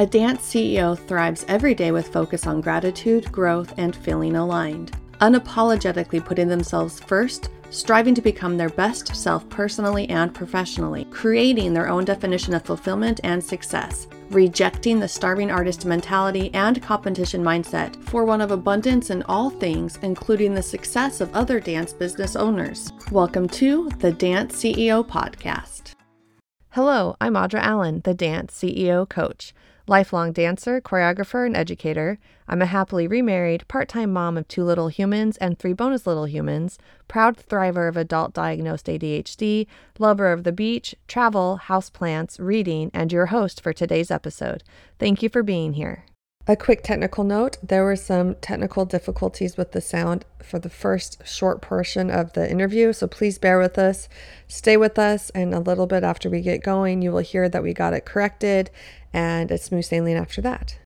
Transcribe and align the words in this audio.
A 0.00 0.06
dance 0.06 0.40
CEO 0.40 0.98
thrives 0.98 1.44
every 1.46 1.74
day 1.74 1.92
with 1.92 2.10
focus 2.10 2.46
on 2.46 2.62
gratitude, 2.62 3.30
growth, 3.30 3.74
and 3.76 3.94
feeling 3.94 4.34
aligned, 4.34 4.92
unapologetically 5.20 6.24
putting 6.24 6.48
themselves 6.48 7.00
first, 7.00 7.50
striving 7.68 8.14
to 8.14 8.22
become 8.22 8.56
their 8.56 8.70
best 8.70 9.14
self 9.14 9.46
personally 9.50 10.08
and 10.08 10.34
professionally, 10.34 11.04
creating 11.10 11.74
their 11.74 11.86
own 11.86 12.06
definition 12.06 12.54
of 12.54 12.62
fulfillment 12.62 13.20
and 13.24 13.44
success, 13.44 14.06
rejecting 14.30 14.98
the 14.98 15.06
starving 15.06 15.50
artist 15.50 15.84
mentality 15.84 16.50
and 16.54 16.82
competition 16.82 17.44
mindset 17.44 18.02
for 18.04 18.24
one 18.24 18.40
of 18.40 18.52
abundance 18.52 19.10
in 19.10 19.22
all 19.24 19.50
things, 19.50 19.98
including 20.00 20.54
the 20.54 20.62
success 20.62 21.20
of 21.20 21.30
other 21.36 21.60
dance 21.60 21.92
business 21.92 22.36
owners. 22.36 22.90
Welcome 23.10 23.50
to 23.50 23.90
the 23.98 24.12
Dance 24.12 24.56
CEO 24.56 25.06
Podcast. 25.06 25.92
Hello, 26.70 27.16
I'm 27.20 27.34
Audra 27.34 27.60
Allen, 27.60 28.00
the 28.04 28.14
Dance 28.14 28.58
CEO 28.58 29.06
Coach 29.06 29.52
lifelong 29.90 30.32
dancer, 30.32 30.80
choreographer, 30.80 31.44
and 31.44 31.56
educator. 31.56 32.18
I'm 32.48 32.62
a 32.62 32.66
happily 32.66 33.08
remarried, 33.08 33.66
part 33.66 33.88
time 33.88 34.12
mom 34.12 34.38
of 34.38 34.46
two 34.46 34.62
little 34.62 34.88
humans 34.88 35.36
and 35.38 35.58
three 35.58 35.72
bonus 35.72 36.06
little 36.06 36.26
humans, 36.26 36.78
proud 37.08 37.36
thriver 37.36 37.88
of 37.88 37.96
adult 37.96 38.32
diagnosed 38.32 38.86
ADHD, 38.86 39.66
lover 39.98 40.32
of 40.32 40.44
the 40.44 40.52
beach, 40.52 40.94
travel, 41.08 41.60
houseplants, 41.64 42.38
reading, 42.38 42.90
and 42.94 43.12
your 43.12 43.26
host 43.26 43.60
for 43.60 43.72
today's 43.72 44.12
episode. 44.12 44.62
Thank 45.00 45.22
you 45.22 45.28
for 45.28 45.42
being 45.42 45.72
here. 45.72 46.04
A 46.46 46.56
quick 46.56 46.82
technical 46.82 47.22
note 47.22 47.58
there 47.62 47.84
were 47.84 47.96
some 47.96 48.34
technical 48.36 48.84
difficulties 48.84 49.56
with 49.56 49.72
the 49.72 49.80
sound 49.80 50.24
for 50.42 50.58
the 50.58 50.70
first 50.70 51.24
short 51.26 51.60
portion 51.60 52.10
of 52.10 52.32
the 52.32 52.50
interview, 52.50 52.92
so 52.92 53.06
please 53.06 53.38
bear 53.38 53.58
with 53.58 53.78
us. 53.78 54.08
Stay 54.48 54.76
with 54.76 54.98
us, 54.98 55.30
and 55.30 55.52
a 55.54 55.60
little 55.60 55.86
bit 55.86 56.02
after 56.02 56.30
we 56.30 56.40
get 56.40 56.62
going, 56.62 57.02
you 57.02 57.12
will 57.12 57.18
hear 57.18 57.48
that 57.48 57.62
we 57.62 57.74
got 57.74 57.92
it 57.92 58.06
corrected 58.06 58.70
and 59.12 59.50
it's 59.50 59.64
smooth 59.64 59.84
sailing 59.84 60.16
after 60.16 60.40
that. 60.42 60.78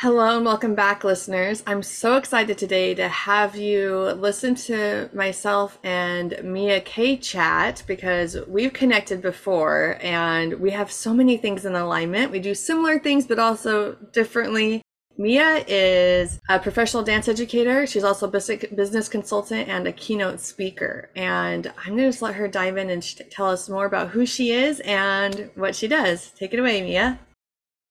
Hello 0.00 0.34
and 0.34 0.46
welcome 0.46 0.74
back, 0.74 1.04
listeners. 1.04 1.62
I'm 1.66 1.82
so 1.82 2.16
excited 2.16 2.56
today 2.56 2.94
to 2.94 3.06
have 3.06 3.54
you 3.54 3.98
listen 4.12 4.54
to 4.54 5.10
myself 5.12 5.78
and 5.84 6.40
Mia 6.42 6.80
Kay 6.80 7.18
chat 7.18 7.82
because 7.86 8.34
we've 8.48 8.72
connected 8.72 9.20
before 9.20 9.98
and 10.00 10.54
we 10.54 10.70
have 10.70 10.90
so 10.90 11.12
many 11.12 11.36
things 11.36 11.66
in 11.66 11.74
alignment. 11.74 12.32
We 12.32 12.40
do 12.40 12.54
similar 12.54 12.98
things, 12.98 13.26
but 13.26 13.38
also 13.38 13.92
differently. 14.14 14.80
Mia 15.18 15.62
is 15.68 16.40
a 16.48 16.58
professional 16.58 17.02
dance 17.02 17.28
educator. 17.28 17.86
She's 17.86 18.04
also 18.04 18.26
a 18.26 18.30
business 18.30 19.06
consultant 19.06 19.68
and 19.68 19.86
a 19.86 19.92
keynote 19.92 20.40
speaker. 20.40 21.10
And 21.14 21.70
I'm 21.76 21.88
going 21.88 21.98
to 21.98 22.08
just 22.08 22.22
let 22.22 22.36
her 22.36 22.48
dive 22.48 22.78
in 22.78 22.88
and 22.88 23.02
tell 23.30 23.50
us 23.50 23.68
more 23.68 23.84
about 23.84 24.08
who 24.08 24.24
she 24.24 24.52
is 24.52 24.80
and 24.80 25.50
what 25.56 25.76
she 25.76 25.88
does. 25.88 26.30
Take 26.30 26.54
it 26.54 26.58
away, 26.58 26.80
Mia. 26.80 27.18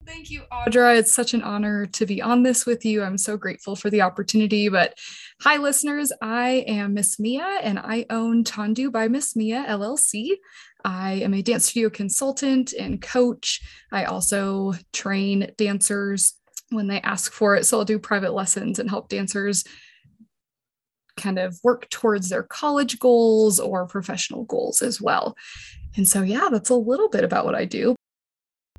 Thank 0.10 0.32
you, 0.32 0.42
Audra. 0.52 0.98
It's 0.98 1.14
such 1.14 1.36
an 1.36 1.44
honor 1.44 1.86
to 1.86 2.04
be 2.04 2.20
on 2.20 2.42
this 2.42 2.66
with 2.66 2.84
you. 2.84 3.04
I'm 3.04 3.18
so 3.18 3.38
grateful 3.38 3.76
for 3.76 3.92
the 3.92 4.02
opportunity. 4.02 4.68
But 4.68 4.98
hi, 5.40 5.58
listeners. 5.58 6.12
I 6.20 6.66
am 6.68 6.96
Miss 6.96 7.20
Mia 7.20 7.60
and 7.62 7.78
I 7.78 8.08
own 8.10 8.44
Tendu 8.44 8.92
by 8.92 9.08
Miss 9.08 9.36
Mia 9.36 9.64
LLC. 9.70 10.32
I 10.84 11.14
am 11.14 11.36
a 11.36 11.44
dance 11.44 11.68
studio 11.68 11.92
consultant 11.92 12.74
and 12.74 13.00
coach. 13.00 13.62
I 13.92 14.06
also 14.06 14.74
train 14.94 15.52
dancers 15.58 16.34
when 16.72 16.88
they 16.88 17.02
ask 17.02 17.32
for 17.32 17.56
it. 17.56 17.68
So 17.68 17.78
I'll 17.78 17.86
do 17.86 18.00
private 18.00 18.34
lessons 18.34 18.80
and 18.80 18.90
help 18.90 19.10
dancers 19.10 19.64
kind 21.18 21.38
of 21.38 21.60
work 21.64 21.88
towards 21.92 22.30
their 22.30 22.44
college 22.44 22.98
goals 22.98 23.60
or 23.60 23.86
professional 23.86 24.46
goals 24.46 24.82
as 24.82 25.00
well. 25.00 25.38
And 25.96 26.08
so, 26.08 26.24
yeah, 26.24 26.48
that's 26.52 26.72
a 26.72 26.76
little 26.76 27.10
bit 27.10 27.24
about 27.24 27.46
what 27.46 27.54
I 27.54 27.66
do. 27.66 27.96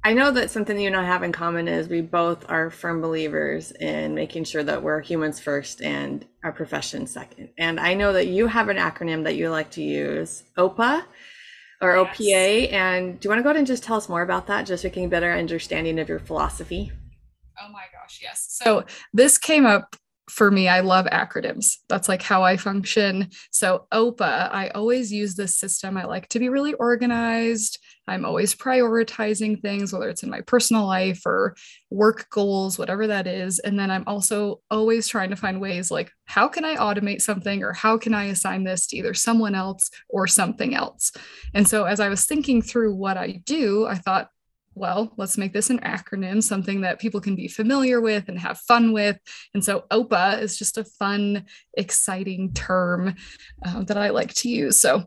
I 0.02 0.14
know 0.14 0.30
that 0.30 0.50
something 0.50 0.76
that 0.76 0.82
you 0.82 0.86
and 0.86 0.96
I 0.96 1.04
have 1.04 1.22
in 1.22 1.32
common 1.32 1.68
is 1.68 1.88
we 1.88 2.00
both 2.00 2.48
are 2.48 2.70
firm 2.70 3.02
believers 3.02 3.70
in 3.72 4.14
making 4.14 4.44
sure 4.44 4.62
that 4.62 4.82
we're 4.82 5.00
humans 5.00 5.38
first 5.38 5.82
and 5.82 6.24
our 6.42 6.52
profession 6.52 7.06
second. 7.06 7.50
And 7.58 7.78
I 7.78 7.92
know 7.92 8.14
that 8.14 8.26
you 8.26 8.46
have 8.46 8.70
an 8.70 8.78
acronym 8.78 9.24
that 9.24 9.36
you 9.36 9.50
like 9.50 9.70
to 9.72 9.82
use, 9.82 10.44
OPA 10.56 11.04
or 11.82 11.96
yes. 11.96 12.18
OPA. 12.18 12.72
And 12.72 13.20
do 13.20 13.26
you 13.26 13.30
want 13.30 13.40
to 13.40 13.42
go 13.42 13.50
ahead 13.50 13.58
and 13.58 13.66
just 13.66 13.82
tell 13.82 13.98
us 13.98 14.08
more 14.08 14.22
about 14.22 14.46
that, 14.46 14.64
just 14.64 14.82
so 14.82 14.88
we 14.88 14.92
can 14.92 15.02
get 15.02 15.08
a 15.08 15.10
better 15.10 15.32
understanding 15.32 15.98
of 15.98 16.08
your 16.08 16.18
philosophy? 16.18 16.90
Oh 17.62 17.70
my 17.70 17.84
gosh, 17.92 18.20
yes. 18.22 18.46
So 18.48 18.84
this 19.12 19.36
came 19.36 19.66
up 19.66 19.96
for 20.30 20.50
me, 20.50 20.68
I 20.68 20.80
love 20.80 21.06
acronyms. 21.06 21.76
That's 21.88 22.08
like 22.08 22.22
how 22.22 22.42
I 22.42 22.56
function. 22.56 23.30
So, 23.50 23.86
OPA, 23.92 24.48
I 24.52 24.68
always 24.74 25.12
use 25.12 25.34
this 25.34 25.58
system. 25.58 25.96
I 25.96 26.04
like 26.04 26.28
to 26.28 26.38
be 26.38 26.48
really 26.48 26.72
organized. 26.74 27.78
I'm 28.10 28.24
always 28.24 28.56
prioritizing 28.56 29.62
things, 29.62 29.92
whether 29.92 30.08
it's 30.08 30.24
in 30.24 30.30
my 30.30 30.40
personal 30.40 30.84
life 30.84 31.24
or 31.24 31.54
work 31.90 32.28
goals, 32.30 32.76
whatever 32.76 33.06
that 33.06 33.28
is. 33.28 33.60
And 33.60 33.78
then 33.78 33.88
I'm 33.88 34.02
also 34.08 34.60
always 34.68 35.06
trying 35.06 35.30
to 35.30 35.36
find 35.36 35.60
ways 35.60 35.92
like, 35.92 36.10
how 36.24 36.48
can 36.48 36.64
I 36.64 36.74
automate 36.76 37.22
something 37.22 37.62
or 37.62 37.72
how 37.72 37.96
can 37.98 38.12
I 38.12 38.24
assign 38.24 38.64
this 38.64 38.88
to 38.88 38.96
either 38.96 39.14
someone 39.14 39.54
else 39.54 39.90
or 40.08 40.26
something 40.26 40.74
else? 40.74 41.12
And 41.54 41.68
so, 41.68 41.84
as 41.84 42.00
I 42.00 42.08
was 42.08 42.26
thinking 42.26 42.62
through 42.62 42.94
what 42.94 43.16
I 43.16 43.40
do, 43.44 43.86
I 43.86 43.94
thought, 43.94 44.28
well, 44.74 45.12
let's 45.16 45.38
make 45.38 45.52
this 45.52 45.70
an 45.70 45.78
acronym, 45.80 46.42
something 46.42 46.80
that 46.80 47.00
people 47.00 47.20
can 47.20 47.36
be 47.36 47.48
familiar 47.48 48.00
with 48.00 48.28
and 48.28 48.38
have 48.38 48.58
fun 48.58 48.92
with. 48.92 49.18
And 49.54 49.64
so 49.64 49.84
OPA 49.90 50.40
is 50.40 50.58
just 50.58 50.78
a 50.78 50.84
fun, 50.84 51.44
exciting 51.76 52.54
term 52.54 53.14
uh, 53.64 53.82
that 53.84 53.96
I 53.96 54.10
like 54.10 54.32
to 54.34 54.48
use. 54.48 54.76
So 54.76 55.04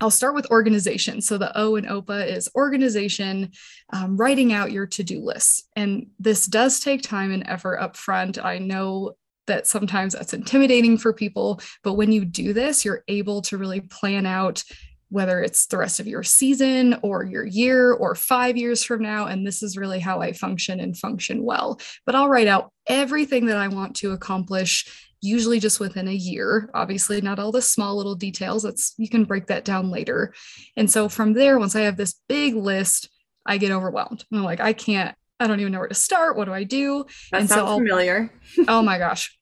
I'll 0.00 0.10
start 0.10 0.34
with 0.34 0.50
organization. 0.50 1.20
So 1.20 1.36
the 1.36 1.56
O 1.58 1.76
in 1.76 1.84
OPA 1.84 2.26
is 2.26 2.50
organization, 2.54 3.50
um, 3.92 4.16
writing 4.16 4.52
out 4.52 4.72
your 4.72 4.86
to 4.86 5.04
do 5.04 5.20
lists. 5.20 5.68
And 5.76 6.08
this 6.18 6.46
does 6.46 6.80
take 6.80 7.02
time 7.02 7.32
and 7.32 7.46
effort 7.46 7.78
up 7.78 7.96
front. 7.96 8.42
I 8.42 8.58
know 8.58 9.16
that 9.46 9.66
sometimes 9.66 10.14
that's 10.14 10.32
intimidating 10.32 10.96
for 10.96 11.12
people, 11.12 11.60
but 11.82 11.94
when 11.94 12.12
you 12.12 12.24
do 12.24 12.52
this, 12.52 12.84
you're 12.84 13.04
able 13.08 13.42
to 13.42 13.58
really 13.58 13.80
plan 13.80 14.24
out 14.24 14.62
whether 15.10 15.42
it's 15.42 15.66
the 15.66 15.76
rest 15.76 15.98
of 15.98 16.06
your 16.06 16.22
season 16.22 16.96
or 17.02 17.24
your 17.24 17.44
year 17.44 17.92
or 17.92 18.14
five 18.14 18.56
years 18.56 18.84
from 18.84 19.02
now. 19.02 19.26
And 19.26 19.44
this 19.44 19.62
is 19.62 19.76
really 19.76 19.98
how 19.98 20.20
I 20.20 20.32
function 20.32 20.78
and 20.78 20.96
function 20.96 21.42
well. 21.42 21.80
But 22.06 22.14
I'll 22.14 22.28
write 22.28 22.46
out 22.46 22.72
everything 22.86 23.46
that 23.46 23.56
I 23.56 23.68
want 23.68 23.96
to 23.96 24.12
accomplish 24.12 25.09
usually 25.20 25.60
just 25.60 25.80
within 25.80 26.08
a 26.08 26.12
year 26.12 26.70
obviously 26.74 27.20
not 27.20 27.38
all 27.38 27.52
the 27.52 27.62
small 27.62 27.96
little 27.96 28.14
details 28.14 28.62
that's 28.62 28.94
you 28.96 29.08
can 29.08 29.24
break 29.24 29.46
that 29.46 29.64
down 29.64 29.90
later. 29.90 30.34
And 30.76 30.90
so 30.90 31.08
from 31.08 31.32
there 31.32 31.58
once 31.58 31.76
i 31.76 31.80
have 31.80 31.96
this 31.96 32.20
big 32.28 32.54
list 32.54 33.08
i 33.46 33.58
get 33.58 33.72
overwhelmed. 33.72 34.24
I'm 34.32 34.44
like 34.44 34.60
i 34.60 34.72
can't 34.72 35.14
i 35.38 35.46
don't 35.46 35.60
even 35.60 35.72
know 35.72 35.78
where 35.78 35.88
to 35.88 35.94
start. 35.94 36.36
What 36.36 36.46
do 36.46 36.52
i 36.52 36.64
do? 36.64 37.04
That 37.32 37.40
and 37.40 37.48
sounds 37.48 37.68
so 37.68 37.76
familiar. 37.78 38.30
Oh 38.68 38.82
my 38.82 38.98
gosh. 38.98 39.36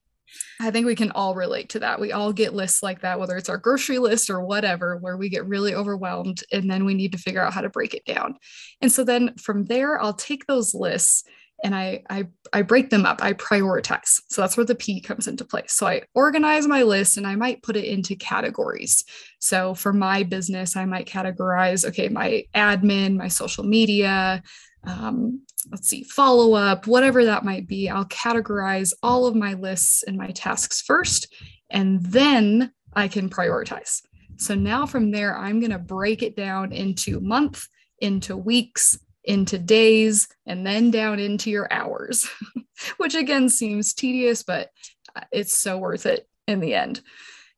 I 0.61 0.71
think 0.71 0.85
we 0.85 0.95
can 0.95 1.11
all 1.11 1.35
relate 1.35 1.69
to 1.69 1.79
that. 1.79 2.01
We 2.01 2.11
all 2.11 2.33
get 2.33 2.53
lists 2.53 2.83
like 2.83 3.01
that, 3.01 3.19
whether 3.19 3.37
it's 3.37 3.49
our 3.49 3.57
grocery 3.57 3.97
list 3.97 4.29
or 4.29 4.43
whatever, 4.43 4.97
where 4.97 5.15
we 5.15 5.29
get 5.29 5.47
really 5.47 5.73
overwhelmed 5.73 6.43
and 6.51 6.69
then 6.69 6.83
we 6.85 6.93
need 6.93 7.13
to 7.13 7.17
figure 7.17 7.41
out 7.41 7.53
how 7.53 7.61
to 7.61 7.69
break 7.69 7.93
it 7.93 8.03
down. 8.05 8.35
And 8.81 8.91
so 8.91 9.05
then 9.05 9.35
from 9.37 9.65
there, 9.65 10.01
I'll 10.01 10.13
take 10.13 10.45
those 10.45 10.73
lists 10.73 11.23
and 11.63 11.75
I, 11.75 12.03
I 12.09 12.27
I 12.51 12.61
break 12.61 12.89
them 12.89 13.05
up. 13.05 13.21
I 13.21 13.33
prioritize. 13.33 14.21
So 14.29 14.41
that's 14.41 14.57
where 14.57 14.65
the 14.65 14.75
P 14.75 15.01
comes 15.01 15.27
into 15.27 15.45
play. 15.45 15.63
So 15.67 15.87
I 15.87 16.03
organize 16.13 16.67
my 16.67 16.83
list 16.83 17.17
and 17.17 17.27
I 17.27 17.35
might 17.35 17.63
put 17.63 17.75
it 17.75 17.85
into 17.85 18.15
categories. 18.15 19.03
So 19.39 19.73
for 19.73 19.93
my 19.93 20.23
business, 20.23 20.75
I 20.75 20.85
might 20.85 21.07
categorize 21.07 21.85
okay, 21.85 22.09
my 22.09 22.45
admin, 22.55 23.17
my 23.17 23.27
social 23.27 23.63
media, 23.63 24.41
um, 24.83 25.41
let's 25.71 25.87
see, 25.87 26.03
follow 26.03 26.53
up, 26.53 26.87
whatever 26.87 27.25
that 27.25 27.45
might 27.45 27.67
be. 27.67 27.89
I'll 27.89 28.05
categorize 28.05 28.93
all 29.03 29.25
of 29.25 29.35
my 29.35 29.53
lists 29.53 30.03
and 30.03 30.17
my 30.17 30.31
tasks 30.31 30.81
first, 30.81 31.33
and 31.69 32.01
then 32.03 32.71
I 32.93 33.07
can 33.07 33.29
prioritize. 33.29 34.01
So 34.37 34.55
now 34.55 34.85
from 34.85 35.11
there, 35.11 35.37
I'm 35.37 35.59
going 35.59 35.71
to 35.71 35.79
break 35.79 36.23
it 36.23 36.35
down 36.35 36.71
into 36.71 37.19
month, 37.19 37.67
into 37.99 38.37
weeks, 38.37 38.97
into 39.23 39.57
days, 39.57 40.27
and 40.45 40.65
then 40.65 40.91
down 40.91 41.19
into 41.19 41.49
your 41.49 41.71
hours, 41.71 42.29
which 42.97 43.15
again 43.15 43.49
seems 43.49 43.93
tedious, 43.93 44.43
but 44.43 44.69
uh, 45.15 45.21
it's 45.31 45.53
so 45.53 45.77
worth 45.77 46.05
it 46.05 46.27
in 46.47 46.59
the 46.59 46.73
end. 46.73 47.01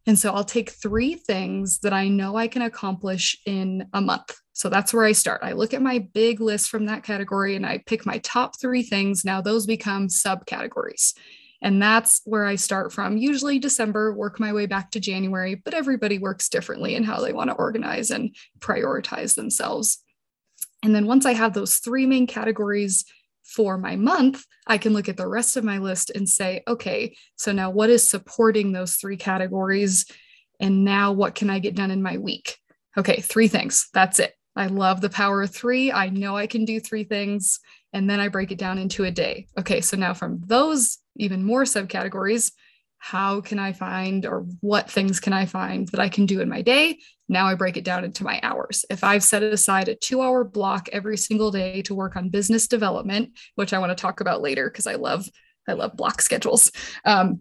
And 0.07 0.17
so 0.17 0.33
I'll 0.33 0.43
take 0.43 0.71
three 0.71 1.15
things 1.15 1.79
that 1.79 1.93
I 1.93 2.07
know 2.07 2.35
I 2.35 2.47
can 2.47 2.63
accomplish 2.63 3.37
in 3.45 3.87
a 3.93 4.01
month. 4.01 4.35
So 4.53 4.67
that's 4.67 4.93
where 4.93 5.05
I 5.05 5.11
start. 5.11 5.41
I 5.43 5.53
look 5.53 5.73
at 5.73 5.81
my 5.81 5.99
big 5.99 6.41
list 6.41 6.69
from 6.69 6.87
that 6.87 7.03
category 7.03 7.55
and 7.55 7.65
I 7.65 7.83
pick 7.85 8.05
my 8.05 8.17
top 8.19 8.59
three 8.59 8.83
things. 8.83 9.23
Now 9.23 9.41
those 9.41 9.65
become 9.65 10.07
subcategories. 10.07 11.13
And 11.61 11.81
that's 11.81 12.21
where 12.25 12.45
I 12.45 12.55
start 12.55 12.91
from, 12.91 13.17
usually 13.17 13.59
December, 13.59 14.13
work 14.13 14.39
my 14.39 14.51
way 14.51 14.65
back 14.65 14.89
to 14.91 14.99
January, 14.99 15.53
but 15.53 15.75
everybody 15.75 16.17
works 16.17 16.49
differently 16.49 16.95
in 16.95 17.03
how 17.03 17.21
they 17.21 17.33
want 17.33 17.51
to 17.51 17.55
organize 17.55 18.09
and 18.09 18.35
prioritize 18.59 19.35
themselves. 19.35 20.03
And 20.83 20.95
then 20.95 21.05
once 21.05 21.25
I 21.25 21.33
have 21.33 21.53
those 21.53 21.75
three 21.77 22.05
main 22.05 22.27
categories 22.27 23.05
for 23.43 23.77
my 23.77 23.95
month, 23.95 24.45
I 24.65 24.77
can 24.77 24.93
look 24.93 25.09
at 25.09 25.17
the 25.17 25.27
rest 25.27 25.57
of 25.57 25.63
my 25.63 25.77
list 25.77 26.09
and 26.09 26.27
say, 26.27 26.63
okay, 26.67 27.15
so 27.35 27.51
now 27.51 27.69
what 27.69 27.89
is 27.89 28.09
supporting 28.09 28.71
those 28.71 28.95
three 28.95 29.17
categories? 29.17 30.05
And 30.59 30.83
now 30.85 31.11
what 31.11 31.35
can 31.35 31.49
I 31.49 31.59
get 31.59 31.75
done 31.75 31.91
in 31.91 32.01
my 32.01 32.17
week? 32.17 32.57
Okay, 32.97 33.21
three 33.21 33.47
things. 33.47 33.89
That's 33.93 34.19
it. 34.19 34.33
I 34.55 34.67
love 34.67 35.01
the 35.01 35.09
power 35.09 35.43
of 35.43 35.51
three. 35.51 35.91
I 35.91 36.09
know 36.09 36.35
I 36.35 36.47
can 36.47 36.65
do 36.65 36.79
three 36.79 37.03
things. 37.03 37.59
and 37.93 38.09
then 38.09 38.19
I 38.19 38.29
break 38.29 38.51
it 38.51 38.57
down 38.57 38.77
into 38.77 39.03
a 39.03 39.11
day. 39.11 39.47
Okay, 39.59 39.81
so 39.81 39.97
now 39.97 40.13
from 40.13 40.41
those 40.45 40.97
even 41.17 41.43
more 41.43 41.63
subcategories, 41.63 42.51
how 43.03 43.41
can 43.41 43.57
I 43.57 43.73
find 43.73 44.27
or 44.27 44.45
what 44.59 44.89
things 44.89 45.19
can 45.19 45.33
I 45.33 45.47
find 45.47 45.87
that 45.87 45.99
I 45.99 46.07
can 46.07 46.27
do 46.27 46.39
in 46.39 46.47
my 46.47 46.61
day? 46.61 46.99
Now 47.27 47.47
I 47.47 47.55
break 47.55 47.75
it 47.75 47.83
down 47.83 48.03
into 48.03 48.23
my 48.23 48.39
hours. 48.43 48.85
If 48.91 49.03
I've 49.03 49.23
set 49.23 49.41
aside 49.41 49.89
a 49.89 49.95
two 49.95 50.21
hour 50.21 50.43
block 50.43 50.87
every 50.93 51.17
single 51.17 51.49
day 51.49 51.81
to 51.83 51.95
work 51.95 52.15
on 52.15 52.29
business 52.29 52.67
development, 52.67 53.31
which 53.55 53.73
I 53.73 53.79
want 53.79 53.89
to 53.89 53.99
talk 53.99 54.21
about 54.21 54.43
later 54.43 54.69
because 54.69 54.85
I 54.85 54.95
love 54.95 55.27
I 55.67 55.73
love 55.73 55.97
block 55.97 56.21
schedules. 56.21 56.71
Um, 57.03 57.39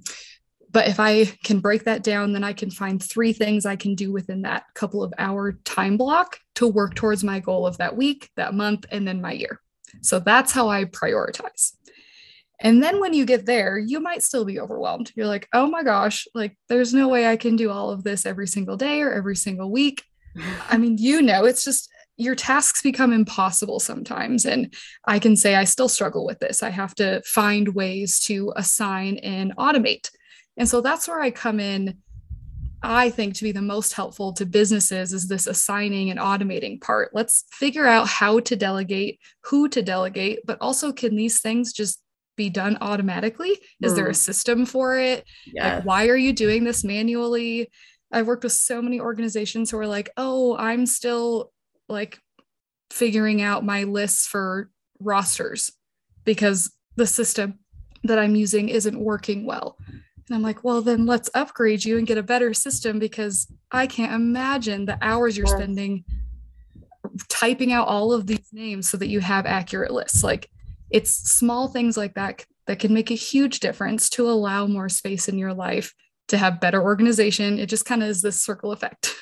but 0.71 0.89
if 0.89 0.99
I 0.99 1.27
can 1.45 1.61
break 1.61 1.85
that 1.85 2.03
down, 2.03 2.33
then 2.33 2.43
I 2.43 2.55
can 2.55 2.71
find 2.71 3.03
three 3.03 3.35
things 3.35 3.67
I 3.67 3.77
can 3.77 3.95
do 3.95 4.12
within 4.12 4.43
that 4.43 4.65
couple 4.75 5.03
of 5.03 5.12
hour 5.19 5.53
time 5.67 5.99
block 5.99 6.39
to 6.55 6.67
work 6.67 6.95
towards 6.95 7.23
my 7.23 7.39
goal 7.39 7.67
of 7.67 7.77
that 7.79 7.97
week, 7.97 8.31
that 8.37 8.55
month, 8.55 8.87
and 8.91 9.07
then 9.07 9.21
my 9.21 9.33
year. 9.33 9.61
So 10.01 10.21
that's 10.21 10.53
how 10.53 10.71
I 10.71 10.87
prioritize. 10.87 11.73
And 12.61 12.83
then 12.83 13.01
when 13.01 13.15
you 13.15 13.25
get 13.25 13.47
there, 13.47 13.79
you 13.79 14.01
might 14.01 14.23
still 14.23 14.45
be 14.45 14.61
overwhelmed. 14.61 15.12
You're 15.17 15.27
like, 15.27 15.49
oh 15.55 15.67
my 15.67 15.83
gosh, 15.83 16.29
like 16.35 16.57
there's 16.69 16.93
no 16.93 17.09
way 17.09 17.27
I 17.27 17.37
can 17.37 17.57
do 17.57 17.71
all 17.71 17.91
of 17.91 18.05
this 18.05 18.27
every 18.27 18.47
single 18.47 18.77
day 18.77 19.01
or 19.01 19.12
every 19.12 19.37
single 19.37 19.71
week. 19.71 20.05
I 20.69 20.77
mean, 20.77 20.99
you 20.99 21.23
know, 21.23 21.47
it's 21.47 21.65
just 21.65 21.91
your 22.17 22.35
tasks 22.35 22.83
become 22.83 23.15
impossible 23.15 23.81
sometimes. 23.81 24.45
And 24.45 24.75
I 25.07 25.19
can 25.19 25.37
say 25.37 25.55
I 25.55 25.65
still 25.65 25.89
struggle 25.89 26.27
with 26.27 26.39
this. 26.39 26.62
I 26.62 26.69
have 26.69 26.95
to 26.97 27.23
find 27.25 27.75
ways 27.75 28.21
to 28.25 28.53
assign 28.57 29.17
and 29.19 29.57
automate. 29.57 30.11
And 30.59 30.69
so 30.69 30.83
that's 30.83 31.09
where 31.09 31.21
I 31.21 31.31
come 31.31 31.61
in. 31.61 31.97
I 32.83 33.09
think 33.09 33.35
to 33.35 33.45
be 33.45 33.53
the 33.53 33.62
most 33.62 33.95
helpful 33.95 34.35
to 34.35 34.45
businesses 34.45 35.15
is 35.15 35.29
this 35.29 35.47
assigning 35.47 36.11
and 36.11 36.21
automating 36.21 36.81
part. 36.81 37.11
Let's 37.15 37.45
figure 37.53 37.87
out 37.87 38.07
how 38.07 38.41
to 38.41 38.57
delegate, 38.57 39.19
who 39.45 39.69
to 39.71 39.83
delegate, 39.83 40.41
but 40.47 40.59
also 40.61 40.93
can 40.93 41.17
these 41.17 41.41
things 41.41 41.73
just 41.73 42.03
be 42.41 42.49
done 42.49 42.79
automatically? 42.81 43.59
Is 43.83 43.93
mm. 43.93 43.97
there 43.97 44.07
a 44.07 44.13
mm. 44.13 44.17
system 44.17 44.65
for 44.65 44.99
it? 44.99 45.25
Yes. 45.47 45.77
Like, 45.77 45.85
why 45.85 46.09
are 46.09 46.17
you 46.17 46.33
doing 46.33 46.65
this 46.65 46.83
manually? 46.83 47.71
I've 48.11 48.27
worked 48.27 48.45
with 48.45 48.55
so 48.55 48.81
many 48.81 48.99
organizations 48.99 49.71
who 49.71 49.79
are 49.79 49.87
like, 49.87 50.09
oh, 50.17 50.57
I'm 50.57 50.87
still 50.87 51.53
like 51.89 52.19
figuring 52.91 53.43
out 53.43 53.65
my 53.65 53.85
lists 53.85 54.27
for 54.27 54.71
rosters 55.01 55.71
because 56.25 56.73
the 56.97 57.07
system 57.07 57.59
that 58.05 58.19
I'm 58.19 58.35
using 58.35 58.71
isn't 58.71 58.99
working 58.99 59.45
well. 59.45 59.77
And 59.87 60.35
I'm 60.37 60.43
like, 60.43 60.65
well, 60.65 60.81
then 60.81 61.05
let's 61.05 61.29
upgrade 61.35 61.85
you 61.85 61.99
and 61.99 62.07
get 62.07 62.17
a 62.17 62.23
better 62.23 62.55
system 62.55 62.99
because 62.99 63.53
I 63.71 63.87
can't 63.87 64.15
imagine 64.15 64.87
the 64.87 64.99
hours 65.03 65.37
you're 65.37 65.47
spending 65.47 66.05
typing 67.29 67.73
out 67.73 67.87
all 67.87 68.13
of 68.13 68.27
these 68.27 68.49
names 68.53 68.89
so 68.89 68.97
that 68.97 69.09
you 69.09 69.21
have 69.21 69.45
accurate 69.45 69.91
lists. 69.91 70.25
Like, 70.25 70.49
it's 70.91 71.11
small 71.11 71.69
things 71.69 71.97
like 71.97 72.15
that 72.15 72.45
that 72.67 72.79
can 72.79 72.95
make 72.95 73.11
a 73.11 73.15
huge 73.15 73.61
difference 73.61 74.11
to 74.11 74.29
allow 74.29 74.67
more 74.67 74.89
space 74.89 75.29
in 75.29 75.39
your 75.39 75.55
life 75.55 75.95
to 76.29 76.39
have 76.39 76.61
better 76.61 76.81
organization. 76.83 77.59
It 77.59 77.67
just 77.67 77.85
kind 77.85 78.03
of 78.03 78.09
is 78.09 78.23
this 78.23 78.41
circle 78.41 78.73
effect 78.73 79.15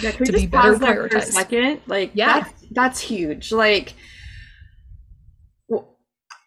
yeah, 0.00 0.10
to 0.12 0.32
be 0.32 0.46
better 0.46 0.74
prioritized. 0.74 1.10
For 1.10 1.16
a 1.18 1.22
second, 1.22 1.80
like 1.86 2.10
yeah, 2.14 2.40
that's, 2.40 2.64
that's 2.70 3.00
huge. 3.00 3.52
Like 3.52 3.94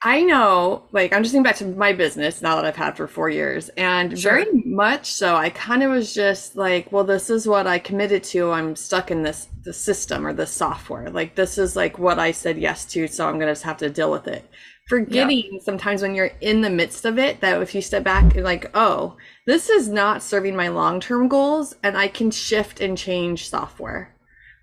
I 0.03 0.21
know, 0.21 0.83
like, 0.91 1.11
I'm 1.11 1.23
just 1.23 1.33
thinking 1.33 1.44
back 1.44 1.55
to 1.57 1.65
my 1.65 1.91
business 1.91 2.41
now 2.41 2.55
that 2.55 2.65
I've 2.65 2.75
had 2.75 2.95
for 2.95 3.07
four 3.07 3.29
years, 3.31 3.69
and 3.69 4.17
sure. 4.17 4.33
very 4.33 4.63
much 4.63 5.11
so. 5.11 5.35
I 5.35 5.49
kind 5.49 5.81
of 5.81 5.89
was 5.89 6.13
just 6.13 6.55
like, 6.55 6.91
well, 6.91 7.03
this 7.03 7.31
is 7.31 7.47
what 7.47 7.65
I 7.65 7.79
committed 7.79 8.23
to. 8.25 8.51
I'm 8.51 8.75
stuck 8.75 9.09
in 9.09 9.23
this 9.23 9.47
the 9.63 9.73
system 9.73 10.25
or 10.25 10.33
this 10.33 10.51
software. 10.51 11.09
Like, 11.09 11.33
this 11.33 11.57
is 11.57 11.75
like 11.75 11.97
what 11.97 12.19
I 12.19 12.31
said 12.31 12.59
yes 12.59 12.85
to, 12.85 13.07
so 13.07 13.27
I'm 13.27 13.39
gonna 13.39 13.51
just 13.51 13.63
have 13.63 13.77
to 13.77 13.89
deal 13.89 14.11
with 14.11 14.27
it. 14.27 14.47
Forgetting 14.88 15.49
yeah. 15.53 15.59
sometimes 15.63 16.03
when 16.03 16.13
you're 16.13 16.31
in 16.41 16.61
the 16.61 16.69
midst 16.69 17.03
of 17.03 17.17
it, 17.17 17.41
that 17.41 17.59
if 17.61 17.73
you 17.73 17.81
step 17.81 18.03
back 18.03 18.35
and 18.35 18.44
like, 18.44 18.69
oh, 18.75 19.17
this 19.47 19.67
is 19.67 19.89
not 19.89 20.21
serving 20.21 20.55
my 20.55 20.67
long 20.67 20.99
term 20.99 21.27
goals, 21.27 21.75
and 21.81 21.97
I 21.97 22.07
can 22.07 22.29
shift 22.29 22.81
and 22.81 22.95
change 22.95 23.49
software 23.49 24.15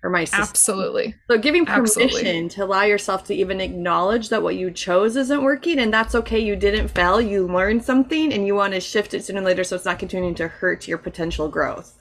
or 0.05 0.09
my 0.09 0.23
system. 0.23 0.41
Absolutely. 0.41 1.15
So 1.27 1.39
giving 1.39 1.65
permission 1.65 2.03
Absolutely. 2.03 2.49
to 2.49 2.63
allow 2.63 2.83
yourself 2.83 3.23
to 3.25 3.33
even 3.33 3.59
acknowledge 3.59 4.29
that 4.29 4.43
what 4.43 4.55
you 4.55 4.69
chose 4.69 5.15
isn't 5.15 5.41
working 5.41 5.79
and 5.79 5.91
that's 5.91 6.13
okay. 6.13 6.39
You 6.39 6.55
didn't 6.55 6.89
fail. 6.89 7.19
You 7.19 7.47
learned 7.47 7.83
something 7.83 8.31
and 8.31 8.45
you 8.45 8.53
want 8.53 8.75
to 8.75 8.79
shift 8.79 9.15
it 9.15 9.25
sooner 9.25 9.41
or 9.41 9.43
later 9.43 9.63
so 9.63 9.75
it's 9.75 9.83
not 9.85 9.97
continuing 9.97 10.35
to 10.35 10.47
hurt 10.47 10.87
your 10.87 10.99
potential 10.99 11.49
growth. 11.49 11.99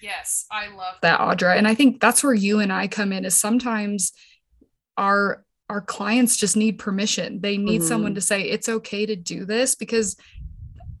Yes, 0.00 0.46
I 0.50 0.68
love 0.74 0.94
that, 1.02 1.20
Audra. 1.20 1.56
And 1.58 1.68
I 1.68 1.74
think 1.74 2.00
that's 2.00 2.24
where 2.24 2.34
you 2.34 2.60
and 2.60 2.72
I 2.72 2.88
come 2.88 3.12
in 3.12 3.26
is 3.26 3.38
sometimes 3.38 4.12
our 4.96 5.44
our 5.68 5.82
clients 5.82 6.36
just 6.36 6.56
need 6.56 6.78
permission. 6.78 7.40
They 7.40 7.58
need 7.58 7.80
mm-hmm. 7.80 7.88
someone 7.88 8.14
to 8.14 8.20
say 8.20 8.42
it's 8.42 8.68
okay 8.68 9.04
to 9.04 9.16
do 9.16 9.44
this 9.44 9.74
because 9.74 10.16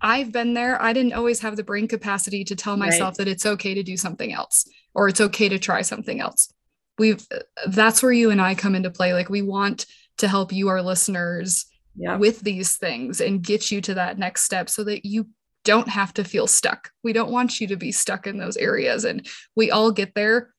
I've 0.02 0.32
been 0.32 0.54
there. 0.54 0.80
I 0.82 0.92
didn't 0.92 1.12
always 1.14 1.40
have 1.40 1.56
the 1.56 1.62
brain 1.62 1.88
capacity 1.88 2.44
to 2.44 2.56
tell 2.56 2.76
myself 2.76 3.12
right. 3.12 3.18
that 3.18 3.28
it's 3.28 3.46
okay 3.46 3.74
to 3.74 3.82
do 3.82 3.96
something 3.96 4.32
else 4.32 4.66
or 4.96 5.08
it's 5.08 5.20
okay 5.20 5.48
to 5.48 5.58
try 5.58 5.82
something 5.82 6.20
else. 6.20 6.52
We've 6.98 7.24
that's 7.68 8.02
where 8.02 8.12
you 8.12 8.30
and 8.30 8.40
I 8.40 8.54
come 8.54 8.74
into 8.74 8.90
play. 8.90 9.12
Like 9.12 9.28
we 9.28 9.42
want 9.42 9.86
to 10.18 10.26
help 10.26 10.52
you, 10.52 10.68
our 10.68 10.80
listeners, 10.80 11.66
yeah. 11.94 12.16
with 12.16 12.40
these 12.40 12.78
things 12.78 13.20
and 13.20 13.42
get 13.42 13.70
you 13.70 13.82
to 13.82 13.94
that 13.94 14.18
next 14.18 14.44
step 14.44 14.70
so 14.70 14.82
that 14.84 15.04
you 15.04 15.28
don't 15.64 15.88
have 15.88 16.14
to 16.14 16.24
feel 16.24 16.46
stuck. 16.46 16.90
We 17.04 17.12
don't 17.12 17.30
want 17.30 17.60
you 17.60 17.66
to 17.68 17.76
be 17.76 17.92
stuck 17.92 18.26
in 18.26 18.38
those 18.38 18.56
areas. 18.56 19.04
And 19.04 19.26
we 19.54 19.70
all 19.70 19.92
get 19.92 20.14
there. 20.14 20.54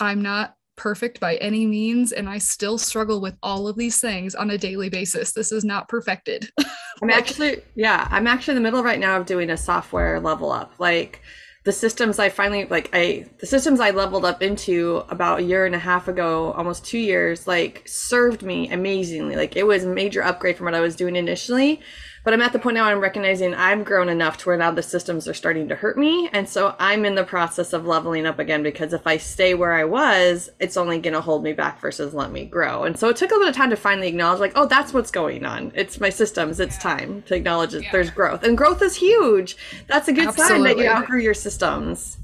I'm 0.00 0.22
not 0.22 0.54
perfect 0.76 1.20
by 1.20 1.36
any 1.36 1.66
means 1.66 2.10
and 2.10 2.28
i 2.28 2.36
still 2.36 2.78
struggle 2.78 3.20
with 3.20 3.36
all 3.44 3.68
of 3.68 3.76
these 3.76 4.00
things 4.00 4.34
on 4.34 4.50
a 4.50 4.58
daily 4.58 4.88
basis 4.88 5.32
this 5.32 5.52
is 5.52 5.64
not 5.64 5.88
perfected 5.88 6.50
i'm 6.58 6.66
like, 7.08 7.16
actually 7.16 7.62
yeah 7.76 8.08
i'm 8.10 8.26
actually 8.26 8.56
in 8.56 8.56
the 8.56 8.60
middle 8.66 8.82
right 8.82 8.98
now 8.98 9.16
of 9.16 9.24
doing 9.24 9.50
a 9.50 9.56
software 9.56 10.18
level 10.18 10.50
up 10.50 10.72
like 10.80 11.22
the 11.64 11.72
systems 11.72 12.18
i 12.18 12.28
finally 12.28 12.66
like 12.66 12.90
i 12.92 13.24
the 13.38 13.46
systems 13.46 13.80
i 13.80 13.90
leveled 13.90 14.24
up 14.24 14.42
into 14.42 15.02
about 15.08 15.40
a 15.40 15.42
year 15.42 15.64
and 15.64 15.74
a 15.74 15.78
half 15.78 16.08
ago 16.08 16.52
almost 16.52 16.84
two 16.84 16.98
years 16.98 17.46
like 17.46 17.82
served 17.86 18.42
me 18.42 18.70
amazingly. 18.70 19.34
Like 19.34 19.56
it 19.56 19.66
was 19.66 19.84
a 19.84 19.88
major 19.88 20.22
upgrade 20.22 20.56
from 20.56 20.66
what 20.66 20.74
i 20.74 20.80
was 20.80 20.94
doing 20.94 21.16
initially 21.16 21.80
but 22.24 22.32
I'm 22.32 22.40
at 22.40 22.54
the 22.54 22.58
point 22.58 22.74
now 22.74 22.86
I'm 22.86 23.00
recognizing 23.00 23.54
I've 23.54 23.84
grown 23.84 24.08
enough 24.08 24.38
to 24.38 24.48
where 24.48 24.56
now 24.56 24.70
the 24.70 24.82
systems 24.82 25.28
are 25.28 25.34
starting 25.34 25.68
to 25.68 25.74
hurt 25.74 25.98
me. 25.98 26.30
And 26.32 26.48
so 26.48 26.74
I'm 26.78 27.04
in 27.04 27.14
the 27.14 27.24
process 27.24 27.74
of 27.74 27.84
leveling 27.84 28.24
up 28.24 28.38
again 28.38 28.62
because 28.62 28.94
if 28.94 29.06
I 29.06 29.18
stay 29.18 29.52
where 29.52 29.74
I 29.74 29.84
was, 29.84 30.48
it's 30.58 30.78
only 30.78 30.98
going 30.98 31.12
to 31.12 31.20
hold 31.20 31.44
me 31.44 31.52
back 31.52 31.80
versus 31.80 32.14
let 32.14 32.32
me 32.32 32.46
grow. 32.46 32.84
And 32.84 32.98
so 32.98 33.10
it 33.10 33.16
took 33.16 33.30
a 33.30 33.34
little 33.34 33.52
time 33.52 33.68
to 33.70 33.76
finally 33.76 34.08
acknowledge, 34.08 34.40
like, 34.40 34.52
oh, 34.56 34.66
that's 34.66 34.94
what's 34.94 35.10
going 35.10 35.44
on. 35.44 35.70
It's 35.74 36.00
my 36.00 36.08
systems. 36.08 36.60
It's 36.60 36.76
yeah. 36.76 36.96
time 36.96 37.22
to 37.26 37.34
acknowledge 37.34 37.72
that 37.72 37.82
yeah. 37.82 37.92
there's 37.92 38.10
growth. 38.10 38.42
And 38.42 38.56
growth 38.56 38.80
is 38.80 38.96
huge. 38.96 39.58
That's 39.86 40.08
a 40.08 40.12
good 40.12 40.28
Absolutely. 40.28 40.54
sign 40.54 40.62
that 40.64 40.78
you 40.82 40.88
outgrew 40.88 41.20
your 41.20 41.34
systems. 41.34 42.16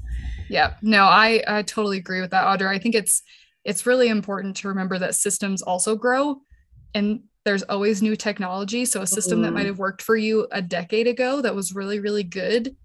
Yeah. 0.49 0.73
No, 0.81 1.03
I, 1.03 1.43
I 1.47 1.61
totally 1.61 1.97
agree 1.97 2.21
with 2.21 2.31
that, 2.31 2.43
Audra. 2.45 2.67
I 2.67 2.79
think 2.79 2.95
it's 2.95 3.21
it's 3.63 3.85
really 3.85 4.07
important 4.07 4.57
to 4.57 4.69
remember 4.69 4.97
that 4.97 5.13
systems 5.13 5.61
also 5.61 5.95
grow 5.95 6.41
and 6.95 7.21
there's 7.43 7.63
always 7.63 8.01
new 8.01 8.15
technology. 8.15 8.85
So 8.85 9.01
a 9.01 9.07
system 9.07 9.39
mm. 9.39 9.43
that 9.43 9.51
might 9.51 9.61
mm-hmm. 9.61 9.67
have 9.67 9.79
worked 9.79 10.01
for 10.01 10.15
you 10.15 10.47
a 10.51 10.61
decade 10.61 11.07
ago 11.07 11.41
that 11.41 11.55
was 11.55 11.73
really, 11.73 11.99
really 11.99 12.23
good 12.23 12.75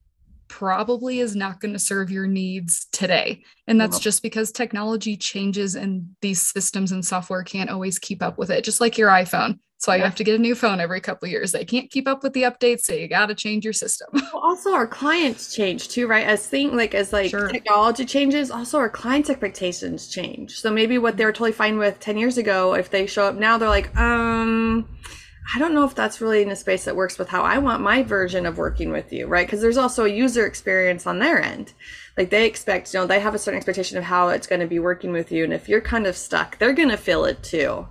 probably 0.49 1.21
is 1.21 1.35
not 1.35 1.61
going 1.61 1.73
to 1.73 1.79
serve 1.79 2.11
your 2.11 2.27
needs 2.27 2.87
today. 2.93 3.43
And 3.67 3.81
that's 3.81 3.99
just 3.99 4.23
because 4.23 4.53
technology 4.53 5.17
changes 5.17 5.75
and 5.75 6.11
these 6.23 6.41
systems 6.41 6.93
and 6.93 7.05
software 7.05 7.43
can't 7.43 7.71
always 7.71 7.99
keep 7.99 8.23
up 8.23 8.39
with 8.39 8.51
it, 8.51 8.65
just 8.65 8.81
like 8.81 8.97
your 8.97 9.11
iPhone. 9.11 9.59
So 9.79 9.93
yeah. 9.93 10.03
I 10.03 10.05
have 10.05 10.15
to 10.17 10.25
get 10.25 10.35
a 10.35 10.39
new 10.39 10.55
phone 10.55 10.81
every 10.81 11.01
couple 11.01 11.29
years. 11.29 11.53
They 11.53 11.65
can't 11.65 11.91
keep 11.91 12.09
up 12.09 12.23
with 12.23 12.33
the 12.33 12.43
updates, 12.43 12.81
so 12.81 12.95
you 12.95 13.09
got 13.09 13.27
to 13.27 13.35
change 13.35 13.65
your 13.65 13.73
system. 13.73 14.09
Well, 14.33 14.43
also 14.43 14.73
our 14.73 14.87
clients 14.87 15.55
change 15.55 15.89
too, 15.89 16.07
right? 16.07 16.27
As 16.27 16.47
thing 16.47 16.77
like 16.77 16.95
as 16.95 17.13
like 17.13 17.31
sure. 17.31 17.49
technology 17.49 18.05
changes, 18.05 18.51
also 18.51 18.79
our 18.79 18.91
clients' 18.91 19.31
expectations 19.31 20.09
change. 20.09 20.61
So 20.61 20.71
maybe 20.71 20.99
what 20.99 21.17
they 21.17 21.25
were 21.25 21.33
totally 21.33 21.53
fine 21.53 21.79
with 21.79 22.01
10 22.01 22.19
years 22.19 22.37
ago, 22.37 22.75
if 22.75 22.91
they 22.91 23.07
show 23.07 23.25
up 23.25 23.37
now, 23.37 23.57
they're 23.57 23.69
like, 23.69 23.97
um, 23.97 24.87
I 25.55 25.59
don't 25.59 25.75
know 25.75 25.85
if 25.85 25.95
that's 25.95 26.21
really 26.21 26.43
in 26.43 26.51
a 26.51 26.57
space 26.57 26.85
that 26.85 26.97
works 26.97 27.19
with 27.19 27.29
how 27.29 27.43
I 27.43 27.59
want 27.59 27.83
my 27.83 28.03
version 28.03 28.47
of 28.47 28.59
working 28.59 28.91
with 28.91 29.13
you, 29.13 29.27
right? 29.27 29.47
Because 29.47 29.61
there's 29.61 29.77
also 29.77 30.05
a 30.05 30.09
user 30.09 30.45
experience 30.45 31.07
on 31.07 31.19
their 31.19 31.41
end. 31.41 31.73
Like 32.17 32.31
they 32.31 32.47
expect, 32.47 32.93
you 32.93 33.01
know, 33.01 33.07
they 33.07 33.21
have 33.21 33.35
a 33.35 33.39
certain 33.39 33.57
expectation 33.57 33.97
of 33.97 34.05
how 34.05 34.29
it's 34.29 34.47
going 34.47 34.61
to 34.61 34.67
be 34.67 34.81
working 34.81 35.13
with 35.13 35.31
you. 35.31 35.45
And 35.45 35.53
if 35.53 35.69
you're 35.69 35.81
kind 35.81 36.07
of 36.07 36.17
stuck, 36.17 36.59
they're 36.59 36.73
going 36.73 36.89
to 36.89 36.97
feel 36.97 37.25
it 37.25 37.43
too. 37.43 37.87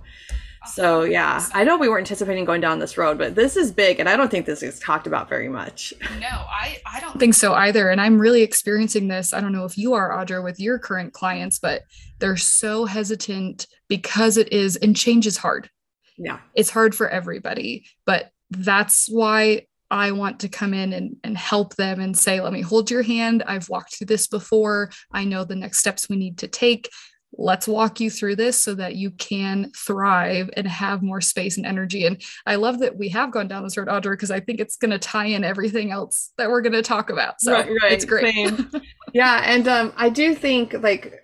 So 0.68 1.02
yeah, 1.02 1.44
I 1.54 1.64
know 1.64 1.76
we 1.76 1.88
weren't 1.88 2.02
anticipating 2.02 2.44
going 2.44 2.60
down 2.60 2.78
this 2.78 2.98
road, 2.98 3.18
but 3.18 3.34
this 3.34 3.56
is 3.56 3.72
big, 3.72 4.00
and 4.00 4.08
I 4.08 4.16
don't 4.16 4.30
think 4.30 4.46
this 4.46 4.62
is 4.62 4.78
talked 4.78 5.06
about 5.06 5.28
very 5.28 5.48
much. 5.48 5.94
No, 6.16 6.28
I 6.28 6.78
I 6.86 6.98
don't 7.00 7.20
think 7.20 7.34
so 7.34 7.52
either, 7.52 7.90
and 7.90 8.00
I'm 8.00 8.18
really 8.18 8.42
experiencing 8.42 9.08
this. 9.08 9.34
I 9.34 9.40
don't 9.40 9.52
know 9.52 9.66
if 9.66 9.76
you 9.76 9.92
are, 9.92 10.10
Audra, 10.10 10.42
with 10.42 10.58
your 10.58 10.78
current 10.78 11.12
clients, 11.12 11.58
but 11.58 11.82
they're 12.18 12.38
so 12.38 12.86
hesitant 12.86 13.66
because 13.86 14.38
it 14.38 14.52
is, 14.52 14.76
and 14.76 14.96
change 14.96 15.26
is 15.26 15.36
hard. 15.36 15.68
Yeah, 16.16 16.38
it's 16.54 16.70
hard 16.70 16.94
for 16.94 17.08
everybody, 17.08 17.86
but 18.06 18.30
that's 18.50 19.08
why 19.08 19.66
I 19.90 20.12
want 20.12 20.40
to 20.40 20.48
come 20.48 20.74
in 20.74 20.92
and, 20.92 21.16
and 21.22 21.36
help 21.36 21.76
them 21.76 22.00
and 22.00 22.16
say, 22.16 22.40
let 22.40 22.52
me 22.52 22.60
hold 22.60 22.90
your 22.90 23.02
hand. 23.02 23.42
I've 23.46 23.68
walked 23.68 23.94
through 23.94 24.08
this 24.08 24.26
before. 24.26 24.90
I 25.12 25.24
know 25.24 25.44
the 25.44 25.54
next 25.54 25.78
steps 25.78 26.08
we 26.08 26.16
need 26.16 26.38
to 26.38 26.48
take 26.48 26.90
let's 27.38 27.68
walk 27.68 28.00
you 28.00 28.10
through 28.10 28.36
this 28.36 28.60
so 28.60 28.74
that 28.74 28.96
you 28.96 29.10
can 29.10 29.70
thrive 29.76 30.50
and 30.56 30.66
have 30.66 31.02
more 31.02 31.20
space 31.20 31.56
and 31.56 31.66
energy. 31.66 32.06
And 32.06 32.22
I 32.46 32.56
love 32.56 32.78
that 32.80 32.96
we 32.96 33.08
have 33.10 33.30
gone 33.30 33.48
down 33.48 33.62
this 33.62 33.76
road, 33.76 33.88
Audra, 33.88 34.12
because 34.12 34.30
I 34.30 34.40
think 34.40 34.60
it's 34.60 34.76
going 34.76 34.90
to 34.90 34.98
tie 34.98 35.26
in 35.26 35.44
everything 35.44 35.90
else 35.90 36.32
that 36.38 36.50
we're 36.50 36.62
going 36.62 36.72
to 36.72 36.82
talk 36.82 37.10
about. 37.10 37.40
So 37.40 37.52
right, 37.52 37.68
right. 37.82 37.92
it's 37.92 38.04
great. 38.04 38.60
yeah. 39.12 39.42
And 39.44 39.68
um, 39.68 39.92
I 39.96 40.08
do 40.08 40.34
think 40.34 40.74
like, 40.74 41.22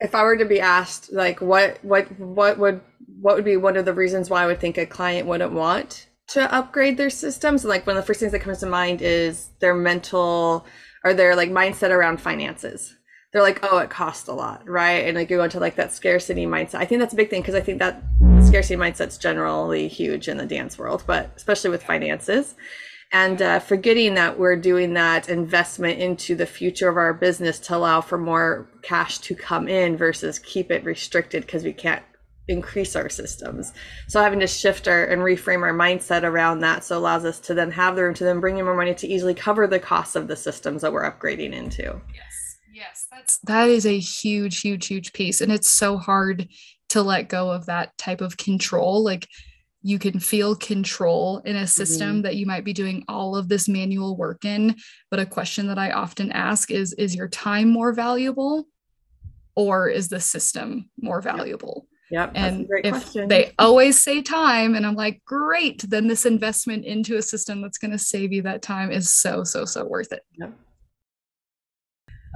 if 0.00 0.14
I 0.14 0.22
were 0.24 0.36
to 0.36 0.44
be 0.44 0.60
asked 0.60 1.12
like 1.12 1.40
what 1.40 1.82
what 1.82 2.04
what 2.18 2.58
would 2.58 2.80
what 3.20 3.36
would 3.36 3.44
be 3.44 3.56
one 3.56 3.76
of 3.76 3.84
the 3.84 3.94
reasons 3.94 4.28
why 4.28 4.42
I 4.42 4.46
would 4.46 4.60
think 4.60 4.76
a 4.76 4.86
client 4.86 5.26
wouldn't 5.26 5.52
want 5.52 6.08
to 6.28 6.52
upgrade 6.54 6.96
their 6.96 7.10
systems 7.10 7.64
like 7.64 7.86
one 7.86 7.96
of 7.96 8.02
the 8.02 8.06
first 8.06 8.20
things 8.20 8.32
that 8.32 8.40
comes 8.40 8.58
to 8.58 8.66
mind 8.66 9.00
is 9.00 9.50
their 9.60 9.74
mental 9.74 10.66
or 11.04 11.14
their 11.14 11.36
like 11.36 11.50
mindset 11.50 11.90
around 11.90 12.20
finances 12.20 12.95
they're 13.36 13.42
like, 13.42 13.60
oh, 13.70 13.76
it 13.76 13.90
costs 13.90 14.28
a 14.28 14.32
lot, 14.32 14.66
right? 14.66 15.06
And 15.06 15.14
like 15.14 15.28
you 15.28 15.36
go 15.36 15.44
into 15.44 15.60
like 15.60 15.76
that 15.76 15.92
scarcity 15.92 16.46
mindset. 16.46 16.76
I 16.76 16.86
think 16.86 17.00
that's 17.00 17.12
a 17.12 17.16
big 17.16 17.28
thing 17.28 17.42
because 17.42 17.54
I 17.54 17.60
think 17.60 17.80
that 17.80 18.02
scarcity 18.42 18.76
mindset's 18.76 19.18
generally 19.18 19.88
huge 19.88 20.26
in 20.26 20.38
the 20.38 20.46
dance 20.46 20.78
world, 20.78 21.04
but 21.06 21.32
especially 21.36 21.68
with 21.68 21.82
finances. 21.82 22.54
And 23.12 23.42
uh, 23.42 23.58
forgetting 23.58 24.14
that 24.14 24.38
we're 24.38 24.56
doing 24.56 24.94
that 24.94 25.28
investment 25.28 26.00
into 26.00 26.34
the 26.34 26.46
future 26.46 26.88
of 26.88 26.96
our 26.96 27.12
business 27.12 27.58
to 27.58 27.76
allow 27.76 28.00
for 28.00 28.16
more 28.16 28.70
cash 28.80 29.18
to 29.18 29.34
come 29.34 29.68
in 29.68 29.98
versus 29.98 30.38
keep 30.38 30.70
it 30.70 30.82
restricted 30.84 31.42
because 31.44 31.62
we 31.62 31.74
can't 31.74 32.02
increase 32.48 32.96
our 32.96 33.10
systems. 33.10 33.74
So 34.08 34.22
having 34.22 34.40
to 34.40 34.46
shift 34.46 34.88
our 34.88 35.04
and 35.04 35.20
reframe 35.20 35.60
our 35.60 35.74
mindset 35.74 36.22
around 36.22 36.60
that 36.60 36.84
so 36.84 36.96
allows 36.96 37.26
us 37.26 37.38
to 37.40 37.52
then 37.52 37.72
have 37.72 37.96
the 37.96 38.04
room 38.04 38.14
to 38.14 38.24
then 38.24 38.40
bring 38.40 38.56
in 38.56 38.64
more 38.64 38.74
money 38.74 38.94
to 38.94 39.06
easily 39.06 39.34
cover 39.34 39.66
the 39.66 39.78
costs 39.78 40.16
of 40.16 40.26
the 40.26 40.36
systems 40.36 40.80
that 40.80 40.94
we're 40.94 41.04
upgrading 41.04 41.52
into. 41.52 42.00
Yes. 42.14 42.45
Yes, 42.76 43.06
that's 43.10 43.38
that 43.44 43.70
is 43.70 43.86
a 43.86 43.98
huge, 43.98 44.60
huge, 44.60 44.86
huge 44.86 45.14
piece. 45.14 45.40
And 45.40 45.50
it's 45.50 45.70
so 45.70 45.96
hard 45.96 46.46
to 46.90 47.00
let 47.00 47.30
go 47.30 47.50
of 47.50 47.64
that 47.66 47.96
type 47.96 48.20
of 48.20 48.36
control. 48.36 49.02
Like 49.02 49.26
you 49.80 49.98
can 49.98 50.20
feel 50.20 50.54
control 50.54 51.38
in 51.46 51.56
a 51.56 51.66
system 51.66 52.16
mm-hmm. 52.16 52.22
that 52.22 52.36
you 52.36 52.44
might 52.44 52.66
be 52.66 52.74
doing 52.74 53.02
all 53.08 53.34
of 53.34 53.48
this 53.48 53.66
manual 53.66 54.14
work 54.14 54.44
in. 54.44 54.76
But 55.10 55.20
a 55.20 55.26
question 55.26 55.68
that 55.68 55.78
I 55.78 55.92
often 55.92 56.30
ask 56.32 56.70
is 56.70 56.92
Is 56.92 57.14
your 57.14 57.28
time 57.28 57.70
more 57.70 57.94
valuable 57.94 58.68
or 59.54 59.88
is 59.88 60.08
the 60.08 60.20
system 60.20 60.90
more 61.00 61.22
valuable? 61.22 61.88
Yep. 62.10 62.32
and 62.34 62.68
if 62.84 62.90
question. 62.92 63.28
they 63.28 63.52
always 63.58 64.00
say 64.00 64.22
time, 64.22 64.76
and 64.76 64.86
I'm 64.86 64.94
like, 64.94 65.22
great, 65.24 65.82
then 65.88 66.06
this 66.06 66.24
investment 66.24 66.84
into 66.84 67.16
a 67.16 67.22
system 67.22 67.62
that's 67.62 67.78
going 67.78 67.90
to 67.90 67.98
save 67.98 68.32
you 68.32 68.42
that 68.42 68.62
time 68.62 68.92
is 68.92 69.12
so, 69.12 69.42
so, 69.42 69.64
so 69.64 69.84
worth 69.84 70.12
it. 70.12 70.24
Yep. 70.38 70.52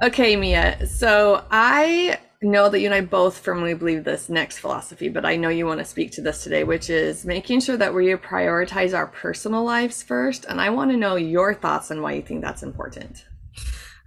Okay, 0.02 0.34
Mia. 0.34 0.86
So 0.86 1.44
I 1.50 2.18
know 2.40 2.70
that 2.70 2.80
you 2.80 2.86
and 2.86 2.94
I 2.94 3.02
both 3.02 3.38
firmly 3.38 3.74
believe 3.74 4.02
this 4.02 4.30
next 4.30 4.58
philosophy, 4.58 5.10
but 5.10 5.26
I 5.26 5.36
know 5.36 5.50
you 5.50 5.66
want 5.66 5.80
to 5.80 5.84
speak 5.84 6.10
to 6.12 6.22
this 6.22 6.42
today, 6.42 6.64
which 6.64 6.88
is 6.88 7.26
making 7.26 7.60
sure 7.60 7.76
that 7.76 7.92
we 7.92 8.06
prioritize 8.14 8.96
our 8.96 9.08
personal 9.08 9.62
lives 9.62 10.02
first. 10.02 10.46
And 10.46 10.58
I 10.58 10.70
want 10.70 10.90
to 10.90 10.96
know 10.96 11.16
your 11.16 11.52
thoughts 11.52 11.90
on 11.90 12.00
why 12.00 12.12
you 12.12 12.22
think 12.22 12.40
that's 12.40 12.62
important. 12.62 13.26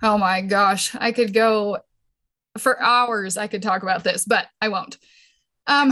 Oh 0.01 0.17
my 0.17 0.41
gosh, 0.41 0.95
I 0.95 1.11
could 1.11 1.31
go 1.31 1.77
for 2.57 2.81
hours. 2.81 3.37
I 3.37 3.45
could 3.45 3.61
talk 3.61 3.83
about 3.83 4.03
this, 4.03 4.25
but 4.25 4.47
I 4.59 4.69
won't. 4.69 4.97
Um, 5.67 5.91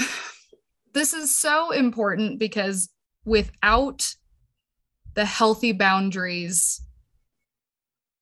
this 0.94 1.14
is 1.14 1.38
so 1.38 1.70
important 1.70 2.40
because 2.40 2.90
without 3.24 4.16
the 5.14 5.26
healthy 5.26 5.74
boundaries 5.74 6.82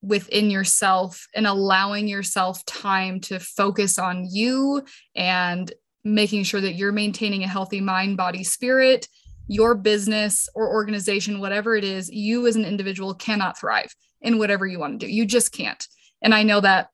within 0.02 0.50
yourself 0.50 1.26
and 1.34 1.46
allowing 1.46 2.08
yourself 2.08 2.64
time 2.64 3.20
to 3.20 3.38
focus 3.38 3.98
on 3.98 4.26
you 4.30 4.82
and 5.14 5.72
making 6.04 6.42
sure 6.42 6.60
that 6.60 6.74
you're 6.74 6.92
maintaining 6.92 7.44
a 7.44 7.48
healthy 7.48 7.80
mind, 7.80 8.16
body, 8.16 8.42
spirit, 8.42 9.06
your 9.46 9.74
business 9.74 10.48
or 10.54 10.72
organization, 10.72 11.40
whatever 11.40 11.74
it 11.76 11.84
is, 11.84 12.08
you 12.08 12.46
as 12.46 12.56
an 12.56 12.64
individual 12.64 13.14
cannot 13.14 13.58
thrive 13.58 13.94
in 14.22 14.38
whatever 14.38 14.66
you 14.66 14.78
want 14.78 14.98
to 14.98 15.06
do. 15.06 15.12
You 15.12 15.26
just 15.26 15.52
can't. 15.52 15.86
And 16.22 16.34
I 16.34 16.44
know 16.44 16.60
that 16.60 16.90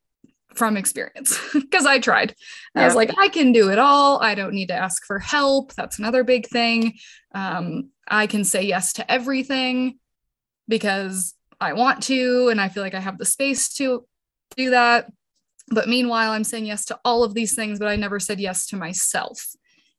from 0.54 0.76
experience 0.76 1.38
because 1.52 1.86
I 1.86 1.98
tried. 1.98 2.34
Yeah. 2.74 2.82
I 2.82 2.84
was 2.86 2.94
like, 2.94 3.10
I 3.18 3.28
can 3.28 3.52
do 3.52 3.70
it 3.70 3.78
all. 3.78 4.20
I 4.22 4.34
don't 4.34 4.54
need 4.54 4.68
to 4.68 4.74
ask 4.74 5.04
for 5.04 5.18
help. 5.18 5.74
That's 5.74 5.98
another 5.98 6.24
big 6.24 6.46
thing. 6.48 6.94
Um, 7.34 7.90
I 8.08 8.26
can 8.26 8.44
say 8.44 8.62
yes 8.62 8.94
to 8.94 9.10
everything 9.10 9.98
because 10.66 11.34
I 11.60 11.72
want 11.72 12.02
to, 12.04 12.48
and 12.48 12.60
I 12.60 12.68
feel 12.68 12.82
like 12.82 12.94
I 12.94 13.00
have 13.00 13.18
the 13.18 13.24
space 13.24 13.72
to 13.74 14.06
do 14.56 14.70
that. 14.70 15.10
But 15.68 15.88
meanwhile, 15.88 16.32
I'm 16.32 16.44
saying 16.44 16.66
yes 16.66 16.84
to 16.86 17.00
all 17.04 17.24
of 17.24 17.34
these 17.34 17.54
things, 17.54 17.78
but 17.78 17.88
I 17.88 17.96
never 17.96 18.20
said 18.20 18.38
yes 18.38 18.66
to 18.68 18.76
myself. 18.76 19.44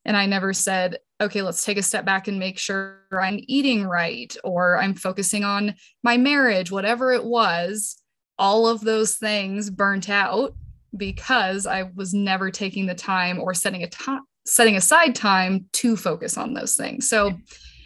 And 0.05 0.15
I 0.15 0.25
never 0.25 0.53
said, 0.53 0.99
okay, 1.19 1.41
let's 1.41 1.65
take 1.65 1.77
a 1.77 1.83
step 1.83 2.05
back 2.05 2.27
and 2.27 2.39
make 2.39 2.57
sure 2.57 3.01
I'm 3.11 3.39
eating 3.47 3.85
right 3.85 4.35
or 4.43 4.77
I'm 4.77 4.93
focusing 4.93 5.43
on 5.43 5.75
my 6.03 6.15
marriage, 6.15 6.71
whatever 6.71 7.11
it 7.11 7.25
was. 7.25 8.01
All 8.39 8.67
of 8.67 8.81
those 8.81 9.15
things 9.15 9.69
burnt 9.69 10.09
out 10.09 10.53
because 10.95 11.67
I 11.67 11.89
was 11.95 12.13
never 12.13 12.51
taking 12.51 12.85
the 12.85 12.95
time 12.95 13.39
or 13.39 13.53
setting 13.53 13.83
a 13.83 13.89
time 13.89 14.21
setting 14.47 14.77
aside 14.77 15.13
time 15.13 15.65
to 15.73 15.97
focus 15.97 16.37
on 16.37 16.53
those 16.53 16.75
things. 16.75 17.09
So 17.09 17.33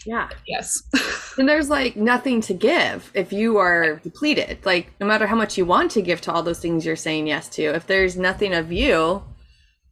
yeah. 0.05 0.29
Yes. 0.48 0.84
and 1.38 1.48
there's 1.48 1.70
like 1.70 1.96
nothing 1.96 2.41
to 2.41 2.53
give 2.53 3.12
if 3.13 3.31
you 3.31 3.58
are 3.58 3.98
depleted. 3.98 4.65
Like 4.65 4.91
no 5.00 5.05
matter 5.05 5.27
how 5.27 5.36
much 5.36 5.58
you 5.58 5.65
want 5.65 5.91
to 5.91 6.01
give 6.01 6.22
to 6.22 6.31
all 6.31 6.43
those 6.43 6.60
things 6.60 6.86
you're 6.86 6.96
saying 6.96 7.27
yes 7.27 7.50
to, 7.50 7.63
if 7.63 7.88
there's 7.88 8.17
nothing 8.17 8.53
of 8.53 8.72
you, 8.72 9.24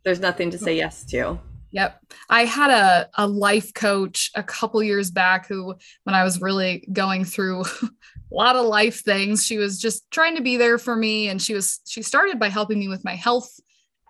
there's 0.04 0.20
nothing 0.20 0.52
to 0.52 0.58
say 0.58 0.76
yes 0.76 1.04
to. 1.06 1.40
Yep. 1.72 2.02
I 2.30 2.46
had 2.46 2.72
a, 2.72 3.10
a 3.16 3.28
life 3.28 3.74
coach 3.74 4.32
a 4.36 4.42
couple 4.42 4.82
years 4.82 5.12
back 5.12 5.48
who, 5.48 5.76
when 6.04 6.16
I 6.16 6.24
was 6.24 6.42
really 6.42 6.88
going 6.92 7.26
through 7.26 7.62
a 7.84 7.90
lot 8.32 8.56
of 8.56 8.66
life 8.66 9.04
things, 9.04 9.46
she 9.46 9.58
was 9.58 9.80
just 9.80 10.10
trying 10.10 10.36
to 10.36 10.42
be 10.42 10.58
there 10.58 10.80
for 10.80 10.96
me. 10.96 11.30
And 11.30 11.40
she 11.40 11.54
was, 11.54 11.80
she 11.86 12.02
started 12.02 12.40
by 12.40 12.50
helping 12.50 12.80
me 12.80 12.88
with 12.88 13.04
my 13.04 13.16
health 13.16 13.60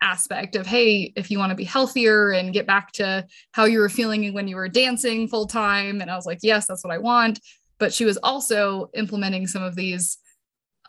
aspect 0.02 0.56
of 0.56 0.66
hey 0.66 1.12
if 1.16 1.30
you 1.30 1.38
want 1.38 1.50
to 1.50 1.56
be 1.56 1.64
healthier 1.64 2.32
and 2.32 2.54
get 2.54 2.66
back 2.66 2.92
to 2.92 3.26
how 3.52 3.66
you 3.66 3.80
were 3.80 3.90
feeling 3.90 4.34
when 4.34 4.48
you 4.48 4.56
were 4.56 4.70
dancing 4.70 5.28
full 5.28 5.46
time 5.46 6.02
and 6.02 6.10
i 6.10 6.16
was 6.16 6.26
like 6.26 6.40
yes 6.42 6.68
that's 6.68 6.84
what 6.84 6.94
i 6.94 6.98
want 6.98 7.40
but 7.80 7.94
she 7.94 8.06
was 8.06 8.18
also 8.18 8.90
implementing 8.94 9.48
some 9.48 9.64
of 9.64 9.76
these 9.76 10.18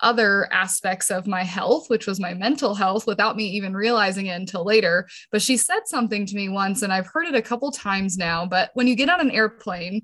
other 0.02 0.50
aspects 0.52 1.10
of 1.10 1.26
my 1.26 1.42
health 1.42 1.90
which 1.90 2.06
was 2.06 2.20
my 2.20 2.32
mental 2.32 2.74
health 2.74 3.06
without 3.06 3.36
me 3.36 3.44
even 3.44 3.74
realizing 3.74 4.26
it 4.26 4.40
until 4.40 4.64
later 4.64 5.06
but 5.30 5.42
she 5.42 5.56
said 5.56 5.80
something 5.86 6.24
to 6.24 6.36
me 6.36 6.48
once 6.48 6.82
and 6.82 6.92
i've 6.92 7.06
heard 7.06 7.26
it 7.26 7.34
a 7.34 7.42
couple 7.42 7.70
times 7.70 8.16
now 8.16 8.46
but 8.46 8.70
when 8.74 8.86
you 8.86 8.94
get 8.94 9.10
on 9.10 9.20
an 9.20 9.30
airplane 9.30 10.02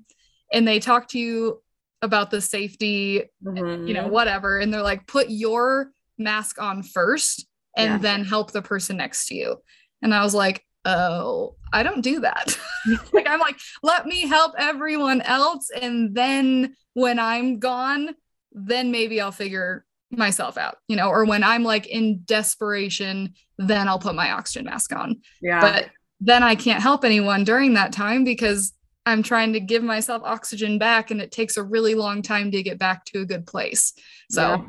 and 0.51 0.67
they 0.67 0.79
talk 0.79 1.07
to 1.07 1.17
you 1.17 1.61
about 2.01 2.29
the 2.29 2.41
safety 2.41 3.23
mm-hmm. 3.43 3.87
you 3.87 3.93
know 3.93 4.07
whatever 4.07 4.59
and 4.59 4.71
they're 4.71 4.81
like 4.81 5.07
put 5.07 5.29
your 5.29 5.91
mask 6.17 6.61
on 6.61 6.83
first 6.83 7.47
and 7.77 7.91
yeah. 7.91 7.97
then 7.99 8.25
help 8.25 8.51
the 8.51 8.61
person 8.61 8.97
next 8.97 9.27
to 9.27 9.35
you. 9.35 9.57
And 10.01 10.13
I 10.13 10.23
was 10.23 10.33
like, 10.33 10.65
oh, 10.83 11.55
I 11.71 11.83
don't 11.83 12.01
do 12.01 12.21
that. 12.21 12.57
like, 13.13 13.27
I'm 13.29 13.39
like, 13.39 13.57
let 13.83 14.05
me 14.05 14.27
help 14.27 14.53
everyone 14.57 15.21
else. 15.21 15.69
And 15.69 16.15
then 16.15 16.75
when 16.93 17.19
I'm 17.19 17.59
gone, 17.59 18.15
then 18.51 18.91
maybe 18.91 19.21
I'll 19.21 19.31
figure 19.31 19.85
myself 20.09 20.57
out, 20.57 20.77
you 20.87 20.95
know, 20.95 21.09
or 21.09 21.25
when 21.25 21.43
I'm 21.43 21.63
like 21.63 21.85
in 21.87 22.21
desperation, 22.25 23.33
then 23.57 23.87
I'll 23.87 23.99
put 23.99 24.15
my 24.15 24.31
oxygen 24.31 24.65
mask 24.65 24.95
on. 24.95 25.21
Yeah. 25.41 25.61
But 25.61 25.89
then 26.19 26.43
I 26.43 26.55
can't 26.55 26.81
help 26.81 27.05
anyone 27.05 27.43
during 27.43 27.75
that 27.75 27.91
time 27.91 28.23
because 28.23 28.73
I'm 29.05 29.23
trying 29.23 29.53
to 29.53 29.59
give 29.59 29.83
myself 29.83 30.21
oxygen 30.25 30.79
back 30.79 31.11
and 31.11 31.21
it 31.21 31.31
takes 31.31 31.57
a 31.57 31.63
really 31.63 31.95
long 31.95 32.21
time 32.21 32.51
to 32.51 32.63
get 32.63 32.79
back 32.79 33.05
to 33.05 33.21
a 33.21 33.25
good 33.25 33.45
place. 33.45 33.93
So 34.29 34.41
yeah. 34.41 34.65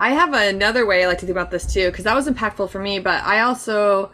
I 0.00 0.10
have 0.10 0.32
another 0.32 0.86
way 0.86 1.02
I 1.02 1.06
like 1.06 1.18
to 1.18 1.26
think 1.26 1.36
about 1.36 1.50
this 1.50 1.72
too, 1.72 1.90
because 1.90 2.04
that 2.04 2.14
was 2.14 2.28
impactful 2.28 2.70
for 2.70 2.80
me. 2.80 2.98
But 2.98 3.22
I 3.24 3.40
also, 3.40 4.12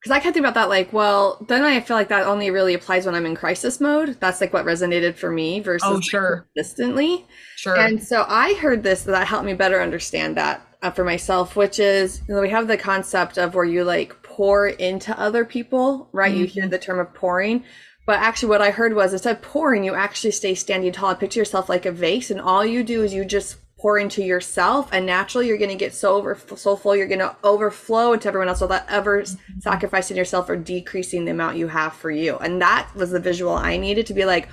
because 0.00 0.12
I 0.12 0.16
kept 0.16 0.34
thinking 0.34 0.44
about 0.44 0.54
that, 0.54 0.68
like, 0.68 0.92
well, 0.92 1.44
then 1.48 1.62
I 1.62 1.80
feel 1.80 1.96
like 1.96 2.08
that 2.08 2.26
only 2.26 2.50
really 2.50 2.74
applies 2.74 3.06
when 3.06 3.14
I'm 3.14 3.26
in 3.26 3.34
crisis 3.34 3.80
mode. 3.80 4.16
That's 4.20 4.40
like 4.40 4.52
what 4.52 4.64
resonated 4.64 5.16
for 5.16 5.30
me 5.30 5.60
versus 5.60 5.88
oh, 5.90 6.00
sure. 6.00 6.48
consistently. 6.54 7.26
Sure. 7.56 7.76
And 7.76 8.02
so 8.02 8.24
I 8.28 8.54
heard 8.54 8.82
this 8.82 9.02
that 9.04 9.26
helped 9.26 9.46
me 9.46 9.54
better 9.54 9.80
understand 9.80 10.36
that 10.36 10.66
uh, 10.82 10.90
for 10.90 11.04
myself, 11.04 11.56
which 11.56 11.78
is 11.78 12.22
you 12.28 12.34
know, 12.34 12.40
we 12.40 12.50
have 12.50 12.68
the 12.68 12.76
concept 12.76 13.38
of 13.38 13.54
where 13.54 13.64
you 13.64 13.84
like 13.84 14.22
pour 14.22 14.68
into 14.68 15.18
other 15.18 15.44
people, 15.44 16.08
right? 16.12 16.30
Mm-hmm. 16.30 16.40
You 16.40 16.46
hear 16.46 16.62
mm-hmm. 16.64 16.70
the 16.70 16.78
term 16.78 16.98
of 16.98 17.14
pouring. 17.14 17.64
But 18.06 18.20
actually, 18.20 18.50
what 18.50 18.62
I 18.62 18.70
heard 18.70 18.94
was 18.94 19.12
instead 19.12 19.36
of 19.36 19.42
pouring, 19.42 19.82
you 19.82 19.94
actually 19.94 20.30
stay 20.30 20.54
standing 20.54 20.92
tall. 20.92 21.14
Picture 21.16 21.40
yourself 21.40 21.68
like 21.68 21.86
a 21.86 21.92
vase, 21.92 22.30
and 22.30 22.40
all 22.40 22.64
you 22.64 22.84
do 22.84 23.02
is 23.02 23.12
you 23.12 23.24
just 23.24 23.56
pour 23.78 23.98
into 23.98 24.22
yourself 24.22 24.88
and 24.92 25.04
naturally 25.04 25.46
you're 25.46 25.58
going 25.58 25.70
to 25.70 25.76
get 25.76 25.94
so 25.94 26.14
over 26.14 26.38
so 26.56 26.76
full 26.76 26.96
you're 26.96 27.06
going 27.06 27.18
to 27.18 27.36
overflow 27.44 28.12
into 28.12 28.26
everyone 28.26 28.48
else 28.48 28.60
without 28.60 28.88
ever 28.88 29.22
mm-hmm. 29.22 29.60
sacrificing 29.60 30.16
yourself 30.16 30.48
or 30.48 30.56
decreasing 30.56 31.24
the 31.24 31.30
amount 31.30 31.56
you 31.56 31.68
have 31.68 31.92
for 31.92 32.10
you 32.10 32.36
and 32.38 32.60
that 32.60 32.88
was 32.94 33.10
the 33.10 33.20
visual 33.20 33.52
i 33.52 33.76
needed 33.76 34.06
to 34.06 34.14
be 34.14 34.24
like 34.24 34.48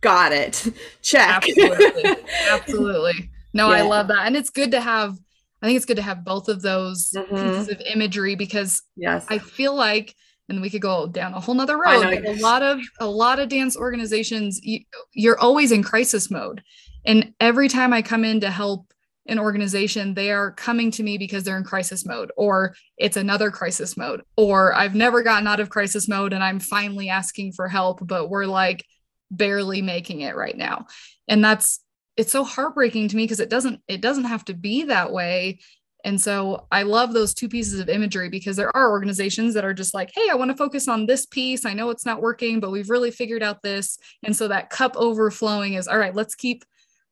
got 0.00 0.32
it 0.32 0.72
check 1.02 1.44
absolutely 1.48 2.16
absolutely 2.50 3.30
no 3.52 3.70
yeah. 3.70 3.78
i 3.78 3.80
love 3.82 4.08
that 4.08 4.26
and 4.26 4.36
it's 4.36 4.50
good 4.50 4.70
to 4.70 4.80
have 4.80 5.16
I 5.62 5.66
think 5.66 5.76
it's 5.76 5.84
good 5.84 5.98
to 5.98 6.02
have 6.02 6.24
both 6.24 6.48
of 6.48 6.62
those 6.62 7.10
mm-hmm. 7.14 7.36
pieces 7.36 7.68
of 7.68 7.82
imagery 7.82 8.34
because 8.34 8.82
yes. 8.96 9.26
I 9.28 9.36
feel 9.36 9.74
like 9.74 10.14
and 10.50 10.60
we 10.60 10.68
could 10.68 10.82
go 10.82 11.06
down 11.06 11.32
a 11.32 11.40
whole 11.40 11.54
nother 11.54 11.78
road. 11.78 12.24
a 12.26 12.40
lot 12.40 12.62
of 12.62 12.80
a 12.98 13.06
lot 13.06 13.38
of 13.38 13.48
dance 13.48 13.76
organizations, 13.76 14.60
you, 14.62 14.80
you're 15.14 15.38
always 15.38 15.70
in 15.70 15.82
crisis 15.82 16.30
mode. 16.30 16.62
And 17.04 17.34
every 17.40 17.68
time 17.68 17.92
I 17.92 18.02
come 18.02 18.24
in 18.24 18.40
to 18.40 18.50
help 18.50 18.92
an 19.26 19.38
organization, 19.38 20.14
they 20.14 20.30
are 20.32 20.52
coming 20.52 20.90
to 20.92 21.02
me 21.02 21.18
because 21.18 21.44
they're 21.44 21.56
in 21.56 21.64
crisis 21.64 22.04
mode, 22.04 22.32
or 22.36 22.74
it's 22.96 23.16
another 23.16 23.50
crisis 23.50 23.96
mode, 23.96 24.22
or 24.36 24.74
I've 24.74 24.94
never 24.94 25.22
gotten 25.22 25.46
out 25.46 25.60
of 25.60 25.70
crisis 25.70 26.08
mode 26.08 26.32
and 26.32 26.42
I'm 26.42 26.60
finally 26.60 27.08
asking 27.08 27.52
for 27.52 27.68
help, 27.68 28.06
but 28.06 28.28
we're 28.28 28.46
like 28.46 28.84
barely 29.30 29.82
making 29.82 30.22
it 30.22 30.36
right 30.36 30.56
now. 30.56 30.86
And 31.28 31.44
that's 31.44 31.80
it's 32.16 32.32
so 32.32 32.44
heartbreaking 32.44 33.08
to 33.08 33.16
me 33.16 33.24
because 33.24 33.40
it 33.40 33.48
doesn't 33.48 33.80
it 33.86 34.00
doesn't 34.00 34.24
have 34.24 34.44
to 34.46 34.54
be 34.54 34.84
that 34.84 35.12
way 35.12 35.60
and 36.04 36.20
so 36.20 36.66
I 36.70 36.82
love 36.82 37.12
those 37.12 37.34
two 37.34 37.48
pieces 37.48 37.80
of 37.80 37.88
imagery 37.88 38.28
because 38.28 38.56
there 38.56 38.74
are 38.74 38.90
organizations 38.90 39.54
that 39.54 39.64
are 39.64 39.74
just 39.74 39.94
like, 39.94 40.10
hey, 40.14 40.28
I 40.30 40.34
want 40.34 40.50
to 40.50 40.56
focus 40.56 40.88
on 40.88 41.06
this 41.06 41.26
piece. 41.26 41.64
I 41.64 41.74
know 41.74 41.90
it's 41.90 42.06
not 42.06 42.22
working, 42.22 42.60
but 42.60 42.70
we've 42.70 42.90
really 42.90 43.10
figured 43.10 43.42
out 43.42 43.62
this. 43.62 43.98
And 44.22 44.34
so 44.34 44.48
that 44.48 44.70
cup 44.70 44.96
overflowing 44.96 45.74
is 45.74 45.88
all 45.88 45.98
right, 45.98 46.14
let's 46.14 46.34
keep 46.34 46.64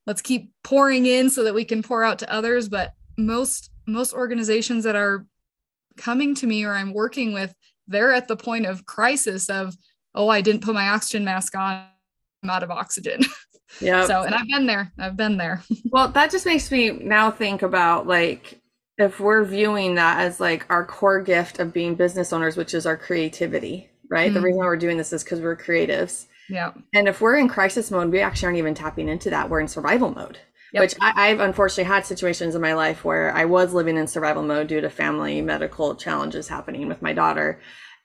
let's 0.09 0.23
keep 0.23 0.51
pouring 0.63 1.05
in 1.05 1.29
so 1.29 1.43
that 1.43 1.53
we 1.53 1.63
can 1.63 1.83
pour 1.83 2.03
out 2.03 2.17
to 2.17 2.33
others. 2.33 2.67
But 2.67 2.93
most 3.15 3.69
most 3.85 4.11
organizations 4.11 4.83
that 4.83 4.95
are 4.95 5.27
coming 5.97 6.33
to 6.33 6.47
me 6.47 6.65
or 6.65 6.73
I'm 6.73 6.93
working 6.93 7.31
with, 7.31 7.53
they're 7.87 8.11
at 8.11 8.27
the 8.27 8.35
point 8.35 8.65
of 8.65 8.87
crisis 8.87 9.49
of, 9.51 9.75
oh, 10.15 10.27
I 10.27 10.41
didn't 10.41 10.63
put 10.63 10.73
my 10.73 10.89
oxygen 10.89 11.23
mask 11.23 11.55
on, 11.55 11.85
I'm 12.43 12.49
out 12.49 12.63
of 12.63 12.71
oxygen. 12.71 13.21
Yeah. 13.79 14.07
so, 14.07 14.23
and 14.23 14.33
I've 14.33 14.47
been 14.47 14.65
there. 14.65 14.91
I've 14.97 15.15
been 15.15 15.37
there. 15.37 15.61
well, 15.91 16.07
that 16.07 16.31
just 16.31 16.47
makes 16.47 16.71
me 16.71 16.89
now 16.89 17.29
think 17.29 17.61
about 17.61 18.07
like 18.07 18.59
if 18.97 19.19
we're 19.19 19.43
viewing 19.43 19.93
that 19.93 20.21
as 20.21 20.39
like 20.39 20.65
our 20.71 20.83
core 20.83 21.21
gift 21.21 21.59
of 21.59 21.71
being 21.71 21.93
business 21.93 22.33
owners, 22.33 22.57
which 22.57 22.73
is 22.73 22.87
our 22.87 22.97
creativity, 22.97 23.87
right? 24.09 24.25
Mm-hmm. 24.25 24.33
The 24.33 24.41
reason 24.41 24.57
why 24.57 24.65
we're 24.65 24.75
doing 24.75 24.97
this 24.97 25.13
is 25.13 25.23
because 25.23 25.39
we're 25.39 25.55
creatives. 25.55 26.25
Yeah. 26.49 26.71
And 26.93 27.07
if 27.07 27.21
we're 27.21 27.37
in 27.37 27.47
crisis 27.47 27.91
mode, 27.91 28.11
we 28.11 28.21
actually 28.21 28.47
aren't 28.47 28.57
even 28.57 28.73
tapping 28.73 29.07
into 29.07 29.29
that. 29.29 29.49
We're 29.49 29.59
in 29.59 29.67
survival 29.67 30.13
mode. 30.13 30.39
Yep. 30.73 30.81
Which 30.81 30.95
I, 31.01 31.29
have 31.29 31.39
unfortunately 31.39 31.85
had 31.85 32.05
situations 32.05 32.53
in 32.53 32.61
my 32.61 32.73
life 32.73 33.03
where 33.03 33.33
I 33.35 33.45
was 33.45 33.73
living 33.73 33.97
in 33.97 34.05
survival 34.05 34.43
mode 34.43 34.67
due 34.67 34.81
to 34.81 34.89
family 34.89 35.41
medical 35.41 35.95
challenges 35.95 36.47
happening 36.47 36.87
with 36.87 37.01
my 37.01 37.11
daughter. 37.11 37.59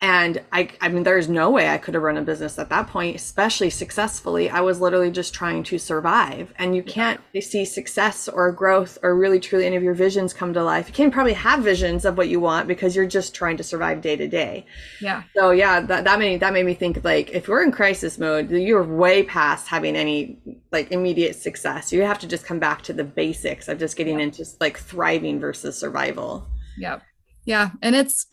And 0.04 0.42
I, 0.52 0.68
I 0.82 0.90
mean, 0.90 1.02
there's 1.02 1.30
no 1.30 1.48
way 1.48 1.70
I 1.70 1.78
could 1.78 1.94
have 1.94 2.02
run 2.02 2.18
a 2.18 2.22
business 2.22 2.58
at 2.58 2.68
that 2.68 2.88
point, 2.88 3.16
especially 3.16 3.70
successfully. 3.70 4.50
I 4.50 4.60
was 4.60 4.78
literally 4.78 5.10
just 5.10 5.32
trying 5.32 5.62
to 5.62 5.78
survive. 5.78 6.52
And 6.58 6.76
you 6.76 6.82
can't 6.82 7.22
see 7.40 7.64
success 7.64 8.28
or 8.28 8.52
growth 8.52 8.98
or 9.02 9.16
really 9.16 9.40
truly 9.40 9.64
any 9.64 9.76
of 9.76 9.82
your 9.82 9.94
visions 9.94 10.34
come 10.34 10.52
to 10.52 10.62
life. 10.62 10.88
You 10.88 10.94
can 10.94 11.10
probably 11.10 11.32
have 11.32 11.60
visions 11.60 12.04
of 12.04 12.18
what 12.18 12.28
you 12.28 12.38
want 12.38 12.68
because 12.68 12.94
you're 12.94 13.06
just 13.06 13.34
trying 13.34 13.56
to 13.56 13.62
survive 13.62 14.02
day 14.02 14.14
to 14.14 14.28
day. 14.28 14.66
Yeah. 15.00 15.22
So 15.34 15.52
yeah, 15.52 15.80
that, 15.80 16.04
that 16.04 16.18
made 16.18 16.40
that 16.40 16.52
made 16.52 16.66
me 16.66 16.74
think 16.74 17.02
like 17.02 17.30
if 17.30 17.48
we're 17.48 17.62
in 17.62 17.72
crisis 17.72 18.18
mode, 18.18 18.50
you're 18.50 18.84
way 18.84 19.22
past 19.22 19.68
having 19.68 19.96
any 19.96 20.38
like 20.70 20.92
immediate 20.92 21.34
success. 21.34 21.94
You 21.94 22.02
have 22.02 22.18
to 22.18 22.28
just 22.28 22.44
come 22.44 22.58
back 22.58 22.82
to 22.82 22.92
the 22.92 23.04
basics 23.04 23.68
of 23.68 23.78
just 23.78 23.96
getting 23.96 24.18
yeah. 24.18 24.26
into 24.26 24.44
like 24.60 24.76
thriving 24.76 25.40
versus 25.40 25.78
survival. 25.78 26.46
Yeah. 26.76 26.98
Yeah. 27.46 27.70
And 27.80 27.96
it's 27.96 28.26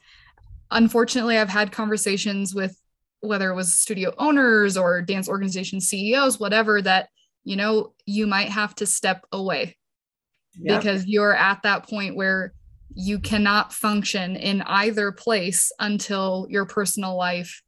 unfortunately, 0.71 1.37
I've 1.37 1.49
had 1.49 1.71
conversations 1.71 2.55
with 2.55 2.75
whether 3.19 3.51
it 3.51 3.55
was 3.55 3.73
studio 3.73 4.13
owners 4.17 4.77
or 4.77 5.01
dance 5.01 5.29
organization 5.29 5.79
CEOs, 5.79 6.39
whatever, 6.39 6.81
that, 6.81 7.09
you 7.43 7.55
know, 7.55 7.93
you 8.05 8.25
might 8.25 8.49
have 8.49 8.73
to 8.75 8.85
step 8.85 9.25
away 9.31 9.77
yep. 10.55 10.79
because 10.79 11.05
you're 11.05 11.35
at 11.35 11.61
that 11.63 11.87
point 11.87 12.15
where 12.15 12.53
you 12.93 13.19
cannot 13.19 13.71
function 13.71 14.35
in 14.35 14.61
either 14.63 15.11
place 15.11 15.71
until 15.79 16.47
your 16.49 16.65
personal 16.65 17.15
life 17.15 17.61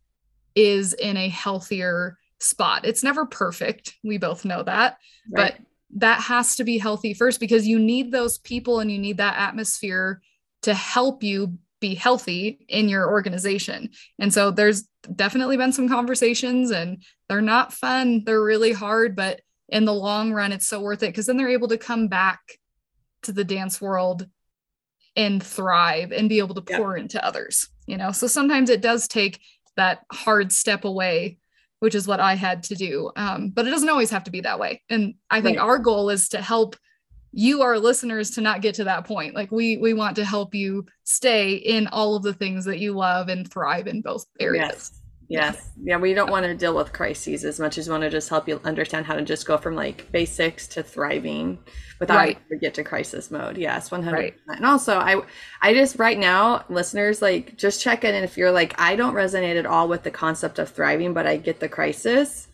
is 0.55 0.93
in 0.93 1.17
a 1.17 1.29
healthier 1.29 2.17
spot. 2.39 2.86
It's 2.86 3.03
never 3.03 3.25
perfect. 3.25 3.93
We 4.03 4.17
both 4.17 4.43
know 4.45 4.63
that. 4.63 4.98
Right. 5.31 5.55
But 5.55 5.65
that 6.00 6.22
has 6.22 6.55
to 6.57 6.63
be 6.63 6.77
healthy 6.77 7.13
first 7.13 7.39
because 7.39 7.67
you 7.67 7.79
need 7.79 8.12
those 8.12 8.38
people 8.39 8.80
and 8.80 8.91
you 8.91 8.97
need 8.97 9.17
that 9.17 9.38
atmosphere 9.38 10.21
to 10.63 10.73
help 10.73 11.23
you 11.23 11.58
be 11.84 11.96
healthy 11.96 12.65
in 12.69 12.88
your 12.88 13.12
organization. 13.12 13.89
And 14.17 14.34
so 14.34 14.52
there's 14.52 14.88
definitely 15.13 15.58
been 15.58 15.74
some 15.74 15.89
conversations 15.89 16.72
and 16.72 17.04
they're 17.28 17.41
not 17.41 17.74
fun. 17.74 18.24
They're 18.26 18.41
really 18.41 18.72
hard, 18.72 19.17
but 19.17 19.41
in 19.67 19.84
the 19.84 19.93
long 19.93 20.32
run, 20.32 20.54
it's 20.54 20.65
so 20.65 20.80
worth 20.80 21.04
it 21.04 21.08
because 21.08 21.26
then 21.26 21.36
they're 21.36 21.50
able 21.50 21.67
to 21.67 21.78
come 21.78 22.08
back 22.08 22.39
to 23.24 23.34
the 23.34 23.43
dance 23.43 23.82
world 23.82 24.26
and 25.17 25.43
thrive 25.43 26.13
and 26.13 26.30
be 26.30 26.38
able 26.38 26.56
to 26.56 26.62
pour 26.62 26.96
yeah. 26.96 27.04
into 27.04 27.24
others, 27.24 27.67
you 27.86 27.98
know? 27.98 28.13
So 28.13 28.28
sometimes 28.28 28.69
it 28.69 28.82
does 28.82 29.10
take 29.10 29.41
that 29.76 30.06
hard 30.10 30.54
step 30.54 30.86
away, 30.86 31.38
which 31.82 31.96
is 31.96 32.08
what 32.08 32.22
I 32.22 32.36
had 32.36 32.63
to 32.63 32.76
do. 32.76 33.12
Um, 33.17 33.50
but 33.50 33.67
it 33.67 33.72
doesn't 33.72 33.89
always 33.89 34.12
have 34.12 34.24
to 34.24 34.32
be 34.32 34.41
that 34.41 34.58
way. 34.58 34.82
And 34.89 35.15
I 35.30 35.41
think 35.41 35.58
right. 35.58 35.65
our 35.65 35.80
goal 35.80 36.12
is 36.12 36.30
to 36.30 36.41
help 36.41 36.78
you 37.34 37.63
our 37.63 37.80
listeners 37.80 38.30
to 38.32 38.41
not 38.41 38.62
get 38.62 38.76
to 38.76 38.84
that 38.84 39.06
point. 39.06 39.34
Like 39.34 39.52
we 39.52 39.78
we 39.78 39.93
want 39.93 40.15
to 40.17 40.26
help 40.26 40.54
you 40.54 40.86
stay 41.04 41.54
in 41.56 41.88
all 41.88 42.15
of 42.15 42.24
the 42.24 42.34
things 42.34 42.63
that 42.65 42.80
you 42.80 42.93
love 42.93 43.28
and 43.28 43.52
thrive 43.52 43.88
in 43.88 44.02
both 44.02 44.26
areas. 44.39 44.69
Yes. 44.69 45.00
Yes. 45.30 45.69
Yeah 45.84 45.98
we 45.98 46.13
don't 46.13 46.30
want 46.30 46.46
to 46.46 46.54
deal 46.54 46.76
with 46.76 46.93
crises 46.93 47.43
as 47.43 47.60
much 47.60 47.80
as 47.80 47.88
we 47.88 47.91
want 47.91 48.04
to 48.04 48.10
just 48.10 48.30
help 48.30 48.48
you 48.48 48.62
understand 48.65 49.08
how 49.08 49.15
to 49.15 49.24
just 49.24 49.48
go 49.48 49.58
from 49.58 49.74
like 49.76 50.12
basics 50.12 50.67
to 50.67 50.84
thriving 50.84 51.58
without 52.00 52.17
right. 52.17 52.38
get 52.62 52.76
to 52.76 52.84
crisis 52.84 53.32
mode. 53.32 53.58
Yes 53.58 53.89
100 53.89 54.15
right. 54.15 54.36
and 54.50 54.65
also 54.65 54.98
i 54.98 55.19
i 55.62 55.74
just 55.74 55.98
right 55.98 56.19
now 56.19 56.63
listeners 56.69 57.22
like 57.22 57.58
just 57.58 57.82
check 57.82 58.04
in 58.04 58.13
and 58.13 58.26
if 58.26 58.38
you're 58.38 58.52
like 58.52 58.80
i 58.80 58.96
don't 58.96 59.15
resonate 59.15 59.58
at 59.58 59.65
all 59.65 59.88
with 59.88 60.04
the 60.04 60.12
concept 60.12 60.60
of 60.60 60.69
thriving 60.69 61.13
but 61.13 61.26
i 61.26 61.38
get 61.38 61.60
the 61.60 61.69
crisis 61.69 62.50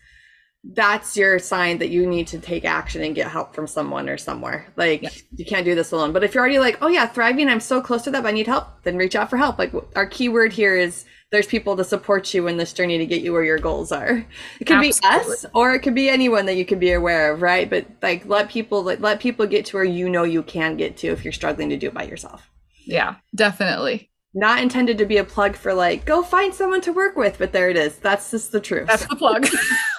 that's 0.63 1.15
your 1.15 1.39
sign 1.39 1.77
that 1.77 1.89
you 1.89 2.05
need 2.05 2.27
to 2.27 2.39
take 2.39 2.65
action 2.65 3.01
and 3.01 3.15
get 3.15 3.31
help 3.31 3.55
from 3.55 3.65
someone 3.65 4.09
or 4.09 4.17
somewhere. 4.17 4.67
Like 4.75 5.01
yeah. 5.01 5.09
you 5.35 5.45
can't 5.45 5.65
do 5.65 5.73
this 5.73 5.91
alone. 5.91 6.11
But 6.11 6.23
if 6.23 6.33
you're 6.33 6.41
already 6.41 6.59
like, 6.59 6.77
oh 6.81 6.89
yeah, 6.89 7.07
thriving, 7.07 7.47
I'm 7.47 7.61
so 7.61 7.81
close 7.81 8.03
to 8.03 8.11
that, 8.11 8.23
but 8.23 8.29
I 8.29 8.31
need 8.33 8.47
help, 8.47 8.67
then 8.83 8.97
reach 8.97 9.15
out 9.15 9.29
for 9.29 9.37
help. 9.37 9.57
Like 9.57 9.73
our 9.95 10.05
key 10.05 10.27
word 10.27 10.51
here 10.51 10.75
is 10.75 11.05
there's 11.31 11.47
people 11.47 11.77
to 11.77 11.83
support 11.83 12.33
you 12.33 12.47
in 12.47 12.57
this 12.57 12.73
journey 12.73 12.97
to 12.97 13.05
get 13.05 13.21
you 13.21 13.31
where 13.31 13.43
your 13.43 13.59
goals 13.59 13.91
are. 13.91 14.25
It 14.59 14.65
could 14.65 14.81
be 14.81 14.93
us 15.03 15.45
or 15.53 15.73
it 15.73 15.79
could 15.79 15.95
be 15.95 16.09
anyone 16.09 16.45
that 16.47 16.55
you 16.55 16.65
could 16.65 16.79
be 16.79 16.91
aware 16.91 17.31
of, 17.31 17.41
right? 17.41 17.69
But 17.69 17.85
like 18.01 18.25
let 18.25 18.49
people 18.49 18.83
like 18.83 18.99
let 18.99 19.19
people 19.19 19.45
get 19.45 19.65
to 19.67 19.77
where 19.77 19.85
you 19.85 20.09
know 20.09 20.23
you 20.23 20.43
can 20.43 20.75
get 20.75 20.97
to 20.97 21.07
if 21.07 21.23
you're 21.23 21.31
struggling 21.31 21.69
to 21.69 21.77
do 21.77 21.87
it 21.87 21.93
by 21.93 22.03
yourself. 22.03 22.49
Yeah, 22.85 23.15
definitely. 23.33 24.09
Not 24.33 24.61
intended 24.61 24.97
to 24.99 25.05
be 25.05 25.17
a 25.17 25.23
plug 25.23 25.55
for 25.55 25.73
like 25.73 26.05
go 26.05 26.21
find 26.21 26.53
someone 26.53 26.81
to 26.81 26.91
work 26.91 27.15
with, 27.15 27.37
but 27.37 27.53
there 27.53 27.69
it 27.69 27.77
is. 27.77 27.97
That's 27.97 28.31
just 28.31 28.51
the 28.51 28.59
truth. 28.59 28.87
That's 28.87 29.05
the 29.05 29.15
plug. 29.15 29.47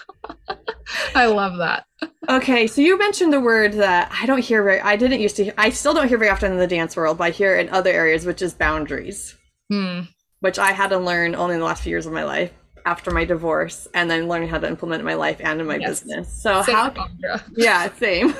I 1.15 1.27
love 1.27 1.59
that. 1.59 1.85
Okay, 2.29 2.67
so 2.67 2.81
you 2.81 2.99
mentioned 2.99 3.33
the 3.33 3.41
word 3.41 3.75
that 3.75 4.11
I 4.13 4.27
don't 4.27 4.41
hear 4.41 4.63
very 4.63 4.81
I 4.81 4.97
didn't 4.97 5.21
used 5.21 5.37
to 5.37 5.45
hear, 5.45 5.55
I 5.59 5.71
still 5.71 5.95
don't 5.95 6.09
hear 6.09 6.19
very 6.19 6.31
often 6.31 6.53
in 6.53 6.59
the 6.59 6.67
dance 6.67 6.97
world, 6.97 7.19
but 7.19 7.25
I 7.25 7.31
hear 7.31 7.57
in 7.57 7.69
other 7.71 7.91
areas, 7.91 8.27
which 8.27 8.43
is 8.43 8.55
boundaries. 8.55 9.37
Hmm. 9.71 10.03
Which 10.41 10.59
I 10.59 10.73
had 10.73 10.89
to 10.89 10.99
learn 10.99 11.35
only 11.35 11.55
in 11.55 11.61
the 11.61 11.67
last 11.67 11.83
few 11.83 11.91
years 11.91 12.07
of 12.07 12.13
my 12.13 12.25
life 12.25 12.53
after 12.87 13.11
my 13.11 13.27
divorce 13.27 13.87
and 13.93 14.11
then 14.11 14.27
learning 14.27 14.49
how 14.49 14.59
to 14.59 14.67
implement 14.67 15.01
in 15.01 15.07
my 15.07 15.15
life 15.15 15.37
and 15.41 15.61
in 15.61 15.67
my 15.67 15.77
yes. 15.77 16.01
business. 16.01 16.43
So 16.43 16.63
same 16.63 16.75
how 16.75 17.09
Yeah, 17.57 17.93
same. 17.95 18.33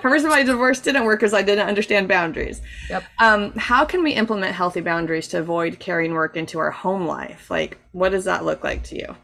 First 0.00 0.24
my 0.24 0.42
divorce 0.42 0.80
didn't 0.80 1.04
work 1.04 1.20
because 1.20 1.34
I 1.34 1.42
didn't 1.42 1.68
understand 1.68 2.08
boundaries. 2.08 2.62
Yep. 2.88 3.04
Um, 3.20 3.52
how 3.52 3.84
can 3.84 4.02
we 4.02 4.12
implement 4.12 4.54
healthy 4.54 4.80
boundaries 4.80 5.28
to 5.28 5.38
avoid 5.38 5.78
carrying 5.78 6.14
work 6.14 6.36
into 6.36 6.58
our 6.58 6.70
home 6.70 7.06
life? 7.06 7.50
Like 7.50 7.78
what 7.92 8.10
does 8.10 8.24
that 8.24 8.44
look 8.44 8.64
like 8.64 8.84
to 8.84 8.96
you? 8.96 9.16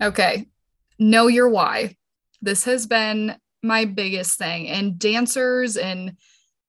Okay 0.00 0.46
know 1.02 1.26
your 1.26 1.48
why. 1.48 1.96
This 2.40 2.64
has 2.64 2.86
been 2.86 3.36
my 3.62 3.84
biggest 3.84 4.38
thing. 4.38 4.68
And 4.68 4.98
dancers 4.98 5.76
and 5.76 6.16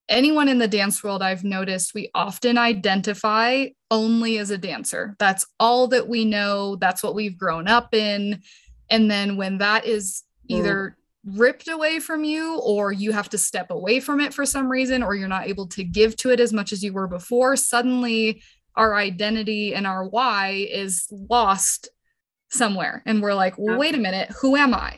anyone 0.10 0.48
in 0.48 0.60
the 0.60 0.68
dance 0.68 1.04
world, 1.04 1.22
I've 1.22 1.44
noticed 1.44 1.94
we 1.94 2.10
often 2.14 2.58
identify 2.58 3.68
only 3.90 4.38
as 4.38 4.52
a 4.52 4.58
dancer. 4.58 5.16
That's 5.20 5.46
all 5.60 5.88
that 5.88 6.08
we 6.08 6.26
know. 6.26 6.76
That's 6.76 7.02
what 7.02 7.16
we've 7.16 7.38
grown 7.38 7.68
up 7.68 7.94
in. 7.94 8.42
And 8.90 9.10
then 9.10 9.38
when 9.38 9.60
that 9.60 9.86
is 9.86 10.24
either 10.48 10.98
mm. 11.26 11.40
ripped 11.40 11.68
away 11.68 12.00
from 12.00 12.24
you, 12.24 12.60
or 12.60 12.92
you 12.92 13.12
have 13.12 13.30
to 13.30 13.38
step 13.38 13.72
away 13.72 14.00
from 14.00 14.20
it 14.20 14.34
for 14.34 14.46
some 14.46 14.70
reason, 14.70 15.02
or 15.02 15.16
you're 15.16 15.28
not 15.28 15.48
able 15.48 15.68
to 15.68 15.84
give 15.84 16.16
to 16.18 16.32
it 16.32 16.40
as 16.40 16.54
much 16.54 16.74
as 16.74 16.84
you 16.84 16.94
were 16.94 17.08
before, 17.08 17.56
suddenly 17.56 18.44
our 18.76 18.96
identity 18.96 19.74
and 19.74 19.88
our 19.88 20.08
why 20.08 20.68
is 20.70 21.08
lost 21.12 21.90
somewhere 22.54 23.02
and 23.06 23.22
we're 23.22 23.34
like 23.34 23.56
well, 23.58 23.78
wait 23.78 23.96
a 23.96 24.00
minute 24.00 24.30
who 24.42 24.56
am 24.56 24.74
i 24.74 24.98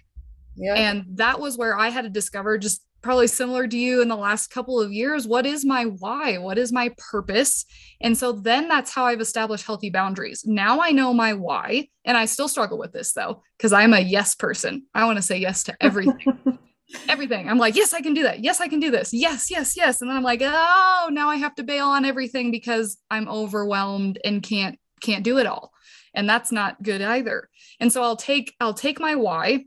yeah. 0.55 0.73
and 0.75 1.05
that 1.09 1.39
was 1.39 1.57
where 1.57 1.77
i 1.77 1.89
had 1.89 2.03
to 2.03 2.09
discover 2.09 2.57
just 2.57 2.83
probably 3.01 3.27
similar 3.27 3.67
to 3.67 3.77
you 3.77 4.01
in 4.01 4.07
the 4.07 4.15
last 4.15 4.49
couple 4.49 4.81
of 4.81 4.91
years 4.91 5.27
what 5.27 5.45
is 5.45 5.63
my 5.63 5.83
why 5.83 6.37
what 6.37 6.57
is 6.57 6.71
my 6.71 6.89
purpose 6.97 7.65
and 8.01 8.17
so 8.17 8.31
then 8.31 8.67
that's 8.67 8.91
how 8.91 9.05
i've 9.05 9.21
established 9.21 9.65
healthy 9.65 9.91
boundaries 9.91 10.43
now 10.45 10.81
i 10.81 10.91
know 10.91 11.13
my 11.13 11.33
why 11.33 11.87
and 12.03 12.17
i 12.17 12.25
still 12.25 12.47
struggle 12.47 12.79
with 12.79 12.91
this 12.91 13.13
though 13.13 13.43
because 13.57 13.71
i'm 13.73 13.93
a 13.93 13.99
yes 13.99 14.33
person 14.33 14.83
i 14.95 15.05
want 15.05 15.17
to 15.17 15.21
say 15.21 15.37
yes 15.37 15.63
to 15.63 15.75
everything 15.79 16.35
everything. 17.09 17.49
I'm 17.49 17.57
like, 17.57 17.75
yes, 17.75 17.93
I 17.93 18.01
can 18.01 18.13
do 18.13 18.23
that. 18.23 18.43
Yes, 18.43 18.61
I 18.61 18.67
can 18.67 18.79
do 18.79 18.91
this. 18.91 19.13
Yes, 19.13 19.49
yes, 19.49 19.75
yes. 19.75 20.01
And 20.01 20.09
then 20.09 20.17
I'm 20.17 20.23
like, 20.23 20.41
oh, 20.43 21.09
now 21.11 21.29
I 21.29 21.37
have 21.37 21.55
to 21.55 21.63
bail 21.63 21.87
on 21.87 22.05
everything 22.05 22.51
because 22.51 22.97
I'm 23.09 23.27
overwhelmed 23.27 24.19
and 24.23 24.43
can't 24.43 24.79
can't 25.01 25.23
do 25.23 25.38
it 25.38 25.45
all. 25.45 25.71
And 26.13 26.29
that's 26.29 26.51
not 26.51 26.81
good 26.81 27.01
either. 27.01 27.49
And 27.79 27.91
so 27.91 28.01
I'll 28.01 28.15
take 28.15 28.55
I'll 28.60 28.73
take 28.73 28.99
my 28.99 29.15
why 29.15 29.65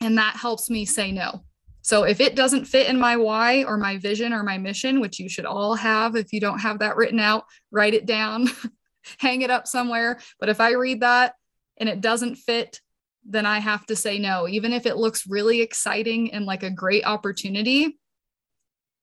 and 0.00 0.18
that 0.18 0.36
helps 0.36 0.70
me 0.70 0.84
say 0.84 1.12
no. 1.12 1.44
So 1.82 2.02
if 2.02 2.20
it 2.20 2.34
doesn't 2.34 2.64
fit 2.64 2.88
in 2.88 2.98
my 2.98 3.16
why 3.16 3.64
or 3.64 3.76
my 3.76 3.98
vision 3.98 4.32
or 4.32 4.42
my 4.42 4.58
mission, 4.58 5.00
which 5.00 5.20
you 5.20 5.28
should 5.28 5.44
all 5.44 5.74
have 5.74 6.16
if 6.16 6.32
you 6.32 6.40
don't 6.40 6.58
have 6.58 6.80
that 6.80 6.96
written 6.96 7.20
out, 7.20 7.44
write 7.70 7.94
it 7.94 8.06
down, 8.06 8.48
hang 9.18 9.42
it 9.42 9.50
up 9.50 9.66
somewhere. 9.66 10.18
But 10.40 10.48
if 10.48 10.60
I 10.60 10.72
read 10.72 11.02
that 11.02 11.34
and 11.76 11.88
it 11.88 12.00
doesn't 12.00 12.36
fit 12.36 12.80
then 13.28 13.46
I 13.46 13.58
have 13.58 13.84
to 13.86 13.96
say 13.96 14.18
no. 14.18 14.46
Even 14.48 14.72
if 14.72 14.86
it 14.86 14.96
looks 14.96 15.26
really 15.26 15.60
exciting 15.60 16.32
and 16.32 16.46
like 16.46 16.62
a 16.62 16.70
great 16.70 17.04
opportunity, 17.04 17.98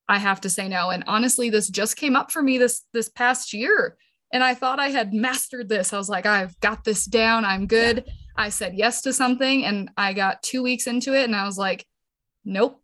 I 0.07 0.17
have 0.17 0.41
to 0.41 0.49
say 0.49 0.67
no. 0.67 0.89
And 0.89 1.03
honestly, 1.07 1.49
this 1.49 1.69
just 1.69 1.97
came 1.97 2.15
up 2.15 2.31
for 2.31 2.41
me 2.41 2.57
this 2.57 2.83
this 2.93 3.09
past 3.09 3.53
year. 3.53 3.97
And 4.33 4.43
I 4.43 4.55
thought 4.55 4.79
I 4.79 4.89
had 4.89 5.13
mastered 5.13 5.69
this. 5.69 5.93
I 5.93 5.97
was 5.97 6.09
like, 6.09 6.25
I've 6.25 6.59
got 6.59 6.83
this 6.83 7.05
down. 7.05 7.45
I'm 7.45 7.67
good. 7.67 8.03
Yeah. 8.05 8.13
I 8.35 8.49
said 8.49 8.73
yes 8.73 9.03
to 9.03 9.13
something 9.13 9.63
and 9.63 9.91
I 9.95 10.13
got 10.13 10.41
two 10.41 10.63
weeks 10.63 10.87
into 10.87 11.13
it 11.13 11.25
and 11.25 11.35
I 11.35 11.45
was 11.45 11.57
like, 11.57 11.85
nope, 12.43 12.81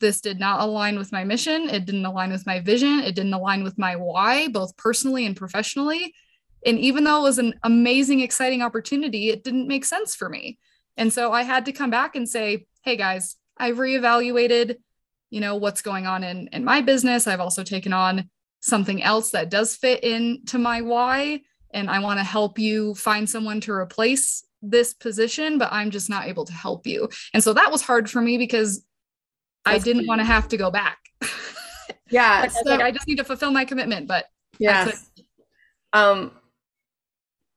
this 0.00 0.20
did 0.20 0.40
not 0.40 0.60
align 0.60 0.98
with 0.98 1.12
my 1.12 1.22
mission. 1.22 1.70
It 1.70 1.86
didn't 1.86 2.04
align 2.04 2.32
with 2.32 2.46
my 2.46 2.58
vision. 2.58 2.98
It 2.98 3.14
didn't 3.14 3.32
align 3.32 3.62
with 3.62 3.78
my 3.78 3.94
why, 3.94 4.48
both 4.48 4.76
personally 4.76 5.24
and 5.24 5.36
professionally. 5.36 6.12
And 6.66 6.80
even 6.80 7.04
though 7.04 7.20
it 7.20 7.22
was 7.22 7.38
an 7.38 7.54
amazing, 7.62 8.18
exciting 8.18 8.60
opportunity, 8.60 9.30
it 9.30 9.44
didn't 9.44 9.68
make 9.68 9.84
sense 9.84 10.16
for 10.16 10.28
me. 10.28 10.58
And 10.96 11.12
so 11.12 11.32
I 11.32 11.42
had 11.42 11.66
to 11.66 11.72
come 11.72 11.90
back 11.90 12.16
and 12.16 12.28
say, 12.28 12.66
hey 12.82 12.96
guys, 12.96 13.36
I've 13.56 13.76
reevaluated, 13.76 14.78
you 15.30 15.40
know, 15.40 15.54
what's 15.54 15.82
going 15.82 16.08
on 16.08 16.24
in, 16.24 16.48
in 16.52 16.64
my 16.64 16.80
business. 16.80 17.28
I've 17.28 17.38
also 17.38 17.62
taken 17.62 17.92
on 17.92 18.28
something 18.60 19.02
else 19.02 19.30
that 19.30 19.50
does 19.50 19.76
fit 19.76 20.02
into 20.04 20.58
my 20.58 20.80
why. 20.80 21.40
And 21.72 21.90
I 21.90 21.98
want 22.00 22.18
to 22.18 22.24
help 22.24 22.58
you 22.58 22.94
find 22.94 23.28
someone 23.28 23.60
to 23.62 23.72
replace 23.72 24.44
this 24.62 24.94
position, 24.94 25.58
but 25.58 25.72
I'm 25.72 25.90
just 25.90 26.10
not 26.10 26.26
able 26.26 26.44
to 26.46 26.52
help 26.52 26.86
you. 26.86 27.08
And 27.34 27.44
so 27.44 27.52
that 27.52 27.70
was 27.70 27.82
hard 27.82 28.10
for 28.10 28.20
me 28.20 28.38
because 28.38 28.84
That's 29.64 29.82
I 29.82 29.84
didn't 29.84 30.06
want 30.06 30.20
to 30.20 30.24
have 30.24 30.48
to 30.48 30.56
go 30.56 30.70
back. 30.70 30.98
Yeah. 32.10 32.44
I, 32.44 32.48
so, 32.48 32.62
like, 32.64 32.80
I 32.80 32.90
just 32.90 33.06
need 33.06 33.18
to 33.18 33.24
fulfill 33.24 33.50
my 33.50 33.64
commitment, 33.64 34.06
but 34.06 34.26
yeah. 34.58 34.90
Um, 35.92 36.32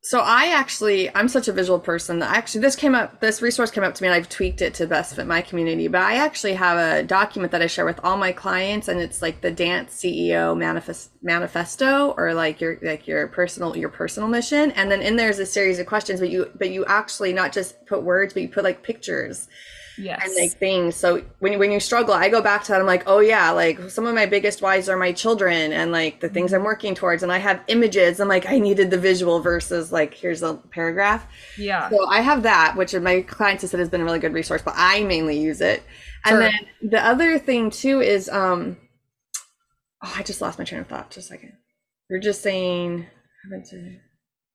so 0.04 0.20
I 0.20 0.48
actually, 0.48 1.16
I'm 1.16 1.28
such 1.28 1.48
a 1.48 1.54
visual 1.54 1.80
person 1.80 2.20
that 2.20 2.36
actually 2.36 2.62
this 2.62 2.76
came 2.76 2.96
up, 2.96 3.20
this 3.22 3.40
resource 3.40 3.70
came 3.70 3.84
up 3.84 3.94
to 3.94 4.02
me 4.02 4.08
and 4.08 4.16
I've 4.16 4.30
tweaked 4.30 4.62
it 4.64 4.74
to 4.76 4.88
best 4.88 5.16
fit 5.16 5.28
my 5.28 5.42
community. 5.42 5.88
But 5.88 6.02
I 6.02 6.16
actually 6.16 6.54
have 6.54 6.80
a 6.80 7.04
document 7.04 7.52
that 7.52 7.62
I 7.62 7.68
share 7.68 7.86
with 7.86 8.00
all 8.04 8.18
my 8.18 8.32
clients 8.32 8.88
and 8.88 9.00
it's 9.00 9.22
like 9.22 9.42
the 9.42 9.52
dance 9.52 10.02
CEO 10.02 10.58
manifest 10.58 11.12
manifesto 11.22 12.16
or 12.18 12.34
like 12.34 12.60
your 12.60 12.80
like 12.82 13.08
your 13.08 13.28
personal 13.28 13.78
your 13.78 13.90
personal 13.90 14.28
mission. 14.28 14.72
And 14.72 14.90
then 14.90 15.04
in 15.04 15.18
there's 15.18 15.38
a 15.38 15.46
series 15.46 15.78
of 15.78 15.86
questions, 15.86 16.20
but 16.20 16.32
you 16.32 16.50
but 16.56 16.72
you 16.72 16.84
actually 16.86 17.32
not 17.32 17.54
just 17.54 17.86
put 17.86 18.02
words, 18.02 18.34
but 18.34 18.42
you 18.42 18.50
put 18.50 18.64
like 18.64 18.82
pictures 18.82 19.48
yes. 19.98 20.22
and 20.24 20.36
like 20.36 20.58
things. 20.58 20.96
So 20.96 21.24
when 21.40 21.58
when 21.60 21.72
you 21.72 21.80
struggle, 21.80 22.14
I 22.14 22.30
go 22.30 22.42
back 22.42 22.64
to 22.64 22.72
that. 22.72 22.82
I'm 22.82 22.88
like, 22.88 23.04
oh 23.08 23.20
yeah, 23.20 23.52
like 23.52 23.90
some 23.90 24.08
of 24.08 24.16
my 24.16 24.26
biggest 24.26 24.62
whys 24.62 24.90
are 24.90 24.98
my 24.98 25.12
children 25.12 25.72
and 25.72 25.92
like 25.92 26.20
the 26.20 26.30
things 26.30 26.54
I'm 26.54 26.60
mm-hmm. 26.60 26.66
working 26.66 26.96
towards. 26.96 27.24
And 27.24 27.32
I 27.32 27.38
have 27.38 27.62
images. 27.68 28.20
I'm 28.20 28.28
like, 28.28 28.48
I 28.48 28.60
needed 28.60 28.92
the 28.92 28.98
visual 28.98 29.40
versus 29.40 29.92
like 29.92 30.14
here's 30.14 30.44
a 30.44 30.56
paragraph. 30.56 31.26
Yeah. 31.58 31.90
So 31.90 32.08
I 32.08 32.22
have 32.22 32.44
that, 32.44 32.76
which 32.76 32.94
my 32.96 33.22
clients 33.22 33.62
have 33.62 33.72
said 33.72 33.80
has 33.80 33.90
been 33.90 34.02
a 34.02 34.06
really 34.06 34.20
good 34.20 34.34
resource, 34.34 34.62
but 34.62 34.74
I 34.78 35.04
mainly 35.04 35.40
use 35.40 35.62
it. 35.62 35.84
And 36.26 36.40
then 36.42 36.54
the 36.82 37.04
other 37.04 37.40
thing 37.40 37.72
too 37.72 38.02
is 38.02 38.30
um 38.30 38.78
oh 40.04 40.14
I 40.16 40.24
just 40.24 40.42
lost 40.42 40.60
my 40.60 40.66
train 40.66 40.82
of 40.82 40.88
thought. 40.88 41.12
Just 41.12 41.30
a 41.30 41.34
second. 41.34 41.54
You're 42.10 42.20
just 42.20 42.42
saying 42.42 43.08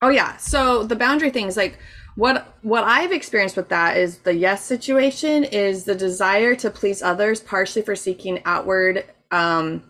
Oh 0.06 0.10
yeah. 0.10 0.36
So 0.36 0.84
the 0.84 0.94
boundary 0.94 1.30
things 1.30 1.56
like 1.56 1.80
what 2.14 2.54
what 2.62 2.84
I've 2.84 3.10
experienced 3.10 3.56
with 3.56 3.70
that 3.70 3.96
is 3.96 4.18
the 4.18 4.32
yes 4.32 4.62
situation 4.64 5.42
is 5.42 5.82
the 5.82 5.96
desire 5.96 6.54
to 6.54 6.70
please 6.70 7.02
others, 7.02 7.40
partially 7.40 7.82
for 7.82 7.96
seeking 7.96 8.40
outward 8.44 9.04
um, 9.32 9.82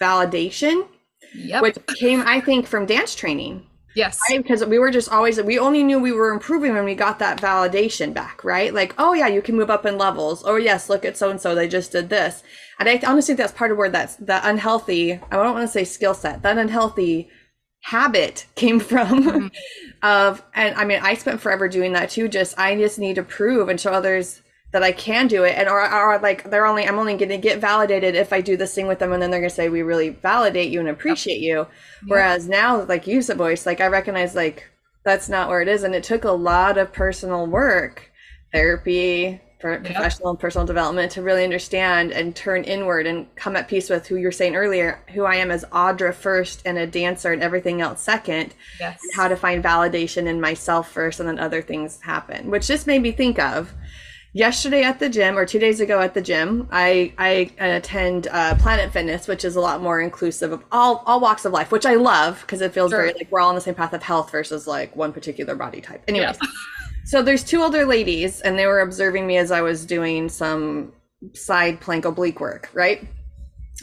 validation, 0.00 0.88
yep. 1.34 1.60
which 1.60 1.76
came 1.98 2.22
I 2.26 2.40
think 2.40 2.66
from 2.66 2.86
dance 2.86 3.14
training. 3.14 3.66
Yes. 3.94 4.18
Right? 4.30 4.42
Because 4.42 4.64
we 4.64 4.78
were 4.78 4.90
just 4.90 5.10
always, 5.10 5.42
we 5.42 5.58
only 5.58 5.82
knew 5.82 5.98
we 5.98 6.12
were 6.12 6.30
improving 6.30 6.72
when 6.72 6.84
we 6.84 6.94
got 6.94 7.18
that 7.18 7.40
validation 7.40 8.14
back, 8.14 8.44
right? 8.44 8.72
Like, 8.72 8.94
oh, 8.98 9.14
yeah, 9.14 9.26
you 9.26 9.42
can 9.42 9.56
move 9.56 9.68
up 9.68 9.84
in 9.84 9.98
levels. 9.98 10.44
Oh, 10.46 10.54
yes, 10.54 10.88
look 10.88 11.04
at 11.04 11.16
so 11.16 11.28
and 11.28 11.40
so. 11.40 11.56
They 11.56 11.66
just 11.66 11.90
did 11.90 12.08
this. 12.08 12.44
And 12.78 12.88
I 12.88 13.00
honestly 13.04 13.34
think 13.34 13.38
that's 13.38 13.52
part 13.52 13.72
of 13.72 13.78
where 13.78 13.90
that's 13.90 14.14
the 14.14 14.48
unhealthy, 14.48 15.14
I 15.14 15.36
don't 15.36 15.54
want 15.54 15.66
to 15.66 15.72
say 15.72 15.82
skill 15.82 16.14
set, 16.14 16.42
that 16.42 16.56
unhealthy 16.56 17.30
habit 17.80 18.46
came 18.54 18.78
from 18.78 19.24
mm-hmm. 19.24 19.46
of 20.02 20.42
and 20.54 20.74
i 20.76 20.84
mean 20.84 21.00
i 21.02 21.14
spent 21.14 21.40
forever 21.40 21.68
doing 21.68 21.92
that 21.92 22.10
too 22.10 22.28
just 22.28 22.58
i 22.58 22.74
just 22.76 22.98
need 22.98 23.14
to 23.14 23.22
prove 23.22 23.68
and 23.68 23.80
show 23.80 23.92
others 23.92 24.42
that 24.72 24.82
i 24.82 24.92
can 24.92 25.26
do 25.26 25.44
it 25.44 25.56
and 25.56 25.68
or, 25.68 25.82
or 25.82 26.18
like 26.18 26.48
they're 26.50 26.66
only 26.66 26.86
i'm 26.86 26.98
only 26.98 27.16
going 27.16 27.28
to 27.28 27.38
get 27.38 27.58
validated 27.58 28.14
if 28.14 28.32
i 28.32 28.40
do 28.40 28.56
this 28.56 28.74
thing 28.74 28.86
with 28.86 28.98
them 28.98 29.12
and 29.12 29.22
then 29.22 29.30
they're 29.30 29.40
going 29.40 29.48
to 29.50 29.54
say 29.54 29.68
we 29.68 29.82
really 29.82 30.10
validate 30.10 30.70
you 30.70 30.78
and 30.78 30.88
appreciate 30.88 31.40
you 31.40 31.66
whereas 32.06 32.48
now 32.48 32.82
like 32.84 33.06
use 33.06 33.30
a 33.30 33.34
voice 33.34 33.66
like 33.66 33.80
i 33.80 33.86
recognize 33.86 34.34
like 34.34 34.70
that's 35.04 35.28
not 35.28 35.48
where 35.48 35.62
it 35.62 35.68
is 35.68 35.82
and 35.82 35.94
it 35.94 36.04
took 36.04 36.24
a 36.24 36.30
lot 36.30 36.76
of 36.76 36.92
personal 36.92 37.46
work 37.46 38.10
therapy. 38.52 39.40
Professional 39.60 40.30
and 40.30 40.38
personal 40.38 40.66
development 40.66 41.12
to 41.12 41.22
really 41.22 41.44
understand 41.44 42.12
and 42.12 42.34
turn 42.34 42.64
inward 42.64 43.06
and 43.06 43.32
come 43.36 43.56
at 43.56 43.68
peace 43.68 43.90
with 43.90 44.06
who 44.06 44.16
you're 44.16 44.32
saying 44.32 44.56
earlier, 44.56 45.02
who 45.12 45.24
I 45.24 45.36
am 45.36 45.50
as 45.50 45.64
Audra 45.66 46.14
first 46.14 46.62
and 46.64 46.78
a 46.78 46.86
dancer 46.86 47.32
and 47.32 47.42
everything 47.42 47.80
else 47.80 48.02
second. 48.02 48.54
Yes. 48.78 49.00
How 49.14 49.28
to 49.28 49.36
find 49.36 49.62
validation 49.62 50.26
in 50.26 50.40
myself 50.40 50.90
first 50.90 51.20
and 51.20 51.28
then 51.28 51.38
other 51.38 51.62
things 51.62 52.00
happen, 52.00 52.50
which 52.50 52.66
just 52.66 52.86
made 52.86 53.02
me 53.02 53.12
think 53.12 53.38
of 53.38 53.72
yesterday 54.32 54.82
at 54.82 55.00
the 55.00 55.08
gym 55.08 55.36
or 55.36 55.44
two 55.44 55.58
days 55.58 55.80
ago 55.80 56.00
at 56.00 56.14
the 56.14 56.20
gym 56.20 56.68
i 56.70 57.12
i 57.18 57.50
attend 57.58 58.28
uh, 58.28 58.54
planet 58.56 58.92
fitness 58.92 59.26
which 59.26 59.44
is 59.44 59.56
a 59.56 59.60
lot 59.60 59.82
more 59.82 60.00
inclusive 60.00 60.52
of 60.52 60.62
all 60.70 61.02
all 61.04 61.18
walks 61.18 61.44
of 61.44 61.52
life 61.52 61.72
which 61.72 61.84
i 61.84 61.94
love 61.94 62.40
because 62.42 62.60
it 62.60 62.72
feels 62.72 62.92
sure. 62.92 63.00
very 63.00 63.12
like 63.14 63.26
we're 63.32 63.40
all 63.40 63.48
on 63.48 63.56
the 63.56 63.60
same 63.60 63.74
path 63.74 63.92
of 63.92 64.02
health 64.04 64.30
versus 64.30 64.68
like 64.68 64.94
one 64.94 65.12
particular 65.12 65.56
body 65.56 65.80
type 65.80 66.04
anyways 66.06 66.36
yeah. 66.40 66.48
So 67.10 67.22
there's 67.22 67.42
two 67.42 67.60
older 67.60 67.84
ladies, 67.84 68.40
and 68.40 68.56
they 68.56 68.66
were 68.66 68.82
observing 68.82 69.26
me 69.26 69.36
as 69.36 69.50
I 69.50 69.62
was 69.62 69.84
doing 69.84 70.28
some 70.28 70.92
side 71.34 71.80
plank 71.80 72.04
oblique 72.04 72.38
work, 72.38 72.70
right? 72.72 73.04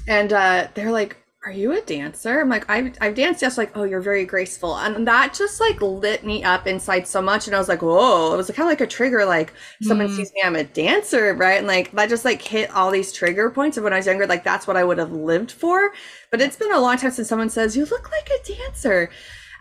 And 0.07 0.31
uh, 0.31 0.69
they're 0.75 0.93
like, 0.93 1.17
"Are 1.45 1.51
you 1.51 1.73
a 1.73 1.81
dancer?" 1.81 2.39
I'm 2.39 2.47
like, 2.47 2.69
"I've 2.69 2.95
I've 3.01 3.15
danced." 3.15 3.41
Yes, 3.41 3.57
like, 3.57 3.75
"Oh, 3.75 3.83
you're 3.83 3.99
very 3.99 4.23
graceful," 4.23 4.77
and 4.77 5.05
that 5.09 5.33
just 5.33 5.59
like 5.59 5.81
lit 5.81 6.23
me 6.23 6.41
up 6.45 6.67
inside 6.67 7.05
so 7.05 7.21
much, 7.21 7.47
and 7.47 7.55
I 7.57 7.59
was 7.59 7.67
like, 7.67 7.81
"Whoa!" 7.81 8.33
It 8.33 8.37
was 8.37 8.47
kind 8.47 8.59
of 8.61 8.71
like 8.71 8.79
a 8.79 8.87
trigger, 8.87 9.25
like 9.25 9.51
someone 9.81 10.07
mm. 10.07 10.15
sees 10.15 10.31
me, 10.31 10.41
I'm 10.45 10.55
a 10.55 10.63
dancer, 10.63 11.33
right? 11.33 11.57
And 11.57 11.67
like 11.67 11.91
that 11.91 12.07
just 12.07 12.23
like 12.23 12.41
hit 12.41 12.73
all 12.73 12.91
these 12.91 13.11
trigger 13.11 13.49
points 13.49 13.75
of 13.75 13.83
when 13.83 13.91
I 13.91 13.97
was 13.97 14.05
younger. 14.05 14.25
Like 14.25 14.45
that's 14.45 14.67
what 14.67 14.77
I 14.77 14.85
would 14.85 14.99
have 14.99 15.11
lived 15.11 15.51
for. 15.51 15.91
But 16.31 16.39
it's 16.39 16.55
been 16.55 16.71
a 16.71 16.79
long 16.79 16.95
time 16.95 17.11
since 17.11 17.27
someone 17.27 17.49
says 17.49 17.75
you 17.75 17.83
look 17.83 18.09
like 18.09 18.29
a 18.29 18.53
dancer. 18.53 19.09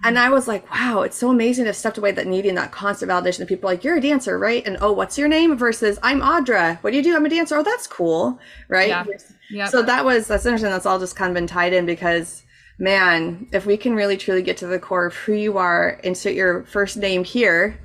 And 0.04 0.18
I 0.18 0.28
was 0.28 0.46
like, 0.46 0.70
wow, 0.70 1.02
it's 1.02 1.16
so 1.16 1.30
amazing 1.30 1.64
to 1.64 1.72
step 1.72 1.96
away 1.98 2.12
that 2.12 2.26
needing 2.26 2.54
that 2.56 2.70
constant 2.70 3.10
validation 3.10 3.40
of 3.40 3.48
people 3.48 3.68
like, 3.68 3.82
you're 3.82 3.96
a 3.96 4.00
dancer, 4.00 4.38
right? 4.38 4.66
And 4.66 4.76
oh, 4.80 4.92
what's 4.92 5.16
your 5.16 5.28
name? 5.28 5.56
Versus 5.56 5.98
I'm 6.02 6.20
Audra. 6.20 6.78
What 6.82 6.90
do 6.90 6.96
you 6.96 7.02
do? 7.02 7.16
I'm 7.16 7.24
a 7.24 7.28
dancer. 7.28 7.56
Oh, 7.56 7.62
that's 7.62 7.86
cool. 7.86 8.38
Right. 8.68 8.88
Yeah. 8.88 9.04
Yep. 9.50 9.68
So 9.70 9.82
that 9.82 10.04
was 10.04 10.26
that's 10.26 10.44
interesting. 10.44 10.70
That's 10.70 10.86
all 10.86 10.98
just 10.98 11.16
kind 11.16 11.30
of 11.30 11.34
been 11.34 11.46
tied 11.46 11.72
in 11.72 11.86
because 11.86 12.42
man, 12.78 13.48
if 13.52 13.64
we 13.64 13.76
can 13.76 13.94
really 13.94 14.16
truly 14.16 14.42
get 14.42 14.56
to 14.58 14.66
the 14.66 14.78
core 14.78 15.06
of 15.06 15.14
who 15.14 15.32
you 15.32 15.56
are, 15.58 16.00
insert 16.04 16.34
your 16.34 16.64
first 16.64 16.96
name 16.96 17.24
here, 17.24 17.78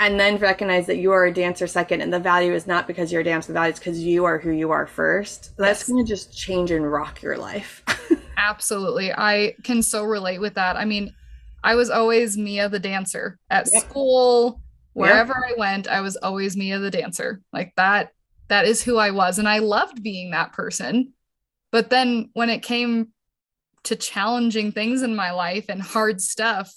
and 0.00 0.18
then 0.18 0.38
recognize 0.38 0.86
that 0.86 0.96
you 0.96 1.12
are 1.12 1.26
a 1.26 1.32
dancer 1.32 1.66
second, 1.66 2.00
and 2.00 2.12
the 2.12 2.18
value 2.18 2.52
is 2.52 2.66
not 2.66 2.86
because 2.86 3.12
you're 3.12 3.20
a 3.20 3.24
dancer, 3.24 3.48
the 3.48 3.54
value 3.54 3.72
is 3.72 3.78
because 3.78 4.00
you 4.00 4.24
are 4.24 4.38
who 4.38 4.50
you 4.50 4.70
are 4.70 4.86
first. 4.86 5.52
That's 5.56 5.80
yes. 5.80 5.88
going 5.88 6.04
to 6.04 6.08
just 6.08 6.36
change 6.36 6.70
and 6.70 6.90
rock 6.90 7.22
your 7.22 7.36
life. 7.36 7.82
Absolutely. 8.36 9.12
I 9.12 9.54
can 9.62 9.82
so 9.82 10.04
relate 10.04 10.40
with 10.40 10.54
that. 10.54 10.76
I 10.76 10.84
mean, 10.84 11.14
I 11.62 11.76
was 11.76 11.90
always 11.90 12.36
Mia 12.36 12.68
the 12.68 12.78
dancer 12.78 13.38
at 13.50 13.68
yep. 13.72 13.84
school, 13.84 14.60
wherever 14.94 15.34
yep. 15.46 15.56
I 15.56 15.60
went, 15.60 15.88
I 15.88 16.00
was 16.00 16.16
always 16.16 16.56
Mia 16.56 16.78
the 16.78 16.90
dancer. 16.90 17.40
Like 17.52 17.72
that, 17.76 18.12
that 18.48 18.64
is 18.64 18.82
who 18.82 18.96
I 18.96 19.12
was. 19.12 19.38
And 19.38 19.48
I 19.48 19.58
loved 19.58 20.02
being 20.02 20.32
that 20.32 20.52
person. 20.52 21.12
But 21.70 21.90
then 21.90 22.30
when 22.34 22.50
it 22.50 22.62
came 22.62 23.12
to 23.84 23.96
challenging 23.96 24.72
things 24.72 25.02
in 25.02 25.16
my 25.16 25.30
life 25.30 25.66
and 25.68 25.80
hard 25.80 26.20
stuff, 26.20 26.74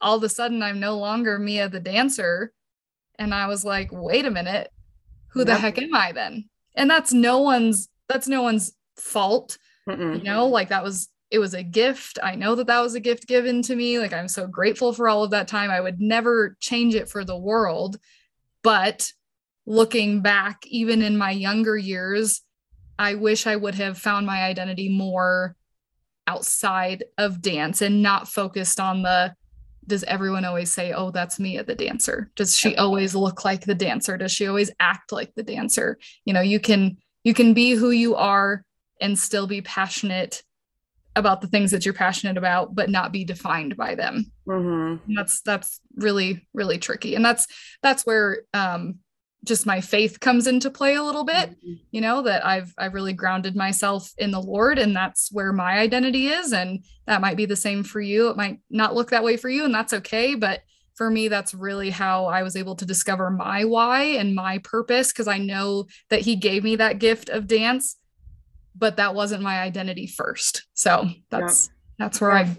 all 0.00 0.16
of 0.16 0.22
a 0.22 0.28
sudden 0.28 0.62
I'm 0.62 0.80
no 0.80 0.98
longer 0.98 1.38
Mia 1.38 1.68
the 1.68 1.80
dancer. 1.80 2.52
And 3.18 3.34
I 3.34 3.46
was 3.46 3.64
like, 3.64 3.88
wait 3.90 4.24
a 4.24 4.30
minute, 4.30 4.70
who 5.32 5.44
the 5.44 5.56
heck 5.56 5.78
am 5.78 5.94
I 5.94 6.12
then? 6.12 6.48
And 6.74 6.88
that's 6.88 7.12
no 7.12 7.40
one's 7.40 7.88
that's 8.08 8.28
no 8.28 8.42
one's 8.42 8.72
fault. 8.96 9.58
Mm-mm. 9.88 10.18
You 10.18 10.24
know, 10.24 10.46
like 10.46 10.68
that 10.68 10.84
was 10.84 11.08
it 11.30 11.38
was 11.38 11.54
a 11.54 11.62
gift. 11.62 12.18
I 12.22 12.36
know 12.36 12.54
that 12.54 12.68
that 12.68 12.80
was 12.80 12.94
a 12.94 13.00
gift 13.00 13.26
given 13.26 13.62
to 13.62 13.76
me. 13.76 13.98
Like 13.98 14.12
I'm 14.12 14.28
so 14.28 14.46
grateful 14.46 14.92
for 14.92 15.08
all 15.08 15.24
of 15.24 15.30
that 15.30 15.48
time. 15.48 15.70
I 15.70 15.80
would 15.80 16.00
never 16.00 16.56
change 16.60 16.94
it 16.94 17.08
for 17.08 17.24
the 17.24 17.36
world. 17.36 17.98
But 18.62 19.12
looking 19.66 20.22
back, 20.22 20.66
even 20.66 21.02
in 21.02 21.18
my 21.18 21.30
younger 21.30 21.76
years, 21.76 22.40
I 22.98 23.14
wish 23.14 23.46
I 23.46 23.56
would 23.56 23.74
have 23.74 23.98
found 23.98 24.26
my 24.26 24.42
identity 24.42 24.88
more 24.88 25.54
outside 26.26 27.04
of 27.16 27.40
dance 27.40 27.82
and 27.82 28.02
not 28.02 28.28
focused 28.28 28.80
on 28.80 29.02
the 29.02 29.34
does 29.88 30.04
everyone 30.04 30.44
always 30.44 30.72
say, 30.72 30.92
Oh, 30.92 31.10
that's 31.10 31.40
me 31.40 31.58
at 31.58 31.66
the 31.66 31.74
dancer? 31.74 32.30
Does 32.36 32.56
she 32.56 32.76
always 32.76 33.14
look 33.14 33.44
like 33.44 33.64
the 33.64 33.74
dancer? 33.74 34.16
Does 34.16 34.32
she 34.32 34.46
always 34.46 34.70
act 34.78 35.10
like 35.10 35.34
the 35.34 35.42
dancer? 35.42 35.98
You 36.24 36.32
know, 36.34 36.40
you 36.40 36.60
can 36.60 36.98
you 37.24 37.34
can 37.34 37.54
be 37.54 37.72
who 37.72 37.90
you 37.90 38.14
are 38.14 38.64
and 39.00 39.18
still 39.18 39.46
be 39.46 39.62
passionate 39.62 40.42
about 41.16 41.40
the 41.40 41.48
things 41.48 41.72
that 41.72 41.84
you're 41.84 41.94
passionate 41.94 42.36
about 42.36 42.74
but 42.74 42.88
not 42.88 43.12
be 43.12 43.24
defined 43.24 43.76
by 43.76 43.94
them 43.94 44.30
mm-hmm. 44.46 45.14
that's 45.14 45.40
that's 45.40 45.80
really 45.96 46.46
really 46.54 46.78
tricky 46.78 47.16
and 47.16 47.24
that's 47.24 47.46
that's 47.82 48.06
where 48.06 48.42
um 48.54 49.00
just 49.44 49.66
my 49.66 49.80
faith 49.80 50.20
comes 50.20 50.46
into 50.46 50.70
play 50.70 50.94
a 50.94 51.02
little 51.02 51.24
bit 51.24 51.50
mm-hmm. 51.50 51.74
you 51.90 52.00
know 52.00 52.22
that 52.22 52.44
i've 52.44 52.74
i've 52.78 52.94
really 52.94 53.12
grounded 53.12 53.54
myself 53.54 54.12
in 54.18 54.30
the 54.30 54.40
lord 54.40 54.78
and 54.78 54.94
that's 54.94 55.30
where 55.32 55.52
my 55.52 55.78
identity 55.78 56.28
is 56.28 56.52
and 56.52 56.84
that 57.06 57.20
might 57.20 57.36
be 57.36 57.46
the 57.46 57.56
same 57.56 57.82
for 57.82 58.00
you 58.00 58.28
it 58.28 58.36
might 58.36 58.58
not 58.68 58.94
look 58.94 59.10
that 59.10 59.24
way 59.24 59.36
for 59.36 59.48
you 59.48 59.64
and 59.64 59.74
that's 59.74 59.92
okay 59.92 60.34
but 60.34 60.60
for 60.94 61.10
me 61.10 61.28
that's 61.28 61.54
really 61.54 61.90
how 61.90 62.26
i 62.26 62.42
was 62.42 62.56
able 62.56 62.74
to 62.74 62.84
discover 62.84 63.30
my 63.30 63.64
why 63.64 64.02
and 64.02 64.34
my 64.34 64.58
purpose 64.58 65.12
because 65.12 65.28
i 65.28 65.38
know 65.38 65.86
that 66.10 66.22
he 66.22 66.34
gave 66.34 66.64
me 66.64 66.74
that 66.76 66.98
gift 66.98 67.28
of 67.28 67.46
dance 67.46 67.96
but 68.78 68.96
that 68.96 69.14
wasn't 69.14 69.42
my 69.42 69.60
identity 69.60 70.06
first. 70.06 70.66
So 70.74 71.08
that's 71.30 71.66
yeah. 71.66 72.04
that's 72.04 72.20
where 72.20 72.30
yeah. 72.32 72.38
I 72.38 72.56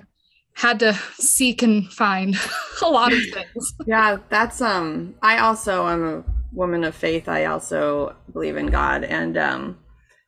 had 0.54 0.80
to 0.80 0.94
seek 1.14 1.64
and 1.64 1.92
find 1.92 2.36
a 2.82 2.90
lot 2.90 3.14
of 3.14 3.20
things. 3.34 3.74
yeah, 3.88 4.18
that's 4.30 4.62
um 4.62 5.16
I 5.22 5.38
also 5.40 5.88
am 5.88 6.06
a 6.06 6.24
woman 6.52 6.84
of 6.84 6.96
faith. 6.96 7.28
I 7.28 7.46
also 7.46 8.16
believe 8.32 8.58
in 8.58 8.68
God 8.68 9.04
and 9.04 9.38
um 9.38 9.78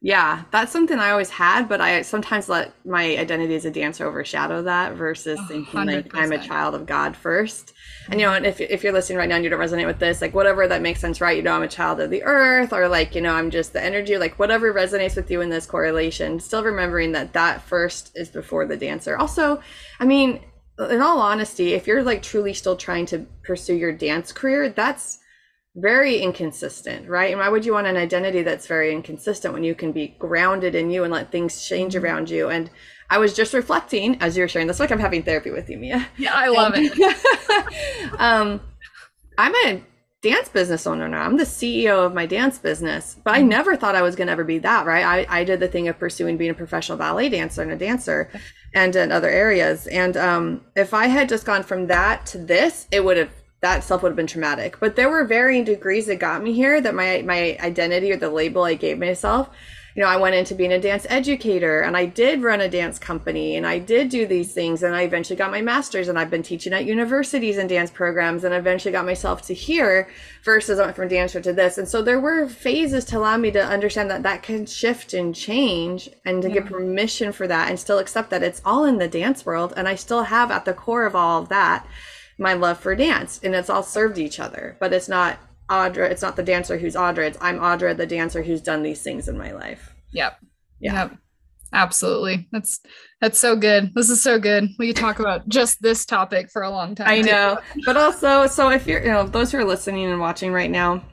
yeah, 0.03 0.45
that's 0.49 0.71
something 0.71 0.97
I 0.97 1.11
always 1.11 1.29
had, 1.29 1.69
but 1.69 1.79
I 1.79 2.01
sometimes 2.01 2.49
let 2.49 2.73
my 2.83 3.03
identity 3.17 3.53
as 3.53 3.65
a 3.65 3.71
dancer 3.71 4.07
overshadow 4.07 4.63
that 4.63 4.93
versus 4.93 5.39
thinking 5.47 5.79
100%. 5.79 5.85
like 5.85 6.15
I'm 6.15 6.31
a 6.31 6.43
child 6.43 6.73
of 6.73 6.87
God 6.87 7.15
first. 7.15 7.73
And 8.09 8.19
you 8.19 8.25
know, 8.25 8.33
and 8.33 8.47
if 8.47 8.59
if 8.59 8.83
you're 8.83 8.93
listening 8.93 9.19
right 9.19 9.29
now 9.29 9.35
and 9.35 9.43
you 9.43 9.51
don't 9.51 9.59
resonate 9.59 9.85
with 9.85 9.99
this, 9.99 10.19
like 10.19 10.33
whatever 10.33 10.67
that 10.67 10.81
makes 10.81 10.99
sense, 10.99 11.21
right? 11.21 11.37
You 11.37 11.43
know, 11.43 11.53
I'm 11.53 11.61
a 11.61 11.67
child 11.67 11.99
of 11.99 12.09
the 12.09 12.23
earth, 12.23 12.73
or 12.73 12.87
like 12.87 13.13
you 13.13 13.21
know, 13.21 13.35
I'm 13.35 13.51
just 13.51 13.73
the 13.73 13.83
energy, 13.83 14.17
like 14.17 14.39
whatever 14.39 14.73
resonates 14.73 15.15
with 15.15 15.29
you 15.29 15.39
in 15.41 15.51
this 15.51 15.67
correlation. 15.67 16.39
Still 16.39 16.63
remembering 16.63 17.11
that 17.11 17.33
that 17.33 17.61
first 17.61 18.11
is 18.15 18.29
before 18.29 18.65
the 18.65 18.77
dancer. 18.77 19.15
Also, 19.17 19.61
I 19.99 20.05
mean, 20.05 20.39
in 20.79 20.99
all 21.03 21.21
honesty, 21.21 21.73
if 21.73 21.85
you're 21.85 22.01
like 22.01 22.23
truly 22.23 22.55
still 22.55 22.75
trying 22.75 23.05
to 23.07 23.27
pursue 23.43 23.75
your 23.75 23.91
dance 23.91 24.31
career, 24.31 24.69
that's 24.69 25.19
very 25.75 26.19
inconsistent, 26.19 27.07
right? 27.07 27.31
And 27.31 27.39
why 27.39 27.49
would 27.49 27.65
you 27.65 27.73
want 27.73 27.87
an 27.87 27.95
identity 27.95 28.41
that's 28.43 28.67
very 28.67 28.93
inconsistent 28.93 29.53
when 29.53 29.63
you 29.63 29.73
can 29.73 29.91
be 29.91 30.09
grounded 30.19 30.75
in 30.75 30.91
you 30.91 31.03
and 31.03 31.13
let 31.13 31.31
things 31.31 31.65
change 31.65 31.93
mm-hmm. 31.93 32.05
around 32.05 32.29
you? 32.29 32.49
And 32.49 32.69
I 33.09 33.17
was 33.17 33.33
just 33.33 33.53
reflecting 33.53 34.21
as 34.21 34.35
you 34.35 34.43
were 34.43 34.47
sharing 34.47 34.67
this, 34.67 34.79
like 34.79 34.91
I'm 34.91 34.99
having 34.99 35.23
therapy 35.23 35.51
with 35.51 35.69
you, 35.69 35.77
Mia. 35.77 36.07
Yeah, 36.17 36.33
I 36.33 36.47
love 36.49 36.73
it. 36.75 38.13
um, 38.19 38.61
I'm 39.37 39.55
a 39.65 39.83
dance 40.21 40.49
business 40.49 40.85
owner 40.85 41.07
now. 41.07 41.23
I'm 41.23 41.37
the 41.37 41.43
CEO 41.43 42.05
of 42.05 42.13
my 42.13 42.25
dance 42.25 42.57
business, 42.59 43.17
but 43.23 43.33
I 43.33 43.39
mm-hmm. 43.39 43.49
never 43.49 43.75
thought 43.75 43.95
I 43.95 44.01
was 44.01 44.15
going 44.15 44.27
to 44.27 44.33
ever 44.33 44.43
be 44.43 44.59
that, 44.59 44.85
right? 44.85 45.27
I, 45.29 45.39
I 45.39 45.43
did 45.43 45.59
the 45.59 45.67
thing 45.67 45.87
of 45.87 45.97
pursuing 45.97 46.37
being 46.37 46.51
a 46.51 46.55
professional 46.55 46.97
ballet 46.97 47.29
dancer 47.29 47.61
and 47.61 47.71
a 47.71 47.77
dancer 47.77 48.29
and 48.73 48.95
in 48.95 49.11
other 49.11 49.29
areas. 49.29 49.87
And 49.87 50.15
um, 50.17 50.65
if 50.75 50.93
I 50.93 51.07
had 51.07 51.29
just 51.29 51.45
gone 51.45 51.63
from 51.63 51.87
that 51.87 52.25
to 52.27 52.37
this, 52.37 52.87
it 52.91 53.03
would 53.03 53.17
have 53.17 53.31
that 53.61 53.83
stuff 53.83 54.01
would 54.01 54.09
have 54.09 54.15
been 54.15 54.27
traumatic. 54.27 54.79
But 54.79 54.95
there 54.95 55.09
were 55.09 55.23
varying 55.23 55.63
degrees 55.63 56.07
that 56.07 56.17
got 56.17 56.43
me 56.43 56.51
here 56.51 56.81
that 56.81 56.95
my 56.95 57.21
my 57.21 57.57
identity 57.59 58.11
or 58.11 58.17
the 58.17 58.29
label 58.29 58.63
I 58.63 58.73
gave 58.73 58.99
myself. 58.99 59.49
You 59.93 60.01
know, 60.01 60.07
I 60.07 60.15
went 60.15 60.35
into 60.35 60.55
being 60.55 60.71
a 60.71 60.79
dance 60.79 61.05
educator 61.09 61.81
and 61.81 61.97
I 61.97 62.05
did 62.05 62.43
run 62.43 62.61
a 62.61 62.69
dance 62.69 62.97
company 62.97 63.57
and 63.57 63.67
I 63.67 63.77
did 63.77 64.07
do 64.07 64.25
these 64.25 64.53
things 64.53 64.83
and 64.83 64.95
I 64.95 65.01
eventually 65.01 65.35
got 65.35 65.51
my 65.51 65.61
master's 65.61 66.07
and 66.07 66.17
I've 66.17 66.29
been 66.29 66.43
teaching 66.43 66.71
at 66.71 66.85
universities 66.85 67.57
and 67.57 67.67
dance 67.67 67.91
programs 67.91 68.45
and 68.45 68.55
eventually 68.55 68.93
got 68.93 69.05
myself 69.05 69.41
to 69.47 69.53
here 69.53 70.09
versus 70.45 70.79
I 70.79 70.85
went 70.85 70.95
from 70.95 71.09
dancer 71.09 71.41
to 71.41 71.51
this. 71.51 71.77
And 71.77 71.89
so 71.89 72.01
there 72.01 72.21
were 72.21 72.47
phases 72.47 73.03
to 73.05 73.17
allow 73.17 73.35
me 73.35 73.51
to 73.51 73.61
understand 73.61 74.09
that 74.11 74.23
that 74.23 74.43
can 74.43 74.65
shift 74.65 75.13
and 75.13 75.35
change 75.35 76.09
and 76.23 76.41
to 76.41 76.47
yeah. 76.47 76.53
get 76.55 76.67
permission 76.67 77.33
for 77.33 77.45
that 77.47 77.69
and 77.69 77.77
still 77.77 77.99
accept 77.99 78.29
that 78.29 78.43
it's 78.43 78.61
all 78.63 78.85
in 78.85 78.97
the 78.97 79.09
dance 79.09 79.45
world 79.45 79.73
and 79.75 79.89
I 79.89 79.95
still 79.95 80.23
have 80.23 80.51
at 80.51 80.63
the 80.63 80.73
core 80.73 81.05
of 81.05 81.17
all 81.17 81.41
of 81.41 81.49
that 81.49 81.85
my 82.41 82.53
love 82.53 82.79
for 82.79 82.95
dance 82.95 83.39
and 83.43 83.53
it's 83.55 83.69
all 83.69 83.83
served 83.83 84.17
each 84.17 84.39
other 84.39 84.75
but 84.79 84.91
it's 84.91 85.07
not 85.07 85.37
audra 85.69 86.09
it's 86.09 86.21
not 86.21 86.35
the 86.35 86.43
dancer 86.43 86.77
who's 86.77 86.95
audra 86.95 87.27
it's 87.27 87.37
i'm 87.39 87.59
audra 87.59 87.95
the 87.95 88.05
dancer 88.05 88.41
who's 88.41 88.61
done 88.61 88.83
these 88.83 89.01
things 89.01 89.27
in 89.27 89.37
my 89.37 89.51
life. 89.51 89.95
Yep. 90.11 90.37
Yeah. 90.79 90.93
yep. 90.93 91.17
Absolutely. 91.73 92.49
That's 92.51 92.81
that's 93.21 93.39
so 93.39 93.55
good. 93.55 93.93
This 93.95 94.09
is 94.09 94.21
so 94.21 94.39
good. 94.39 94.69
We 94.77 94.87
could 94.87 94.97
talk 94.97 95.19
about 95.19 95.47
just 95.47 95.81
this 95.81 96.05
topic 96.05 96.49
for 96.51 96.63
a 96.63 96.69
long 96.69 96.95
time. 96.95 97.07
I 97.07 97.21
know. 97.21 97.59
But 97.85 97.95
also 97.95 98.47
so 98.47 98.69
if 98.69 98.87
you're 98.87 99.01
you 99.01 99.11
know 99.11 99.25
those 99.25 99.51
who 99.51 99.59
are 99.59 99.63
listening 99.63 100.11
and 100.11 100.19
watching 100.19 100.51
right 100.51 100.69
now 100.69 101.03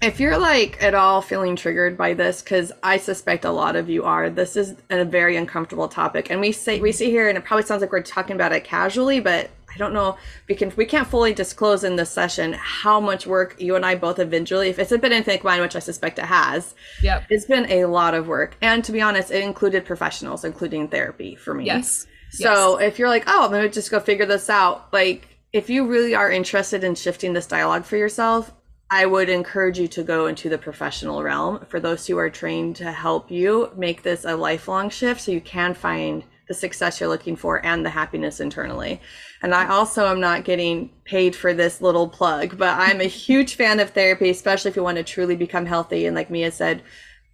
if 0.00 0.18
you're 0.18 0.38
like 0.38 0.82
at 0.82 0.94
all 0.94 1.22
feeling 1.22 1.54
triggered 1.54 1.96
by 1.96 2.12
this 2.12 2.42
because 2.42 2.72
i 2.82 2.96
suspect 2.96 3.44
a 3.44 3.50
lot 3.50 3.76
of 3.76 3.88
you 3.88 4.02
are 4.02 4.28
this 4.28 4.56
is 4.56 4.74
a 4.90 5.04
very 5.04 5.36
uncomfortable 5.36 5.88
topic. 5.88 6.30
And 6.30 6.40
we 6.40 6.52
say 6.52 6.80
we 6.80 6.92
see 6.92 7.10
here 7.10 7.28
and 7.28 7.38
it 7.38 7.44
probably 7.44 7.64
sounds 7.64 7.82
like 7.82 7.92
we're 7.92 8.02
talking 8.02 8.34
about 8.34 8.52
it 8.52 8.64
casually 8.64 9.20
but 9.20 9.50
I 9.74 9.78
don't 9.78 9.92
know 9.92 10.18
we 10.48 10.54
can 10.54 10.72
we 10.76 10.84
can't 10.84 11.08
fully 11.08 11.32
disclose 11.32 11.84
in 11.84 11.96
this 11.96 12.10
session 12.10 12.52
how 12.54 13.00
much 13.00 13.26
work 13.26 13.60
you 13.60 13.76
and 13.76 13.86
I 13.86 13.94
both 13.94 14.18
have 14.18 14.32
individually 14.32 14.68
if 14.70 14.78
it's 14.78 14.90
been 14.90 15.12
anything 15.12 15.34
like 15.34 15.44
mine, 15.44 15.60
which 15.60 15.76
I 15.76 15.80
suspect 15.80 16.18
it 16.18 16.26
has. 16.26 16.74
Yeah. 17.02 17.24
It's 17.30 17.46
been 17.46 17.70
a 17.70 17.86
lot 17.86 18.14
of 18.14 18.26
work. 18.26 18.56
And 18.60 18.84
to 18.84 18.92
be 18.92 19.00
honest, 19.00 19.30
it 19.30 19.42
included 19.42 19.84
professionals, 19.84 20.44
including 20.44 20.88
therapy 20.88 21.34
for 21.34 21.54
me. 21.54 21.66
Yes. 21.66 22.06
So 22.30 22.80
yes. 22.80 22.92
if 22.92 22.98
you're 22.98 23.08
like, 23.08 23.24
oh, 23.26 23.44
I'm 23.44 23.50
gonna 23.50 23.68
just 23.68 23.90
go 23.90 24.00
figure 24.00 24.26
this 24.26 24.48
out, 24.50 24.92
like 24.92 25.28
if 25.52 25.68
you 25.68 25.86
really 25.86 26.14
are 26.14 26.30
interested 26.30 26.84
in 26.84 26.94
shifting 26.94 27.32
this 27.32 27.46
dialogue 27.46 27.84
for 27.84 27.96
yourself, 27.96 28.52
I 28.90 29.06
would 29.06 29.28
encourage 29.28 29.78
you 29.78 29.88
to 29.88 30.02
go 30.02 30.26
into 30.26 30.48
the 30.48 30.58
professional 30.58 31.22
realm 31.22 31.64
for 31.68 31.80
those 31.80 32.06
who 32.06 32.18
are 32.18 32.30
trained 32.30 32.76
to 32.76 32.92
help 32.92 33.30
you 33.30 33.70
make 33.76 34.02
this 34.02 34.24
a 34.24 34.36
lifelong 34.36 34.90
shift 34.90 35.22
so 35.22 35.32
you 35.32 35.40
can 35.40 35.74
find 35.74 36.24
the 36.52 36.58
success 36.58 37.00
you're 37.00 37.08
looking 37.08 37.34
for 37.34 37.64
and 37.64 37.84
the 37.84 37.90
happiness 37.90 38.38
internally. 38.38 39.00
And 39.42 39.54
I 39.54 39.68
also 39.68 40.06
am 40.06 40.20
not 40.20 40.44
getting 40.44 40.90
paid 41.04 41.34
for 41.34 41.54
this 41.54 41.80
little 41.80 42.06
plug, 42.06 42.58
but 42.58 42.78
I'm 42.78 43.00
a 43.00 43.04
huge 43.04 43.54
fan 43.54 43.80
of 43.80 43.90
therapy, 43.90 44.28
especially 44.28 44.70
if 44.70 44.76
you 44.76 44.82
want 44.82 44.98
to 44.98 45.02
truly 45.02 45.34
become 45.34 45.64
healthy. 45.64 46.04
And 46.04 46.14
like 46.14 46.28
Mia 46.28 46.52
said, 46.52 46.82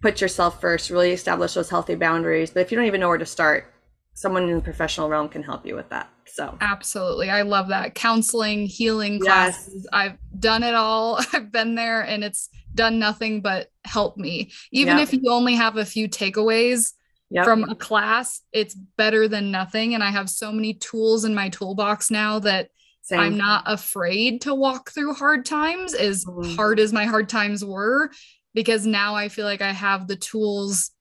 put 0.01 0.21
yourself 0.21 0.61
first, 0.61 0.89
really 0.89 1.11
establish 1.11 1.53
those 1.53 1.69
healthy 1.69 1.95
boundaries. 1.95 2.51
But 2.51 2.61
if 2.61 2.71
you 2.71 2.77
don't 2.77 2.87
even 2.87 3.01
know 3.01 3.09
where 3.09 3.17
to 3.17 3.25
start, 3.25 3.73
someone 4.13 4.47
in 4.47 4.55
the 4.55 4.61
professional 4.61 5.09
realm 5.09 5.27
can 5.27 5.43
help 5.43 5.65
you 5.65 5.75
with 5.75 5.89
that. 5.89 6.09
So 6.25 6.57
absolutely. 6.61 7.29
I 7.29 7.41
love 7.41 7.67
that. 7.69 7.95
Counseling, 7.95 8.67
healing 8.67 9.19
classes. 9.19 9.73
Yes. 9.75 9.85
I've 9.91 10.17
done 10.39 10.63
it 10.63 10.75
all. 10.75 11.19
I've 11.33 11.51
been 11.51 11.75
there 11.75 12.01
and 12.01 12.23
it's 12.23 12.47
done 12.73 12.99
nothing 12.99 13.41
but 13.41 13.69
help 13.83 14.15
me. 14.15 14.51
Even 14.71 14.97
if 14.97 15.11
you 15.11 15.23
only 15.29 15.55
have 15.55 15.75
a 15.75 15.83
few 15.83 16.07
takeaways, 16.07 16.93
yep. 17.29 17.45
from 17.45 17.63
a 17.63 17.75
class, 17.75 18.41
it's 18.51 18.73
better 18.73 19.27
than 19.27 19.51
nothing. 19.51 19.93
And 19.93 20.03
I 20.03 20.11
have 20.11 20.29
so 20.29 20.51
many 20.51 20.73
tools 20.73 21.25
in 21.25 21.35
my 21.35 21.49
toolbox 21.49 22.11
now 22.11 22.39
that 22.39 22.69
Same. 23.01 23.19
I'm 23.19 23.37
not 23.37 23.63
afraid 23.65 24.41
to 24.41 24.53
walk 24.53 24.91
through 24.91 25.13
hard 25.15 25.45
times, 25.45 25.93
as 25.93 26.25
mm-hmm. 26.25 26.55
hard 26.55 26.79
as 26.79 26.93
my 26.93 27.05
hard 27.05 27.29
times 27.29 27.63
were, 27.65 28.11
because 28.53 28.85
now 28.85 29.15
I 29.15 29.29
feel 29.29 29.45
like 29.45 29.61
I 29.61 29.71
have 29.71 30.07
the 30.07 30.15
tools 30.15 30.91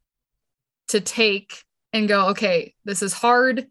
to 0.88 1.00
take 1.00 1.62
and 1.92 2.08
go, 2.08 2.28
okay, 2.28 2.74
this 2.84 3.02
is 3.02 3.12
hard. 3.12 3.66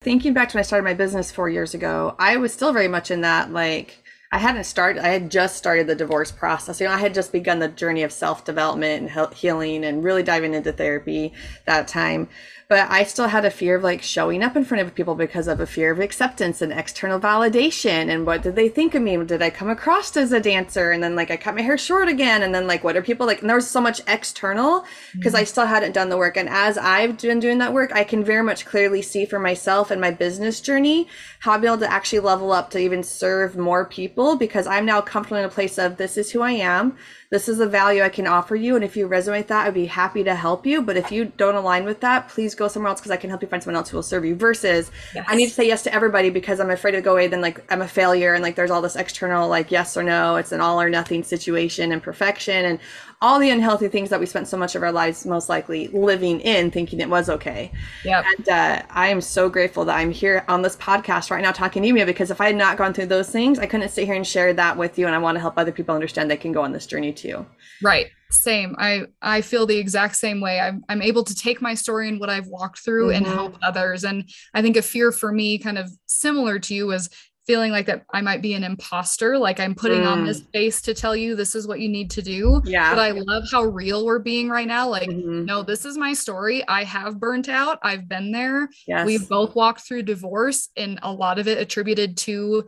Thinking 0.00 0.32
back 0.32 0.50
to 0.50 0.56
when 0.56 0.60
I 0.60 0.64
started 0.64 0.84
my 0.84 0.94
business 0.94 1.32
four 1.32 1.48
years 1.48 1.74
ago, 1.74 2.14
I 2.18 2.36
was 2.36 2.52
still 2.52 2.72
very 2.72 2.88
much 2.88 3.10
in 3.10 3.22
that 3.22 3.52
like 3.52 4.03
I 4.34 4.38
hadn't 4.38 4.64
started, 4.64 5.04
I 5.04 5.10
had 5.10 5.30
just 5.30 5.54
started 5.54 5.86
the 5.86 5.94
divorce 5.94 6.32
process. 6.32 6.80
You 6.80 6.88
know, 6.88 6.92
I 6.92 6.98
had 6.98 7.14
just 7.14 7.30
begun 7.30 7.60
the 7.60 7.68
journey 7.68 8.02
of 8.02 8.10
self 8.10 8.44
development 8.44 9.08
and 9.16 9.32
healing 9.32 9.84
and 9.84 10.02
really 10.02 10.24
diving 10.24 10.54
into 10.54 10.72
therapy 10.72 11.32
that 11.66 11.86
time 11.86 12.28
but 12.68 12.90
I 12.90 13.04
still 13.04 13.28
had 13.28 13.44
a 13.44 13.50
fear 13.50 13.76
of 13.76 13.82
like 13.82 14.02
showing 14.02 14.42
up 14.42 14.56
in 14.56 14.64
front 14.64 14.82
of 14.82 14.94
people 14.94 15.14
because 15.14 15.48
of 15.48 15.60
a 15.60 15.66
fear 15.66 15.92
of 15.92 16.00
acceptance 16.00 16.62
and 16.62 16.72
external 16.72 17.20
validation. 17.20 18.08
And 18.08 18.26
what 18.26 18.42
did 18.42 18.56
they 18.56 18.68
think 18.68 18.94
of 18.94 19.02
me? 19.02 19.22
Did 19.24 19.42
I 19.42 19.50
come 19.50 19.68
across 19.68 20.16
as 20.16 20.32
a 20.32 20.40
dancer? 20.40 20.90
And 20.90 21.02
then 21.02 21.14
like 21.14 21.30
I 21.30 21.36
cut 21.36 21.54
my 21.54 21.62
hair 21.62 21.76
short 21.76 22.08
again. 22.08 22.42
And 22.42 22.54
then 22.54 22.66
like, 22.66 22.82
what 22.82 22.96
are 22.96 23.02
people 23.02 23.26
like? 23.26 23.40
And 23.40 23.48
there 23.48 23.56
was 23.56 23.70
so 23.70 23.80
much 23.80 24.00
external 24.08 24.84
because 25.12 25.34
mm-hmm. 25.34 25.42
I 25.42 25.44
still 25.44 25.66
hadn't 25.66 25.92
done 25.92 26.08
the 26.08 26.16
work. 26.16 26.36
And 26.36 26.48
as 26.48 26.78
I've 26.78 27.20
been 27.20 27.40
doing 27.40 27.58
that 27.58 27.72
work, 27.72 27.92
I 27.94 28.04
can 28.04 28.24
very 28.24 28.42
much 28.42 28.64
clearly 28.64 29.02
see 29.02 29.26
for 29.26 29.38
myself 29.38 29.90
and 29.90 30.00
my 30.00 30.10
business 30.10 30.60
journey 30.60 31.08
how 31.40 31.52
I'll 31.52 31.58
be 31.58 31.66
able 31.66 31.78
to 31.78 31.92
actually 31.92 32.20
level 32.20 32.52
up 32.52 32.70
to 32.70 32.78
even 32.78 33.02
serve 33.02 33.56
more 33.56 33.84
people 33.84 34.36
because 34.36 34.66
I'm 34.66 34.86
now 34.86 35.02
comfortable 35.02 35.38
in 35.38 35.44
a 35.44 35.50
place 35.50 35.78
of 35.78 35.98
this 35.98 36.16
is 36.16 36.30
who 36.30 36.40
I 36.40 36.52
am 36.52 36.96
this 37.30 37.48
is 37.48 37.60
a 37.60 37.66
value 37.66 38.02
I 38.02 38.08
can 38.08 38.26
offer 38.26 38.54
you. 38.54 38.76
And 38.76 38.84
if 38.84 38.96
you 38.96 39.08
resonate 39.08 39.38
with 39.38 39.48
that, 39.48 39.66
I'd 39.66 39.74
be 39.74 39.86
happy 39.86 40.24
to 40.24 40.34
help 40.34 40.66
you. 40.66 40.82
But 40.82 40.96
if 40.96 41.10
you 41.10 41.26
don't 41.36 41.54
align 41.54 41.84
with 41.84 42.00
that, 42.00 42.28
please 42.28 42.54
go 42.54 42.68
somewhere 42.68 42.90
else 42.90 43.00
because 43.00 43.10
I 43.10 43.16
can 43.16 43.30
help 43.30 43.42
you 43.42 43.48
find 43.48 43.62
someone 43.62 43.76
else 43.76 43.88
who 43.88 43.96
will 43.96 44.02
serve 44.02 44.24
you. 44.24 44.34
Versus 44.34 44.90
yes. 45.14 45.24
I 45.28 45.36
need 45.36 45.46
to 45.46 45.52
say 45.52 45.66
yes 45.66 45.82
to 45.84 45.94
everybody 45.94 46.30
because 46.30 46.60
I'm 46.60 46.70
afraid 46.70 46.92
to 46.92 47.00
go 47.00 47.12
away, 47.12 47.26
then 47.26 47.40
like 47.40 47.64
I'm 47.72 47.82
a 47.82 47.88
failure 47.88 48.34
and 48.34 48.42
like 48.42 48.56
there's 48.56 48.70
all 48.70 48.82
this 48.82 48.96
external 48.96 49.48
like 49.48 49.70
yes 49.70 49.96
or 49.96 50.02
no. 50.02 50.36
It's 50.36 50.52
an 50.52 50.60
all 50.60 50.80
or 50.80 50.90
nothing 50.90 51.22
situation 51.22 51.92
and 51.92 52.02
perfection 52.02 52.64
and 52.64 52.78
all 53.20 53.38
the 53.38 53.50
unhealthy 53.50 53.88
things 53.88 54.10
that 54.10 54.20
we 54.20 54.26
spent 54.26 54.48
so 54.48 54.56
much 54.56 54.74
of 54.74 54.82
our 54.82 54.92
lives 54.92 55.24
most 55.26 55.48
likely 55.48 55.88
living 55.88 56.40
in 56.40 56.70
thinking 56.70 57.00
it 57.00 57.08
was 57.08 57.28
okay. 57.28 57.70
Yeah. 58.04 58.22
And 58.36 58.48
uh, 58.48 58.82
I 58.90 59.08
am 59.08 59.20
so 59.20 59.48
grateful 59.48 59.84
that 59.86 59.96
I'm 59.96 60.10
here 60.10 60.44
on 60.48 60.62
this 60.62 60.76
podcast 60.76 61.30
right 61.30 61.42
now 61.42 61.52
talking 61.52 61.82
to 61.82 61.88
you 61.88 62.06
because 62.06 62.30
if 62.30 62.40
I 62.40 62.46
had 62.46 62.56
not 62.56 62.76
gone 62.76 62.92
through 62.92 63.06
those 63.06 63.30
things, 63.30 63.58
I 63.58 63.66
couldn't 63.66 63.88
sit 63.88 64.06
here 64.06 64.14
and 64.14 64.26
share 64.26 64.52
that 64.54 64.76
with 64.76 64.98
you. 64.98 65.06
And 65.06 65.14
I 65.14 65.18
want 65.18 65.36
to 65.36 65.40
help 65.40 65.54
other 65.56 65.72
people 65.72 65.94
understand 65.94 66.30
they 66.30 66.36
can 66.36 66.52
go 66.52 66.62
on 66.62 66.72
this 66.72 66.86
journey 66.86 67.12
too. 67.12 67.46
Right. 67.82 68.06
Same. 68.30 68.74
I 68.78 69.02
I 69.22 69.42
feel 69.42 69.64
the 69.64 69.78
exact 69.78 70.16
same 70.16 70.40
way. 70.40 70.58
I'm 70.58 70.84
I'm 70.88 71.02
able 71.02 71.22
to 71.24 71.34
take 71.34 71.62
my 71.62 71.74
story 71.74 72.08
and 72.08 72.18
what 72.18 72.30
I've 72.30 72.48
walked 72.48 72.80
through 72.80 73.08
mm-hmm. 73.08 73.24
and 73.24 73.26
help 73.26 73.56
others. 73.62 74.04
And 74.04 74.28
I 74.54 74.62
think 74.62 74.76
a 74.76 74.82
fear 74.82 75.12
for 75.12 75.30
me, 75.30 75.58
kind 75.58 75.78
of 75.78 75.90
similar 76.06 76.58
to 76.58 76.74
you, 76.74 76.90
is 76.90 77.08
feeling 77.46 77.72
like 77.72 77.86
that 77.86 78.04
I 78.12 78.20
might 78.22 78.40
be 78.40 78.54
an 78.54 78.64
imposter, 78.64 79.36
like 79.36 79.60
I'm 79.60 79.74
putting 79.74 80.02
mm. 80.02 80.10
on 80.10 80.24
this 80.24 80.40
mm. 80.40 80.52
face 80.52 80.80
to 80.82 80.94
tell 80.94 81.14
you 81.14 81.36
this 81.36 81.54
is 81.54 81.66
what 81.66 81.80
you 81.80 81.88
need 81.88 82.10
to 82.12 82.22
do. 82.22 82.62
Yeah. 82.64 82.94
But 82.94 83.00
I 83.00 83.10
love 83.10 83.44
how 83.50 83.64
real 83.64 84.06
we're 84.06 84.18
being 84.18 84.48
right 84.48 84.66
now. 84.66 84.88
Like, 84.88 85.08
mm-hmm. 85.08 85.44
no, 85.44 85.62
this 85.62 85.84
is 85.84 85.98
my 85.98 86.14
story. 86.14 86.66
I 86.68 86.84
have 86.84 87.20
burnt 87.20 87.48
out. 87.48 87.78
I've 87.82 88.08
been 88.08 88.32
there. 88.32 88.68
Yes. 88.86 89.06
We've 89.06 89.28
both 89.28 89.54
walked 89.54 89.80
through 89.80 90.04
divorce 90.04 90.70
and 90.76 90.98
a 91.02 91.12
lot 91.12 91.38
of 91.38 91.46
it 91.46 91.58
attributed 91.58 92.16
to 92.18 92.66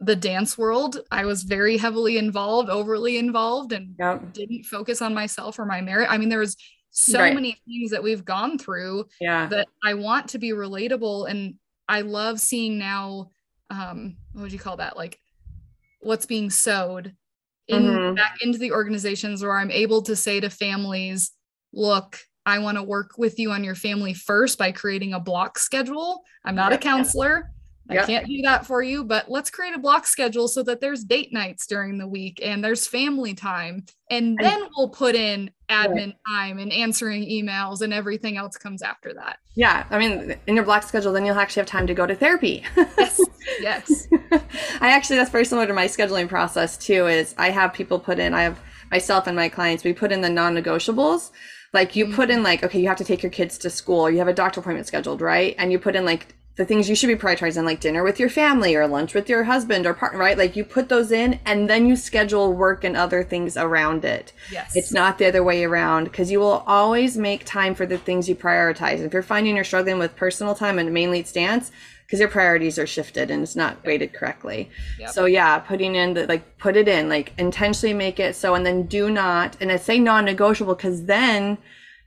the 0.00 0.16
dance 0.16 0.56
world. 0.56 1.00
I 1.10 1.24
was 1.24 1.42
very 1.42 1.76
heavily 1.76 2.18
involved, 2.18 2.70
overly 2.70 3.18
involved, 3.18 3.72
and 3.72 3.94
yep. 3.98 4.32
didn't 4.32 4.64
focus 4.64 5.02
on 5.02 5.12
myself 5.12 5.58
or 5.58 5.66
my 5.66 5.80
merit. 5.80 6.08
I 6.10 6.18
mean, 6.18 6.28
there 6.28 6.38
was 6.38 6.56
so 6.90 7.20
right. 7.20 7.34
many 7.34 7.58
things 7.66 7.90
that 7.90 8.02
we've 8.02 8.24
gone 8.24 8.58
through 8.58 9.06
yeah. 9.20 9.46
that 9.46 9.68
I 9.84 9.94
want 9.94 10.28
to 10.30 10.38
be 10.38 10.50
relatable. 10.50 11.28
And 11.28 11.56
I 11.88 12.02
love 12.02 12.40
seeing 12.40 12.78
now 12.78 13.30
um 13.70 14.16
what 14.32 14.42
would 14.42 14.52
you 14.52 14.58
call 14.58 14.76
that 14.76 14.96
like 14.96 15.18
what's 16.00 16.26
being 16.26 16.50
sowed 16.50 17.14
in 17.68 17.82
mm-hmm. 17.82 18.14
back 18.14 18.38
into 18.40 18.58
the 18.58 18.72
organizations 18.72 19.42
where 19.42 19.56
I'm 19.56 19.70
able 19.70 20.02
to 20.02 20.16
say 20.16 20.40
to 20.40 20.50
families, 20.50 21.32
look, 21.72 22.18
I 22.46 22.58
want 22.60 22.78
to 22.78 22.82
work 22.82 23.12
with 23.18 23.38
you 23.38 23.50
on 23.50 23.62
your 23.62 23.74
family 23.74 24.14
first 24.14 24.58
by 24.58 24.72
creating 24.72 25.12
a 25.12 25.20
block 25.20 25.58
schedule. 25.58 26.22
I'm 26.44 26.54
not 26.54 26.72
a 26.72 26.78
counselor. 26.78 27.50
I 27.88 28.04
can't 28.04 28.26
do 28.26 28.42
that 28.42 28.66
for 28.66 28.82
you, 28.82 29.04
but 29.04 29.30
let's 29.30 29.50
create 29.50 29.74
a 29.74 29.78
block 29.78 30.06
schedule 30.06 30.48
so 30.48 30.62
that 30.64 30.80
there's 30.80 31.04
date 31.04 31.32
nights 31.32 31.66
during 31.66 31.98
the 31.98 32.06
week 32.06 32.40
and 32.42 32.62
there's 32.62 32.86
family 32.86 33.34
time. 33.34 33.84
And 34.10 34.38
then 34.38 34.68
we'll 34.76 34.90
put 34.90 35.14
in 35.14 35.50
admin 35.70 36.14
time 36.26 36.58
and 36.58 36.72
answering 36.72 37.24
emails 37.24 37.82
and 37.82 37.92
everything 37.92 38.36
else 38.36 38.56
comes 38.56 38.82
after 38.82 39.12
that. 39.14 39.38
Yeah. 39.54 39.86
I 39.90 39.98
mean, 39.98 40.36
in 40.46 40.54
your 40.54 40.64
block 40.64 40.82
schedule, 40.82 41.12
then 41.12 41.24
you'll 41.24 41.38
actually 41.38 41.60
have 41.60 41.68
time 41.68 41.86
to 41.86 41.94
go 41.94 42.06
to 42.06 42.14
therapy. 42.14 42.64
yes. 42.76 43.20
Yes. 43.60 44.06
I 44.80 44.90
actually, 44.90 45.16
that's 45.16 45.30
very 45.30 45.46
similar 45.46 45.66
to 45.66 45.72
my 45.72 45.86
scheduling 45.86 46.28
process 46.28 46.76
too, 46.76 47.06
is 47.06 47.34
I 47.38 47.48
have 47.48 47.72
people 47.72 47.98
put 47.98 48.18
in, 48.18 48.34
I 48.34 48.42
have 48.42 48.60
myself 48.90 49.26
and 49.26 49.34
my 49.34 49.48
clients, 49.48 49.84
we 49.84 49.94
put 49.94 50.12
in 50.12 50.20
the 50.20 50.28
non 50.28 50.54
negotiables 50.54 51.30
like 51.72 51.96
you 51.96 52.06
put 52.06 52.28
mm-hmm. 52.28 52.38
in 52.38 52.42
like 52.42 52.62
okay 52.62 52.80
you 52.80 52.88
have 52.88 52.96
to 52.96 53.04
take 53.04 53.22
your 53.22 53.30
kids 53.30 53.58
to 53.58 53.70
school 53.70 54.10
you 54.10 54.18
have 54.18 54.28
a 54.28 54.32
doctor 54.32 54.60
appointment 54.60 54.86
scheduled 54.86 55.20
right 55.20 55.54
and 55.58 55.70
you 55.70 55.78
put 55.78 55.94
in 55.96 56.04
like 56.04 56.34
the 56.58 56.64
things 56.64 56.88
you 56.88 56.96
should 56.96 57.06
be 57.06 57.14
prioritizing, 57.14 57.64
like 57.64 57.78
dinner 57.78 58.02
with 58.02 58.18
your 58.18 58.28
family 58.28 58.74
or 58.74 58.86
lunch 58.88 59.14
with 59.14 59.28
your 59.28 59.44
husband 59.44 59.86
or 59.86 59.94
partner, 59.94 60.18
right? 60.18 60.36
Like 60.36 60.56
you 60.56 60.64
put 60.64 60.88
those 60.88 61.12
in 61.12 61.38
and 61.46 61.70
then 61.70 61.86
you 61.86 61.94
schedule 61.94 62.52
work 62.52 62.82
and 62.82 62.96
other 62.96 63.22
things 63.22 63.56
around 63.56 64.04
it. 64.04 64.32
Yes. 64.50 64.74
It's 64.74 64.92
not 64.92 65.18
the 65.18 65.26
other 65.26 65.44
way 65.44 65.62
around 65.62 66.04
because 66.04 66.32
you 66.32 66.40
will 66.40 66.64
always 66.66 67.16
make 67.16 67.44
time 67.44 67.76
for 67.76 67.86
the 67.86 67.96
things 67.96 68.28
you 68.28 68.34
prioritize. 68.34 68.98
If 68.98 69.12
you're 69.12 69.22
finding 69.22 69.54
you're 69.54 69.64
struggling 69.64 70.00
with 70.00 70.16
personal 70.16 70.56
time 70.56 70.80
and 70.80 70.92
mainly 70.92 71.20
it's 71.20 71.30
dance, 71.30 71.70
because 72.04 72.18
your 72.18 72.28
priorities 72.28 72.78
are 72.78 72.86
shifted 72.86 73.30
and 73.30 73.42
it's 73.42 73.54
not 73.54 73.84
weighted 73.84 74.12
correctly. 74.12 74.68
Yep. 74.98 75.10
So 75.10 75.26
yeah, 75.26 75.58
putting 75.60 75.94
in 75.94 76.14
the 76.14 76.26
like 76.26 76.58
put 76.58 76.76
it 76.76 76.88
in, 76.88 77.08
like 77.08 77.34
intentionally 77.38 77.94
make 77.94 78.18
it 78.18 78.34
so 78.34 78.56
and 78.56 78.66
then 78.66 78.86
do 78.86 79.10
not 79.10 79.56
and 79.60 79.70
I 79.70 79.76
say 79.76 80.00
non-negotiable 80.00 80.74
because 80.74 81.04
then 81.04 81.58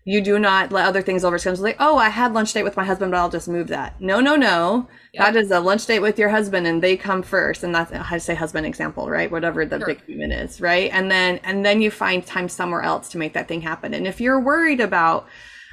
you 0.03 0.21
do 0.21 0.39
not 0.39 0.71
let 0.71 0.85
other 0.85 1.01
things 1.01 1.23
overschedule. 1.23 1.59
Like, 1.59 1.77
oh, 1.79 1.97
I 1.97 2.09
had 2.09 2.33
lunch 2.33 2.53
date 2.53 2.63
with 2.63 2.75
my 2.75 2.83
husband, 2.83 3.11
but 3.11 3.17
I'll 3.17 3.29
just 3.29 3.47
move 3.47 3.67
that. 3.67 4.01
No, 4.01 4.19
no, 4.19 4.35
no. 4.35 4.87
That 5.13 5.35
is 5.35 5.51
a 5.51 5.59
lunch 5.59 5.85
date 5.85 5.99
with 5.99 6.17
your 6.17 6.29
husband, 6.29 6.65
and 6.65 6.81
they 6.81 6.97
come 6.97 7.21
first. 7.21 7.63
And 7.63 7.75
that's 7.75 7.91
how 7.91 8.15
to 8.15 8.19
say 8.19 8.33
husband 8.33 8.65
example, 8.65 9.09
right? 9.09 9.29
Whatever 9.29 9.65
the 9.65 9.77
sure. 9.77 9.87
big 9.87 10.05
human 10.05 10.31
is, 10.31 10.59
right? 10.61 10.89
And 10.91 11.11
then 11.11 11.39
and 11.43 11.65
then 11.65 11.81
you 11.81 11.91
find 11.91 12.25
time 12.25 12.49
somewhere 12.49 12.81
else 12.81 13.09
to 13.09 13.17
make 13.17 13.33
that 13.33 13.47
thing 13.47 13.61
happen. 13.61 13.93
And 13.93 14.07
if 14.07 14.19
you're 14.19 14.39
worried 14.39 14.79
about 14.79 15.27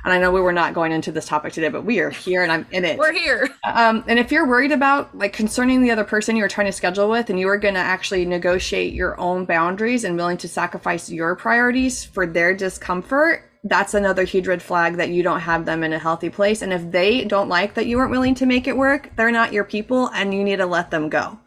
and 0.04 0.12
I 0.12 0.18
know 0.18 0.30
we 0.30 0.40
were 0.40 0.52
not 0.52 0.74
going 0.74 0.92
into 0.92 1.10
this 1.10 1.26
topic 1.26 1.52
today, 1.52 1.68
but 1.68 1.84
we 1.84 1.98
are 1.98 2.10
here 2.10 2.42
and 2.42 2.52
I'm 2.52 2.66
in 2.70 2.84
it. 2.84 2.98
We're 2.98 3.12
here. 3.12 3.48
Um, 3.64 4.04
and 4.06 4.18
if 4.18 4.30
you're 4.32 4.46
worried 4.46 4.72
about 4.72 5.16
like 5.16 5.32
concerning 5.32 5.82
the 5.82 5.90
other 5.90 6.04
person 6.04 6.36
you're 6.36 6.48
trying 6.48 6.68
to 6.68 6.72
schedule 6.72 7.10
with, 7.10 7.28
and 7.30 7.38
you 7.38 7.48
are 7.48 7.58
going 7.58 7.74
to 7.74 7.80
actually 7.80 8.24
negotiate 8.24 8.94
your 8.94 9.18
own 9.20 9.44
boundaries 9.44 10.04
and 10.04 10.16
willing 10.16 10.38
to 10.38 10.48
sacrifice 10.48 11.10
your 11.10 11.36
priorities 11.36 12.04
for 12.04 12.26
their 12.26 12.54
discomfort, 12.54 13.47
that's 13.64 13.94
another 13.94 14.24
huge 14.24 14.46
red 14.46 14.62
flag 14.62 14.96
that 14.96 15.10
you 15.10 15.22
don't 15.22 15.40
have 15.40 15.64
them 15.64 15.82
in 15.82 15.92
a 15.92 15.98
healthy 15.98 16.30
place. 16.30 16.62
And 16.62 16.72
if 16.72 16.90
they 16.90 17.24
don't 17.24 17.48
like 17.48 17.74
that 17.74 17.86
you 17.86 17.96
weren't 17.96 18.10
willing 18.10 18.34
to 18.36 18.46
make 18.46 18.66
it 18.66 18.76
work, 18.76 19.10
they're 19.16 19.32
not 19.32 19.52
your 19.52 19.64
people 19.64 20.08
and 20.08 20.32
you 20.32 20.44
need 20.44 20.56
to 20.56 20.66
let 20.66 20.90
them 20.90 21.08
go. 21.08 21.38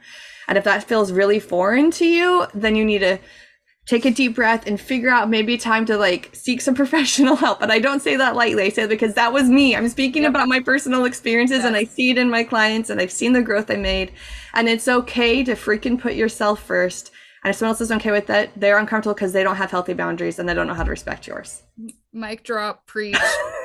And 0.47 0.57
if 0.57 0.63
that 0.65 0.83
feels 0.83 1.11
really 1.11 1.39
foreign 1.39 1.91
to 1.91 2.05
you, 2.05 2.47
then 2.53 2.75
you 2.75 2.83
need 2.83 2.99
to 2.99 3.17
take 3.88 4.05
a 4.05 4.11
deep 4.11 4.36
breath 4.36 4.67
and 4.67 4.79
figure 4.79 5.09
out 5.09 5.29
maybe 5.29 5.57
time 5.57 5.86
to 5.86 5.97
like 5.97 6.29
seek 6.33 6.61
some 6.61 6.75
professional 6.81 7.36
help. 7.36 7.61
And 7.61 7.71
I 7.71 7.79
don't 7.79 8.01
say 8.01 8.15
that 8.15 8.36
lightly. 8.36 8.63
I 8.63 8.69
say 8.69 8.86
because 8.88 9.13
that 9.15 9.33
was 9.33 9.49
me. 9.49 9.75
I'm 9.75 9.89
speaking 9.89 10.23
yep. 10.23 10.31
about 10.31 10.49
my 10.49 10.59
personal 10.59 11.05
experiences 11.05 11.59
yes. 11.59 11.65
and 11.65 11.75
I 11.75 11.86
see 11.86 12.11
it 12.11 12.17
in 12.17 12.29
my 12.29 12.43
clients 12.43 12.89
and 12.89 12.99
I've 12.99 13.11
seen 13.11 13.33
the 13.33 13.41
growth 13.41 13.71
I 13.71 13.77
made. 13.77 14.11
And 14.53 14.67
it's 14.67 14.88
okay 14.88 15.43
to 15.43 15.53
freaking 15.53 15.99
put 15.99 16.13
yourself 16.13 16.61
first 16.61 17.11
And 17.43 17.51
if 17.51 17.57
someone 17.57 17.71
else 17.71 17.81
isn't 17.81 18.01
okay 18.01 18.11
with 18.11 18.29
it, 18.29 18.51
they're 18.55 18.77
uncomfortable 18.77 19.15
because 19.15 19.33
they 19.33 19.43
don't 19.43 19.55
have 19.55 19.71
healthy 19.71 19.93
boundaries 19.93 20.38
and 20.38 20.47
they 20.47 20.53
don't 20.53 20.67
know 20.67 20.73
how 20.73 20.83
to 20.83 20.91
respect 20.91 21.27
yours. 21.27 21.63
Mic 22.14 22.43
drop, 22.43 22.86
preach. 22.88 23.18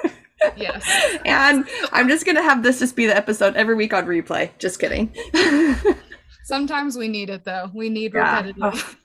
yes. 0.56 0.84
And 1.24 1.66
I'm 1.92 2.08
just 2.08 2.24
gonna 2.24 2.42
have 2.42 2.62
this 2.62 2.78
just 2.78 2.94
be 2.94 3.06
the 3.06 3.16
episode 3.16 3.56
every 3.56 3.74
week 3.74 3.92
on 3.92 4.06
replay. 4.06 4.50
Just 4.58 4.78
kidding. 4.78 5.14
Sometimes 6.44 6.96
we 6.96 7.08
need 7.08 7.28
it 7.28 7.44
though. 7.44 7.70
We 7.74 7.88
need 7.88 8.14
yeah. 8.14 8.36
repetitive. 8.36 8.62
Oh. 8.62 8.96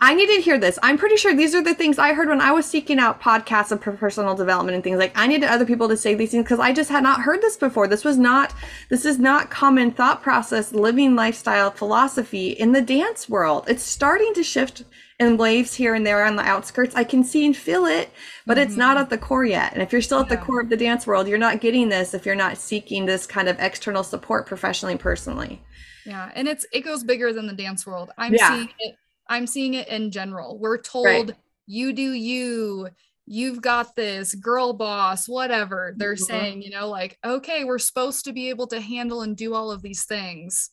I 0.00 0.14
need 0.14 0.26
to 0.26 0.42
hear 0.42 0.58
this. 0.58 0.78
I'm 0.82 0.98
pretty 0.98 1.16
sure 1.16 1.34
these 1.34 1.54
are 1.54 1.62
the 1.62 1.74
things 1.74 1.98
I 1.98 2.12
heard 2.12 2.28
when 2.28 2.40
I 2.40 2.50
was 2.50 2.66
seeking 2.66 2.98
out 2.98 3.20
podcasts 3.20 3.70
of 3.70 3.80
personal 3.80 4.34
development 4.34 4.74
and 4.74 4.82
things 4.82 4.98
like 4.98 5.16
I 5.16 5.28
needed 5.28 5.48
other 5.48 5.64
people 5.64 5.88
to 5.88 5.96
say 5.96 6.14
these 6.14 6.32
things 6.32 6.42
because 6.42 6.58
I 6.58 6.72
just 6.72 6.90
had 6.90 7.04
not 7.04 7.20
heard 7.20 7.40
this 7.40 7.56
before. 7.56 7.86
This 7.86 8.04
was 8.04 8.18
not 8.18 8.52
this 8.88 9.04
is 9.04 9.20
not 9.20 9.50
common 9.50 9.92
thought 9.92 10.22
process, 10.22 10.72
living 10.72 11.14
lifestyle 11.14 11.70
philosophy 11.70 12.48
in 12.48 12.72
the 12.72 12.82
dance 12.82 13.28
world. 13.28 13.66
It's 13.68 13.84
starting 13.84 14.34
to 14.34 14.42
shift 14.42 14.82
in 15.18 15.36
waves 15.36 15.74
here 15.74 15.94
and 15.94 16.06
there 16.06 16.24
on 16.24 16.36
the 16.36 16.42
outskirts. 16.42 16.94
I 16.94 17.04
can 17.04 17.24
see 17.24 17.44
and 17.44 17.56
feel 17.56 17.86
it, 17.86 18.10
but 18.46 18.56
mm-hmm. 18.56 18.68
it's 18.68 18.76
not 18.76 18.96
mm-hmm. 18.96 19.04
at 19.04 19.10
the 19.10 19.18
core 19.18 19.44
yet. 19.44 19.72
And 19.72 19.82
if 19.82 19.92
you're 19.92 20.02
still 20.02 20.20
at 20.20 20.30
yeah. 20.30 20.36
the 20.36 20.42
core 20.42 20.60
of 20.60 20.68
the 20.68 20.76
dance 20.76 21.06
world, 21.06 21.26
you're 21.26 21.38
not 21.38 21.60
getting 21.60 21.88
this 21.88 22.14
if 22.14 22.24
you're 22.24 22.34
not 22.34 22.56
seeking 22.56 23.06
this 23.06 23.26
kind 23.26 23.48
of 23.48 23.58
external 23.58 24.04
support 24.04 24.46
professionally 24.46 24.92
and 24.92 25.00
personally. 25.00 25.60
Yeah, 26.06 26.30
and 26.34 26.48
it's 26.48 26.64
it 26.72 26.80
goes 26.82 27.04
bigger 27.04 27.32
than 27.32 27.46
the 27.46 27.52
dance 27.52 27.86
world. 27.86 28.10
I'm 28.16 28.32
yeah. 28.32 28.48
seeing 28.48 28.68
it 28.78 28.94
I'm 29.28 29.46
seeing 29.46 29.74
it 29.74 29.88
in 29.88 30.10
general. 30.10 30.58
We're 30.58 30.78
told 30.78 31.06
right. 31.06 31.34
you 31.66 31.92
do 31.92 32.12
you, 32.12 32.88
you've 33.26 33.60
got 33.60 33.94
this, 33.94 34.34
girl 34.34 34.72
boss, 34.72 35.28
whatever. 35.28 35.94
They're 35.96 36.14
mm-hmm. 36.14 36.24
saying, 36.24 36.62
you 36.62 36.70
know, 36.70 36.88
like, 36.88 37.18
okay, 37.24 37.64
we're 37.64 37.78
supposed 37.78 38.24
to 38.24 38.32
be 38.32 38.48
able 38.48 38.66
to 38.68 38.80
handle 38.80 39.22
and 39.22 39.36
do 39.36 39.54
all 39.54 39.70
of 39.70 39.82
these 39.82 40.04
things. 40.04 40.70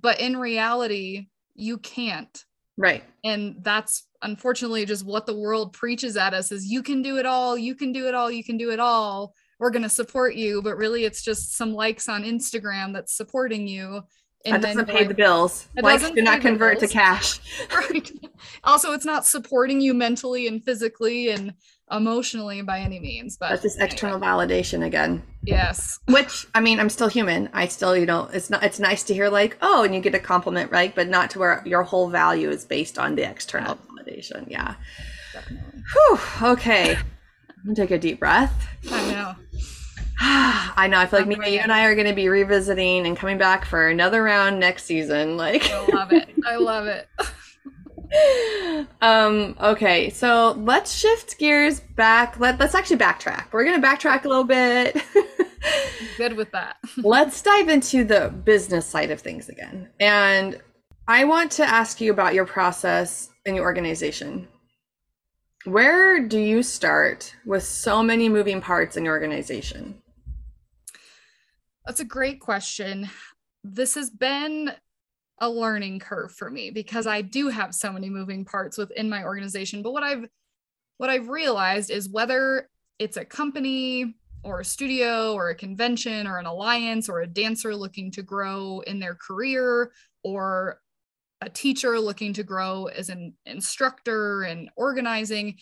But 0.00 0.20
in 0.20 0.36
reality, 0.36 1.28
you 1.54 1.78
can't. 1.78 2.44
Right. 2.76 3.04
And 3.22 3.56
that's 3.60 4.08
unfortunately 4.22 4.84
just 4.84 5.04
what 5.04 5.26
the 5.26 5.36
world 5.36 5.72
preaches 5.72 6.16
at 6.16 6.34
us 6.34 6.50
is 6.50 6.66
you 6.66 6.82
can 6.82 7.02
do 7.02 7.18
it 7.18 7.26
all, 7.26 7.56
you 7.56 7.74
can 7.74 7.92
do 7.92 8.08
it 8.08 8.14
all, 8.14 8.30
you 8.30 8.42
can 8.42 8.56
do 8.56 8.70
it 8.70 8.80
all. 8.80 9.34
We're 9.60 9.70
going 9.70 9.82
to 9.82 9.88
support 9.88 10.34
you, 10.34 10.60
but 10.62 10.76
really 10.76 11.04
it's 11.04 11.22
just 11.22 11.56
some 11.56 11.72
likes 11.72 12.08
on 12.08 12.24
Instagram 12.24 12.92
that's 12.92 13.16
supporting 13.16 13.68
you 13.68 14.02
and 14.44 14.62
that 14.62 14.68
doesn't 14.68 14.88
pay 14.88 15.04
the 15.04 15.14
bills. 15.14 15.68
Likes 15.76 16.10
do 16.10 16.22
not 16.22 16.40
convert 16.40 16.78
to 16.80 16.88
cash. 16.88 17.40
right. 17.74 18.10
Also, 18.62 18.92
it's 18.92 19.04
not 19.04 19.24
supporting 19.24 19.80
you 19.80 19.94
mentally 19.94 20.46
and 20.46 20.62
physically 20.62 21.30
and 21.30 21.54
emotionally 21.90 22.62
by 22.62 22.80
any 22.80 23.00
means. 23.00 23.36
But 23.36 23.50
that's 23.50 23.62
just 23.62 23.80
external 23.80 24.20
validation 24.20 24.84
again. 24.84 25.22
Yes. 25.42 25.98
Which 26.06 26.46
I 26.54 26.60
mean, 26.60 26.80
I'm 26.80 26.88
still 26.88 27.08
human. 27.08 27.48
I 27.52 27.68
still, 27.68 27.96
you 27.96 28.06
know, 28.06 28.28
it's 28.32 28.50
not. 28.50 28.62
It's 28.62 28.80
nice 28.80 29.02
to 29.04 29.14
hear 29.14 29.28
like, 29.28 29.56
oh, 29.62 29.84
and 29.84 29.94
you 29.94 30.00
get 30.00 30.14
a 30.14 30.20
compliment, 30.20 30.70
right? 30.70 30.94
But 30.94 31.08
not 31.08 31.30
to 31.30 31.38
where 31.38 31.62
your 31.66 31.82
whole 31.82 32.08
value 32.08 32.50
is 32.50 32.64
based 32.64 32.98
on 32.98 33.14
the 33.14 33.28
external 33.28 33.78
yeah. 33.78 34.02
validation. 34.02 34.50
Yeah. 34.50 34.74
Definitely. 35.32 35.82
Whew. 35.92 36.18
Okay. 36.42 36.96
I'm 36.96 37.64
gonna 37.64 37.76
take 37.76 37.90
a 37.90 37.98
deep 37.98 38.20
breath. 38.20 38.68
I 38.90 39.10
know. 39.10 39.34
I 40.20 40.86
know. 40.88 40.98
I 40.98 41.06
feel 41.06 41.20
like 41.20 41.28
me, 41.28 41.54
you 41.54 41.58
and 41.58 41.72
I 41.72 41.84
are 41.86 41.94
going 41.94 42.06
to 42.06 42.14
be 42.14 42.28
revisiting 42.28 43.06
and 43.06 43.16
coming 43.16 43.36
back 43.36 43.64
for 43.64 43.88
another 43.88 44.22
round 44.22 44.60
next 44.60 44.84
season. 44.84 45.36
Like, 45.36 45.68
I 45.70 45.86
love 45.86 46.12
it. 46.12 46.28
I 46.46 46.56
love 46.56 46.86
it. 46.86 47.08
um. 49.00 49.56
Okay. 49.60 50.10
So 50.10 50.52
let's 50.52 50.92
shift 50.92 51.38
gears 51.38 51.80
back. 51.80 52.38
Let 52.38 52.58
Let's 52.60 52.74
actually 52.74 52.98
backtrack. 52.98 53.52
We're 53.52 53.64
going 53.64 53.80
to 53.80 53.86
backtrack 53.86 54.24
a 54.24 54.28
little 54.28 54.44
bit. 54.44 54.96
Good 56.16 56.34
with 56.34 56.50
that. 56.52 56.76
let's 56.98 57.40
dive 57.42 57.68
into 57.68 58.04
the 58.04 58.32
business 58.44 58.86
side 58.86 59.10
of 59.10 59.20
things 59.20 59.48
again. 59.48 59.88
And 60.00 60.60
I 61.08 61.24
want 61.24 61.50
to 61.52 61.64
ask 61.64 62.00
you 62.00 62.12
about 62.12 62.34
your 62.34 62.46
process 62.46 63.30
and 63.46 63.56
your 63.56 63.64
organization. 63.64 64.48
Where 65.64 66.20
do 66.20 66.38
you 66.38 66.62
start 66.62 67.34
with 67.46 67.62
so 67.62 68.02
many 68.02 68.28
moving 68.28 68.60
parts 68.60 68.96
in 68.96 69.04
your 69.04 69.14
organization? 69.14 70.02
That's 71.86 72.00
a 72.00 72.04
great 72.04 72.40
question. 72.40 73.08
This 73.62 73.94
has 73.94 74.10
been 74.10 74.72
a 75.38 75.48
learning 75.48 75.98
curve 75.98 76.32
for 76.32 76.50
me 76.50 76.70
because 76.70 77.06
I 77.06 77.22
do 77.22 77.48
have 77.48 77.74
so 77.74 77.92
many 77.92 78.08
moving 78.08 78.44
parts 78.44 78.78
within 78.78 79.08
my 79.08 79.24
organization. 79.24 79.82
But 79.82 79.92
what 79.92 80.02
I've 80.02 80.26
what 80.98 81.10
I've 81.10 81.28
realized 81.28 81.90
is 81.90 82.08
whether 82.08 82.68
it's 82.98 83.16
a 83.16 83.24
company 83.24 84.14
or 84.44 84.60
a 84.60 84.64
studio 84.64 85.32
or 85.32 85.48
a 85.48 85.54
convention 85.54 86.26
or 86.26 86.38
an 86.38 86.46
alliance 86.46 87.08
or 87.08 87.22
a 87.22 87.26
dancer 87.26 87.74
looking 87.74 88.10
to 88.12 88.22
grow 88.22 88.80
in 88.86 89.00
their 89.00 89.14
career 89.14 89.90
or 90.22 90.80
a 91.40 91.48
teacher 91.48 91.98
looking 91.98 92.32
to 92.34 92.42
grow 92.42 92.86
as 92.86 93.08
an 93.08 93.34
instructor 93.46 94.42
and 94.42 94.70
organizing, 94.76 95.58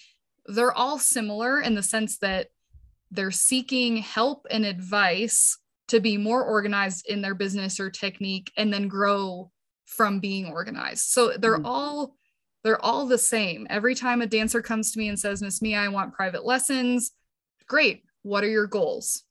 they're 0.46 0.72
all 0.72 0.98
similar 0.98 1.60
in 1.60 1.74
the 1.74 1.82
sense 1.82 2.18
that 2.18 2.48
they're 3.10 3.30
seeking 3.30 3.96
help 3.98 4.46
and 4.50 4.64
advice 4.64 5.58
to 5.88 6.00
be 6.00 6.16
more 6.16 6.42
organized 6.42 7.06
in 7.08 7.20
their 7.20 7.34
business 7.34 7.78
or 7.78 7.90
technique 7.90 8.52
and 8.56 8.72
then 8.72 8.88
grow 8.88 9.50
from 9.96 10.20
being 10.20 10.46
organized. 10.46 11.04
So 11.10 11.34
they're 11.36 11.56
mm-hmm. 11.56 11.66
all 11.66 12.16
they're 12.64 12.84
all 12.84 13.06
the 13.06 13.18
same. 13.18 13.66
Every 13.70 13.94
time 13.94 14.22
a 14.22 14.26
dancer 14.26 14.62
comes 14.62 14.92
to 14.92 14.98
me 14.98 15.08
and 15.08 15.18
says, 15.18 15.42
"Miss 15.42 15.62
Mia, 15.62 15.78
I 15.78 15.88
want 15.88 16.14
private 16.14 16.44
lessons." 16.44 17.12
Great. 17.66 18.04
What 18.22 18.44
are 18.44 18.48
your 18.48 18.66
goals? 18.66 19.24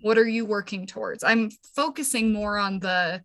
What 0.00 0.18
are 0.18 0.26
you 0.26 0.44
working 0.44 0.86
towards? 0.86 1.22
I'm 1.22 1.50
focusing 1.74 2.32
more 2.32 2.58
on 2.58 2.80
the 2.80 3.22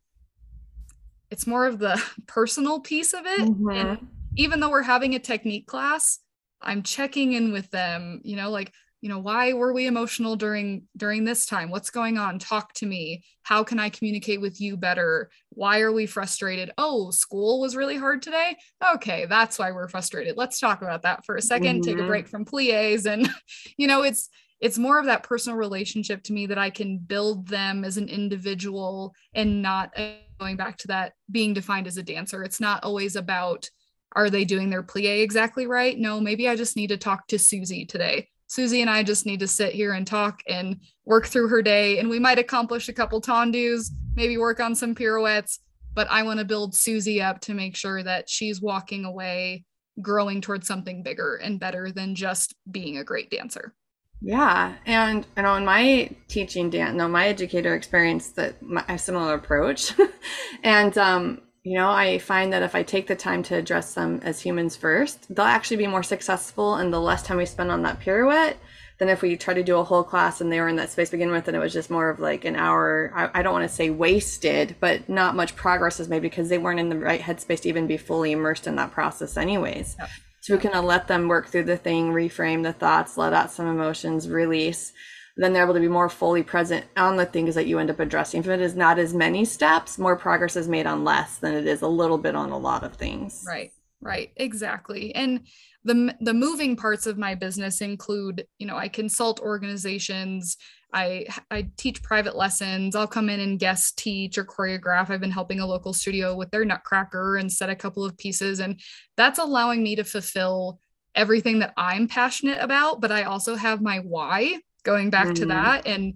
it's 1.29 1.47
more 1.47 1.65
of 1.65 1.79
the 1.79 2.01
personal 2.27 2.79
piece 2.79 3.13
of 3.13 3.25
it. 3.25 3.41
Mm-hmm. 3.41 3.69
And 3.69 4.07
even 4.35 4.59
though 4.59 4.69
we're 4.69 4.83
having 4.83 5.15
a 5.15 5.19
technique 5.19 5.67
class, 5.67 6.19
I'm 6.61 6.83
checking 6.83 7.33
in 7.33 7.51
with 7.51 7.69
them, 7.71 8.21
you 8.23 8.35
know, 8.35 8.49
like 8.49 8.71
you 9.01 9.09
know 9.09 9.19
why 9.19 9.53
were 9.53 9.73
we 9.73 9.85
emotional 9.85 10.35
during 10.35 10.83
during 10.95 11.23
this 11.23 11.45
time? 11.45 11.69
What's 11.69 11.89
going 11.89 12.17
on? 12.17 12.39
Talk 12.39 12.73
to 12.75 12.85
me. 12.85 13.23
How 13.43 13.63
can 13.63 13.79
i 13.79 13.89
communicate 13.89 14.41
with 14.41 14.59
you 14.59 14.75
better? 14.75 15.29
Why 15.49 15.81
are 15.81 15.91
we 15.91 16.05
frustrated? 16.05 16.71
Oh 16.77 17.11
school 17.11 17.61
was 17.61 17.75
really 17.75 17.97
hard 17.97 18.21
today? 18.21 18.57
Okay 18.95 19.25
that's 19.25 19.59
why 19.59 19.71
we're 19.71 19.87
frustrated. 19.87 20.35
Let's 20.37 20.59
talk 20.59 20.81
about 20.81 21.03
that 21.03 21.25
for 21.25 21.35
a 21.35 21.41
2nd 21.41 21.59
mm-hmm. 21.59 21.81
take 21.81 21.95
a 21.95 21.97
mm-hmm. 21.99 22.07
break 22.07 22.27
from 22.27 22.45
plies 22.45 23.05
and 23.05 23.29
you 23.77 23.87
know 23.87 24.01
it's 24.03 24.29
it's 24.59 24.79
more 24.79 24.97
of 24.97 25.05
that 25.05 25.21
personal 25.21 25.57
relationship 25.57 26.23
to 26.23 26.33
me 26.33 26.47
that 26.47 26.57
i 26.57 26.71
can 26.71 26.97
build 26.97 27.47
them 27.47 27.85
as 27.85 27.97
an 27.97 28.09
individual 28.09 29.13
and 29.35 29.61
not 29.61 29.93
uh, 29.95 30.13
going 30.39 30.57
back 30.57 30.77
to 30.77 30.87
that 30.87 31.13
being 31.29 31.53
defined 31.53 31.87
as 31.87 31.97
a 31.97 32.03
dancer. 32.03 32.43
It's 32.43 32.59
not 32.59 32.83
always 32.83 33.15
about 33.15 33.69
are 34.13 34.29
they 34.29 34.45
doing 34.45 34.69
their 34.69 34.83
plie 34.83 35.21
exactly 35.21 35.67
right? 35.67 35.97
No 35.97 36.19
maybe 36.19 36.49
i 36.49 36.55
just 36.55 36.75
need 36.75 36.87
to 36.87 36.97
talk 36.97 37.27
to 37.27 37.37
susie 37.37 37.85
today 37.85 38.29
Susie 38.47 38.81
and 38.81 38.89
I 38.89 39.03
just 39.03 39.25
need 39.25 39.39
to 39.41 39.47
sit 39.47 39.73
here 39.73 39.93
and 39.93 40.07
talk 40.07 40.41
and 40.47 40.79
work 41.05 41.27
through 41.27 41.49
her 41.49 41.61
day. 41.61 41.99
And 41.99 42.09
we 42.09 42.19
might 42.19 42.39
accomplish 42.39 42.89
a 42.89 42.93
couple 42.93 43.21
tendus, 43.21 43.89
maybe 44.15 44.37
work 44.37 44.59
on 44.59 44.75
some 44.75 44.95
pirouettes, 44.95 45.59
but 45.93 46.07
I 46.09 46.23
want 46.23 46.39
to 46.39 46.45
build 46.45 46.75
Susie 46.75 47.21
up 47.21 47.41
to 47.41 47.53
make 47.53 47.75
sure 47.75 48.03
that 48.03 48.29
she's 48.29 48.61
walking 48.61 49.05
away 49.05 49.65
growing 50.01 50.41
towards 50.41 50.67
something 50.67 51.03
bigger 51.03 51.35
and 51.35 51.59
better 51.59 51.91
than 51.91 52.15
just 52.15 52.55
being 52.69 52.97
a 52.97 53.03
great 53.03 53.29
dancer. 53.29 53.73
Yeah, 54.21 54.73
and 54.85 55.25
you 55.35 55.43
know, 55.43 55.55
in 55.55 55.65
my 55.65 56.09
teaching 56.27 56.69
dance, 56.69 56.95
no, 56.95 57.07
my 57.07 57.27
educator 57.27 57.75
experience 57.75 58.29
that 58.31 58.61
my, 58.63 58.83
a 58.89 58.97
similar 58.97 59.35
approach, 59.35 59.93
and 60.63 60.97
um, 60.97 61.41
you 61.68 61.74
know, 61.74 61.89
I 61.89 62.20
find 62.20 62.53
that 62.53 62.63
if 62.63 62.76
I 62.76 62.84
take 62.84 63.07
the 63.07 63.15
time 63.15 63.43
to 63.43 63.55
address 63.55 63.93
them 63.93 64.22
as 64.24 64.39
humans 64.39 64.78
first, 64.78 65.36
they'll 65.36 65.43
actually 65.43 65.76
be 65.76 65.88
more 65.88 66.01
successful 66.01 66.76
and 66.76 66.93
the 66.93 67.01
less 67.01 67.24
time 67.24 67.36
we 67.36 67.45
spend 67.45 67.72
on 67.72 67.82
that 67.82 67.99
pirouette 67.99 68.55
than 68.99 69.09
if 69.09 69.22
we 69.22 69.36
try 69.36 69.53
to 69.53 69.63
do 69.63 69.78
a 69.78 69.84
whole 69.84 70.05
class 70.05 70.39
and 70.39 70.49
they 70.49 70.61
were 70.61 70.70
in 70.70 70.78
that 70.78 70.91
space 70.91 71.09
to 71.09 71.18
begin 71.18 71.30
with 71.30 71.45
and 71.45 71.57
it 71.57 71.59
was 71.59 71.74
just 71.74 71.89
more 71.89 72.09
of 72.09 72.22
like 72.22 72.45
an 72.45 72.55
hour, 72.55 73.11
I, 73.13 73.39
I 73.39 73.43
don't 73.43 73.51
want 73.51 73.70
to 73.70 73.76
say 73.76 73.89
wasted, 73.89 74.78
but 74.80 75.09
not 75.09 75.36
much 75.36 75.57
progress 75.57 75.99
is 75.99 76.07
made 76.07 76.22
because 76.22 76.47
they 76.47 76.57
weren't 76.57 76.80
in 76.80 76.88
the 76.88 76.97
right 76.97 77.20
headspace 77.20 77.59
to 77.63 77.70
even 77.70 77.86
be 77.86 77.97
fully 77.97 78.32
immersed 78.32 78.65
in 78.65 78.78
that 78.78 78.91
process 78.91 79.36
anyways. 79.36 79.97
So 80.39 80.55
we 80.55 80.61
can 80.61 80.86
let 80.86 81.09
them 81.09 81.28
work 81.28 81.49
through 81.49 81.65
the 81.65 81.76
thing, 81.76 82.13
reframe 82.13 82.63
the 82.63 82.72
thoughts, 82.72 83.18
let 83.18 83.34
out 83.34 83.51
some 83.51 83.68
emotions, 83.68 84.30
release 84.30 84.93
then 85.38 85.53
they're 85.53 85.63
able 85.63 85.73
to 85.75 85.79
be 85.79 85.88
more 85.88 86.09
fully 86.09 86.43
present 86.43 86.85
on 86.97 87.15
the 87.15 87.25
things 87.25 87.55
that 87.55 87.67
you 87.67 87.79
end 87.79 87.89
up 87.89 87.99
addressing. 87.99 88.39
If 88.39 88.47
it 88.47 88.59
is 88.59 88.75
not 88.75 88.97
as 88.97 89.13
many 89.13 89.45
steps, 89.45 89.97
more 89.97 90.15
progress 90.15 90.55
is 90.55 90.67
made 90.67 90.88
on 90.88 91.03
less 91.03 91.38
than 91.38 91.53
it 91.53 91.67
is 91.67 91.83
a 91.83 91.88
little 91.88 92.17
bit 92.17 92.35
on 92.35 92.49
a 92.49 92.57
lot 92.57 92.83
of 92.83 92.95
things. 92.95 93.43
Right. 93.47 93.71
Right. 94.01 94.31
Exactly. 94.35 95.13
And 95.15 95.41
the 95.83 96.15
the 96.21 96.33
moving 96.33 96.75
parts 96.75 97.07
of 97.07 97.17
my 97.17 97.35
business 97.35 97.81
include, 97.81 98.45
you 98.59 98.67
know, 98.67 98.75
I 98.75 98.89
consult 98.89 99.39
organizations, 99.39 100.57
I 100.93 101.25
I 101.49 101.69
teach 101.77 102.03
private 102.03 102.35
lessons. 102.35 102.95
I'll 102.95 103.07
come 103.07 103.29
in 103.29 103.39
and 103.39 103.59
guest 103.59 103.97
teach 103.97 104.38
or 104.38 104.45
choreograph. 104.45 105.09
I've 105.09 105.21
been 105.21 105.31
helping 105.31 105.59
a 105.59 105.65
local 105.65 105.93
studio 105.93 106.35
with 106.35 106.51
their 106.51 106.65
Nutcracker 106.65 107.38
and 107.38 107.51
set 107.51 107.69
a 107.69 107.75
couple 107.75 108.05
of 108.05 108.17
pieces 108.17 108.59
and 108.59 108.79
that's 109.15 109.39
allowing 109.39 109.81
me 109.81 109.95
to 109.95 110.03
fulfill 110.03 110.79
everything 111.15 111.59
that 111.59 111.73
I'm 111.75 112.07
passionate 112.07 112.59
about, 112.61 113.01
but 113.01 113.11
I 113.11 113.23
also 113.23 113.55
have 113.55 113.81
my 113.81 113.97
why 113.99 114.59
going 114.88 115.09
back 115.09 115.27
mm. 115.27 115.35
to 115.35 115.45
that 115.47 115.85
and 115.85 116.15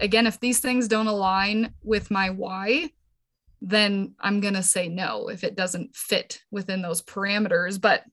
again 0.00 0.26
if 0.26 0.40
these 0.40 0.58
things 0.58 0.88
don't 0.88 1.06
align 1.06 1.72
with 1.82 2.10
my 2.10 2.30
why 2.30 2.90
then 3.60 4.14
I'm 4.20 4.40
going 4.40 4.54
to 4.54 4.62
say 4.62 4.88
no 4.88 5.28
if 5.28 5.42
it 5.42 5.56
doesn't 5.56 5.94
fit 5.94 6.42
within 6.50 6.82
those 6.82 7.02
parameters. 7.02 7.80
But, 7.80 8.04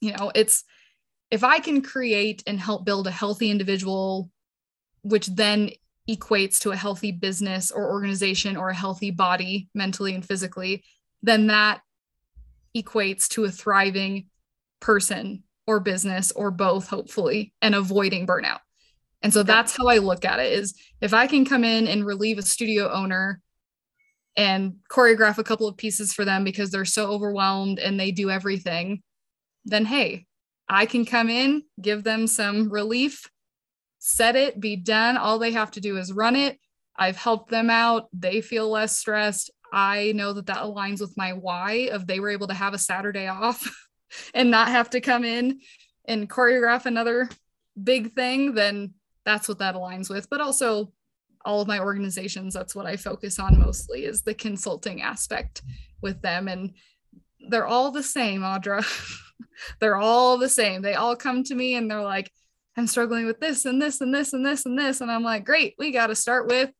you 0.00 0.12
know, 0.12 0.30
it's 0.34 0.64
if 1.30 1.44
I 1.44 1.58
can 1.58 1.82
create 1.82 2.42
and 2.46 2.58
help 2.58 2.84
build 2.84 3.06
a 3.06 3.12
healthy 3.12 3.50
individual, 3.50 4.30
which 5.02 5.26
then 5.26 5.70
equates 6.08 6.58
to 6.60 6.70
a 6.70 6.76
healthy 6.76 7.12
business 7.12 7.70
or 7.70 7.90
organization 7.90 8.56
or 8.56 8.70
a 8.70 8.74
healthy 8.74 9.10
body 9.10 9.68
mentally 9.74 10.14
and 10.14 10.24
physically, 10.24 10.84
then 11.22 11.48
that 11.48 11.82
equates 12.76 13.28
to 13.28 13.44
a 13.44 13.50
thriving 13.50 14.26
person 14.80 15.42
or 15.66 15.80
business 15.80 16.32
or 16.32 16.50
both, 16.50 16.88
hopefully, 16.88 17.52
and 17.60 17.74
avoiding 17.74 18.26
burnout. 18.26 18.60
And 19.22 19.32
so 19.32 19.42
that's 19.42 19.76
how 19.76 19.88
I 19.88 19.98
look 19.98 20.24
at 20.24 20.38
it 20.38 20.52
is 20.52 20.74
if 21.00 21.12
I 21.12 21.26
can 21.26 21.44
come 21.44 21.64
in 21.64 21.88
and 21.88 22.06
relieve 22.06 22.38
a 22.38 22.42
studio 22.42 22.90
owner 22.90 23.40
and 24.36 24.76
choreograph 24.90 25.38
a 25.38 25.44
couple 25.44 25.66
of 25.66 25.76
pieces 25.76 26.12
for 26.12 26.24
them 26.24 26.44
because 26.44 26.70
they're 26.70 26.84
so 26.84 27.10
overwhelmed 27.10 27.78
and 27.78 27.98
they 27.98 28.12
do 28.12 28.30
everything, 28.30 29.02
then 29.64 29.84
hey, 29.84 30.26
I 30.68 30.86
can 30.86 31.04
come 31.04 31.28
in, 31.28 31.64
give 31.80 32.04
them 32.04 32.26
some 32.26 32.68
relief, 32.70 33.28
set 33.98 34.36
it, 34.36 34.60
be 34.60 34.76
done. 34.76 35.16
All 35.16 35.38
they 35.38 35.52
have 35.52 35.72
to 35.72 35.80
do 35.80 35.96
is 35.96 36.12
run 36.12 36.36
it. 36.36 36.58
I've 36.96 37.16
helped 37.16 37.50
them 37.50 37.70
out. 37.70 38.06
They 38.12 38.40
feel 38.40 38.68
less 38.68 38.96
stressed. 38.96 39.50
I 39.72 40.12
know 40.14 40.32
that 40.34 40.46
that 40.46 40.58
aligns 40.58 41.00
with 41.00 41.16
my 41.16 41.32
why 41.32 41.88
of 41.92 42.06
they 42.06 42.20
were 42.20 42.30
able 42.30 42.48
to 42.48 42.54
have 42.54 42.74
a 42.74 42.78
Saturday 42.78 43.26
off 43.26 43.68
and 44.34 44.50
not 44.50 44.68
have 44.68 44.90
to 44.90 45.00
come 45.00 45.24
in 45.24 45.60
and 46.06 46.28
choreograph 46.28 46.86
another 46.86 47.28
big 47.82 48.14
thing, 48.14 48.54
then 48.54 48.94
that's 49.28 49.46
what 49.46 49.58
that 49.58 49.74
aligns 49.74 50.08
with. 50.08 50.30
But 50.30 50.40
also 50.40 50.90
all 51.44 51.60
of 51.60 51.68
my 51.68 51.80
organizations, 51.80 52.54
that's 52.54 52.74
what 52.74 52.86
I 52.86 52.96
focus 52.96 53.38
on 53.38 53.60
mostly 53.60 54.04
is 54.04 54.22
the 54.22 54.34
consulting 54.34 55.02
aspect 55.02 55.62
with 56.00 56.22
them. 56.22 56.48
And 56.48 56.72
they're 57.50 57.66
all 57.66 57.90
the 57.90 58.02
same, 58.02 58.40
Audra. 58.40 58.82
they're 59.80 59.96
all 59.96 60.38
the 60.38 60.48
same. 60.48 60.80
They 60.80 60.94
all 60.94 61.14
come 61.14 61.44
to 61.44 61.54
me 61.54 61.74
and 61.74 61.90
they're 61.90 62.02
like, 62.02 62.32
I'm 62.76 62.86
struggling 62.86 63.26
with 63.26 63.38
this 63.38 63.66
and 63.66 63.82
this 63.82 64.00
and 64.00 64.14
this 64.14 64.32
and 64.32 64.46
this 64.46 64.64
and 64.64 64.78
this. 64.78 65.02
And 65.02 65.10
I'm 65.10 65.24
like, 65.24 65.44
great, 65.44 65.74
we 65.78 65.90
got 65.90 66.06
to 66.06 66.14
start 66.14 66.46
with 66.46 66.70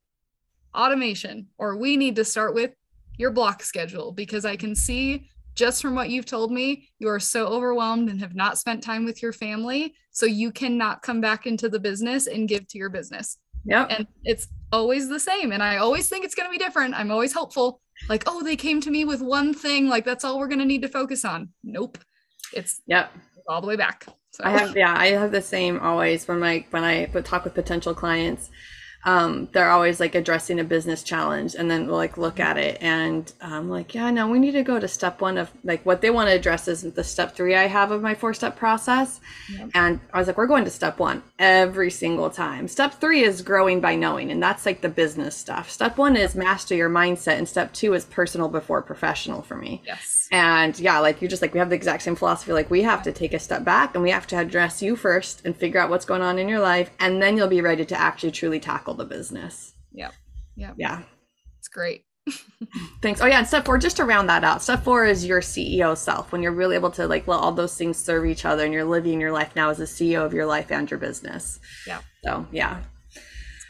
automation, 0.74 1.49
or 1.59 1.76
we 1.76 1.96
need 1.96 2.16
to 2.16 2.24
start 2.24 2.55
with 2.55 2.70
your 3.18 3.30
block 3.30 3.62
schedule 3.62 4.12
because 4.12 4.44
I 4.44 4.57
can 4.57 4.74
see 4.74 5.28
just 5.59 5.82
from 5.82 5.96
what 5.96 6.09
you've 6.09 6.24
told 6.24 6.52
me, 6.52 6.88
you 7.00 7.09
are 7.09 7.18
so 7.18 7.48
overwhelmed 7.48 8.09
and 8.09 8.20
have 8.20 8.36
not 8.36 8.59
spent 8.59 8.80
time 8.80 9.04
with 9.04 9.20
your 9.20 9.32
family. 9.32 9.92
So 10.12 10.24
you 10.24 10.52
cannot 10.52 11.02
come 11.02 11.20
back 11.20 11.46
into 11.48 11.68
the 11.68 11.80
business 11.80 12.28
and 12.28 12.48
give 12.48 12.68
to 12.68 12.78
your 12.78 12.90
business. 12.90 13.38
Yeah. 13.64 13.86
And 13.90 14.06
it's 14.22 14.46
always 14.72 15.09
the 15.09 15.18
same. 15.18 15.50
And 15.50 15.61
I 15.61 15.78
always 15.78 16.09
think 16.09 16.24
it's 16.24 16.36
going 16.36 16.46
to 16.46 16.56
be 16.56 16.64
different. 16.64 16.94
I'm 16.94 17.11
always 17.11 17.32
hopeful. 17.32 17.80
Like, 18.09 18.22
oh, 18.28 18.44
they 18.44 18.54
came 18.54 18.80
to 18.82 18.90
me 18.92 19.04
with 19.04 19.20
one 19.20 19.52
thing. 19.52 19.88
Like, 19.88 20.04
that's 20.04 20.24
all 20.24 20.38
we're 20.38 20.46
going 20.46 20.61
to 20.61 20.64
need 20.64 20.82
to 20.82 20.88
focus 20.88 21.24
on. 21.24 21.48
Nope. 21.64 21.98
It's 22.52 22.80
yep. 22.86 23.12
all 23.48 23.61
the 23.61 23.66
way 23.66 23.74
back. 23.74 24.06
So. 24.30 24.44
I 24.44 24.50
have, 24.50 24.76
yeah, 24.76 24.94
I 24.96 25.09
have 25.09 25.32
the 25.32 25.42
same 25.42 25.80
always 25.80 26.28
when 26.28 26.38
my, 26.38 26.64
when 26.70 26.84
I 26.84 27.06
talk 27.06 27.42
with 27.42 27.54
potential 27.54 27.94
clients 27.94 28.50
um, 29.09 29.48
they're 29.52 29.70
always 29.70 30.00
like 30.00 30.14
addressing 30.14 30.61
a 30.61 30.64
business 30.64 31.02
challenge 31.02 31.54
and 31.54 31.70
then 31.70 31.86
we'll 31.86 31.96
like 31.96 32.18
look 32.18 32.38
at 32.38 32.59
it 32.59 32.76
and 32.82 33.32
I'm 33.40 33.52
um, 33.52 33.70
like, 33.70 33.94
yeah, 33.94 34.11
no, 34.11 34.28
we 34.28 34.38
need 34.38 34.52
to 34.52 34.62
go 34.62 34.78
to 34.78 34.86
step 34.86 35.22
one 35.22 35.38
of 35.38 35.50
like 35.64 35.86
what 35.86 36.02
they 36.02 36.11
want 36.11 36.28
to 36.28 36.34
address 36.34 36.68
is 36.68 36.82
the 36.82 37.02
step 37.02 37.34
three 37.34 37.54
I 37.54 37.68
have 37.68 37.90
of 37.90 38.02
my 38.02 38.14
four 38.14 38.34
step 38.34 38.56
process. 38.56 39.18
Yep. 39.50 39.70
And 39.72 40.00
I 40.12 40.18
was 40.18 40.26
like, 40.26 40.36
we're 40.36 40.46
going 40.46 40.66
to 40.66 40.70
step 40.70 40.98
one 40.98 41.22
every 41.38 41.90
single 41.90 42.28
time. 42.28 42.68
Step 42.68 43.00
three 43.00 43.22
is 43.22 43.40
growing 43.40 43.80
by 43.80 43.94
knowing, 43.94 44.30
and 44.30 44.42
that's 44.42 44.66
like 44.66 44.82
the 44.82 44.90
business 44.90 45.34
stuff. 45.34 45.70
Step 45.70 45.96
one 45.96 46.14
is 46.14 46.34
master 46.34 46.74
your 46.74 46.90
mindset, 46.90 47.38
and 47.38 47.48
step 47.48 47.72
two 47.72 47.94
is 47.94 48.04
personal 48.04 48.48
before 48.48 48.82
professional 48.82 49.40
for 49.40 49.56
me. 49.56 49.80
Yes. 49.86 50.17
And 50.30 50.78
yeah, 50.78 50.98
like 50.98 51.22
you're 51.22 51.30
just 51.30 51.40
like 51.40 51.54
we 51.54 51.58
have 51.58 51.70
the 51.70 51.76
exact 51.76 52.02
same 52.02 52.16
philosophy. 52.16 52.52
Like 52.52 52.70
we 52.70 52.82
have 52.82 53.02
to 53.04 53.12
take 53.12 53.32
a 53.32 53.38
step 53.38 53.64
back 53.64 53.94
and 53.94 54.02
we 54.02 54.10
have 54.10 54.26
to 54.28 54.38
address 54.38 54.82
you 54.82 54.94
first 54.94 55.44
and 55.44 55.56
figure 55.56 55.80
out 55.80 55.90
what's 55.90 56.04
going 56.04 56.22
on 56.22 56.38
in 56.38 56.48
your 56.48 56.60
life, 56.60 56.90
and 57.00 57.22
then 57.22 57.36
you'll 57.36 57.48
be 57.48 57.60
ready 57.60 57.84
to 57.86 57.98
actually 57.98 58.32
truly 58.32 58.60
tackle 58.60 58.94
the 58.94 59.04
business. 59.04 59.72
Yep. 59.92 60.12
Yep. 60.56 60.74
Yeah. 60.76 61.02
It's 61.58 61.68
great. 61.68 62.04
Thanks. 63.02 63.20
Oh 63.20 63.26
yeah, 63.26 63.38
and 63.38 63.46
step 63.46 63.64
four, 63.64 63.78
just 63.78 63.96
to 63.96 64.04
round 64.04 64.28
that 64.28 64.44
out, 64.44 64.62
step 64.62 64.84
four 64.84 65.06
is 65.06 65.24
your 65.24 65.40
CEO 65.40 65.96
self. 65.96 66.30
When 66.30 66.42
you're 66.42 66.52
really 66.52 66.74
able 66.74 66.90
to 66.92 67.06
like 67.06 67.26
let 67.26 67.40
all 67.40 67.52
those 67.52 67.76
things 67.76 67.96
serve 67.96 68.26
each 68.26 68.44
other 68.44 68.64
and 68.64 68.72
you're 68.72 68.84
living 68.84 69.20
your 69.20 69.32
life 69.32 69.56
now 69.56 69.70
as 69.70 69.80
a 69.80 69.84
CEO 69.84 70.24
of 70.24 70.34
your 70.34 70.46
life 70.46 70.70
and 70.70 70.90
your 70.90 70.98
business. 70.98 71.58
Yeah. 71.86 72.00
So 72.24 72.46
yeah. 72.52 72.82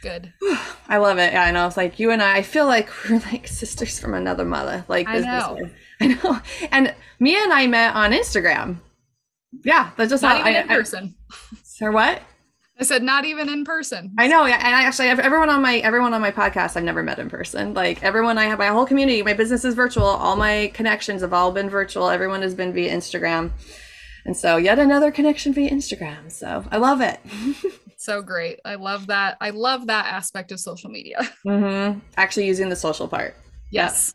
Good. 0.03 0.33
I 0.89 0.99
love 0.99 1.19
it. 1.19 1.33
Yeah, 1.33 1.45
I 1.45 1.51
know. 1.51 1.67
It's 1.67 1.77
like 1.77 1.99
you 1.99 2.11
and 2.11 2.23
I, 2.23 2.39
I 2.39 2.43
feel 2.43 2.67
like 2.67 2.89
we're 3.09 3.19
like 3.21 3.49
sisters 3.49 3.99
from 3.99 4.15
another 4.15 4.45
mother. 4.45 4.85
Like 4.89 5.09
I 5.09 5.19
know. 5.19 5.59
I 6.01 6.07
know. 6.07 6.41
And 6.71 6.95
Mia 7.19 7.39
and 7.39 7.53
I 7.53 7.67
met 7.67 7.95
on 7.95 8.13
Instagram. 8.13 8.79
Yeah, 9.65 9.91
that's 9.97 10.11
just 10.11 10.23
not 10.23 10.43
how 10.43 10.49
even 10.49 10.57
I, 10.57 10.61
in 10.61 10.69
person. 10.69 11.15
Sir, 11.65 11.91
what? 11.91 12.23
I 12.81 12.85
said 12.85 13.03
not 13.03 13.25
even 13.25 13.49
in 13.49 13.65
person. 13.65 14.15
I 14.19 14.29
know, 14.29 14.45
yeah, 14.45 14.61
and 14.65 14.75
I 14.75 14.85
actually 14.85 15.09
have 15.09 15.19
everyone 15.19 15.51
on 15.51 15.61
my 15.63 15.79
everyone 15.79 16.15
on 16.15 16.21
my 16.21 16.31
podcast 16.31 16.77
I've 16.77 16.85
never 16.85 17.03
met 17.03 17.19
in 17.19 17.29
person. 17.29 17.75
Like 17.75 18.05
everyone 18.05 18.39
I 18.39 18.45
have 18.45 18.59
my 18.61 18.69
whole 18.69 18.87
community, 18.87 19.21
my 19.23 19.33
business 19.33 19.65
is 19.65 19.75
virtual. 19.75 20.05
All 20.05 20.37
my 20.37 20.71
connections 20.75 21.23
have 21.23 21.33
all 21.33 21.51
been 21.51 21.69
virtual. 21.69 22.09
Everyone 22.09 22.43
has 22.43 22.55
been 22.55 22.73
via 22.73 22.95
Instagram. 22.95 23.51
And 24.25 24.37
so 24.37 24.59
yet 24.59 24.79
another 24.79 25.11
connection 25.11 25.53
via 25.53 25.71
Instagram. 25.71 26.31
So 26.31 26.65
I 26.71 26.77
love 26.77 27.01
it. 27.01 27.19
so 28.09 28.23
great. 28.23 28.59
I 28.65 28.77
love 28.77 29.09
that. 29.09 29.37
I 29.39 29.51
love 29.51 29.87
that 29.89 30.07
aspect 30.07 30.51
of 30.51 30.61
social 30.61 30.91
media. 30.91 31.19
Mm-hmm. 31.47 32.01
Actually 32.17 32.47
using 32.47 32.69
the 32.69 32.77
social 32.77 33.09
part. 33.09 33.35
Yes. 33.71 34.15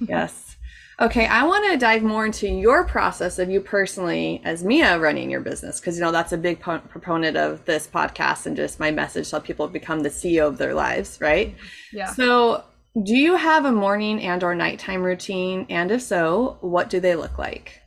yes. 0.00 0.56
Okay, 1.00 1.26
I 1.26 1.44
want 1.44 1.70
to 1.70 1.76
dive 1.76 2.02
more 2.02 2.26
into 2.26 2.48
your 2.48 2.84
process 2.84 3.38
of 3.38 3.50
you 3.50 3.60
personally 3.60 4.40
as 4.44 4.64
Mia 4.64 4.98
running 4.98 5.30
your 5.30 5.40
business 5.40 5.78
because 5.78 5.96
you 5.96 6.02
know 6.02 6.10
that's 6.10 6.32
a 6.32 6.36
big 6.36 6.60
po- 6.60 6.78
proponent 6.78 7.36
of 7.36 7.64
this 7.64 7.86
podcast 7.86 8.46
and 8.46 8.56
just 8.56 8.80
my 8.80 8.90
message 8.90 9.26
so 9.26 9.40
people 9.40 9.68
become 9.68 10.00
the 10.00 10.08
CEO 10.08 10.46
of 10.48 10.58
their 10.58 10.74
lives, 10.74 11.20
right? 11.20 11.54
Yeah. 11.92 12.12
So, 12.12 12.64
do 13.02 13.14
you 13.14 13.36
have 13.36 13.64
a 13.64 13.72
morning 13.72 14.20
and 14.22 14.42
or 14.42 14.54
nighttime 14.54 15.02
routine 15.02 15.66
and 15.68 15.90
if 15.90 16.02
so, 16.02 16.58
what 16.60 16.90
do 16.90 16.98
they 17.00 17.14
look 17.14 17.38
like? 17.38 17.80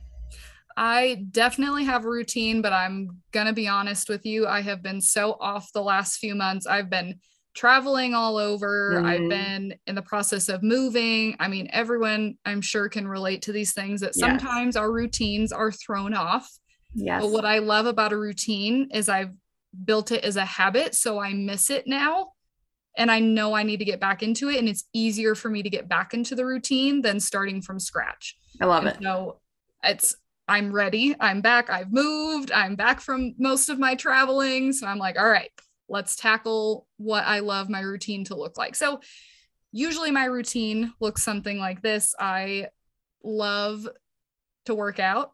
I 0.78 1.24
definitely 1.32 1.84
have 1.86 2.04
a 2.04 2.08
routine, 2.08 2.62
but 2.62 2.72
I'm 2.72 3.18
going 3.32 3.48
to 3.48 3.52
be 3.52 3.66
honest 3.66 4.08
with 4.08 4.24
you, 4.24 4.46
I 4.46 4.60
have 4.60 4.80
been 4.80 5.00
so 5.00 5.32
off 5.40 5.72
the 5.72 5.82
last 5.82 6.18
few 6.18 6.36
months. 6.36 6.68
I've 6.68 6.88
been 6.88 7.18
traveling 7.52 8.14
all 8.14 8.36
over. 8.36 8.94
Mm-hmm. 8.94 9.06
I've 9.06 9.28
been 9.28 9.74
in 9.88 9.96
the 9.96 10.02
process 10.02 10.48
of 10.48 10.62
moving. 10.62 11.34
I 11.40 11.48
mean, 11.48 11.68
everyone 11.72 12.36
I'm 12.44 12.60
sure 12.60 12.88
can 12.88 13.08
relate 13.08 13.42
to 13.42 13.52
these 13.52 13.72
things 13.72 14.00
that 14.02 14.14
sometimes 14.14 14.76
yes. 14.76 14.80
our 14.80 14.92
routines 14.92 15.50
are 15.50 15.72
thrown 15.72 16.14
off. 16.14 16.48
Yes. 16.94 17.22
But 17.22 17.32
what 17.32 17.44
I 17.44 17.58
love 17.58 17.86
about 17.86 18.12
a 18.12 18.16
routine 18.16 18.88
is 18.94 19.08
I've 19.08 19.32
built 19.84 20.12
it 20.12 20.22
as 20.22 20.36
a 20.36 20.44
habit. 20.44 20.94
So 20.94 21.18
I 21.18 21.32
miss 21.32 21.70
it 21.70 21.88
now. 21.88 22.34
And 22.96 23.10
I 23.10 23.18
know 23.18 23.52
I 23.52 23.64
need 23.64 23.78
to 23.78 23.84
get 23.84 23.98
back 23.98 24.22
into 24.22 24.48
it. 24.48 24.58
And 24.60 24.68
it's 24.68 24.84
easier 24.92 25.34
for 25.34 25.48
me 25.48 25.64
to 25.64 25.70
get 25.70 25.88
back 25.88 26.14
into 26.14 26.36
the 26.36 26.46
routine 26.46 27.02
than 27.02 27.18
starting 27.18 27.62
from 27.62 27.80
scratch. 27.80 28.36
I 28.60 28.66
love 28.66 28.84
and 28.84 28.94
it. 28.94 29.02
So 29.02 29.40
it's, 29.82 30.14
I'm 30.48 30.72
ready. 30.72 31.14
I'm 31.20 31.40
back. 31.40 31.70
I've 31.70 31.92
moved. 31.92 32.50
I'm 32.52 32.74
back 32.74 33.00
from 33.00 33.34
most 33.38 33.68
of 33.68 33.78
my 33.78 33.94
traveling. 33.94 34.72
So 34.72 34.86
I'm 34.86 34.98
like, 34.98 35.18
all 35.18 35.28
right, 35.28 35.50
let's 35.88 36.16
tackle 36.16 36.86
what 36.96 37.24
I 37.24 37.40
love 37.40 37.68
my 37.68 37.80
routine 37.80 38.24
to 38.24 38.36
look 38.36 38.56
like. 38.56 38.74
So, 38.74 39.00
usually 39.72 40.10
my 40.10 40.24
routine 40.24 40.92
looks 41.00 41.22
something 41.22 41.58
like 41.58 41.82
this. 41.82 42.14
I 42.18 42.68
love 43.22 43.86
to 44.66 44.74
work 44.74 44.98
out 44.98 45.32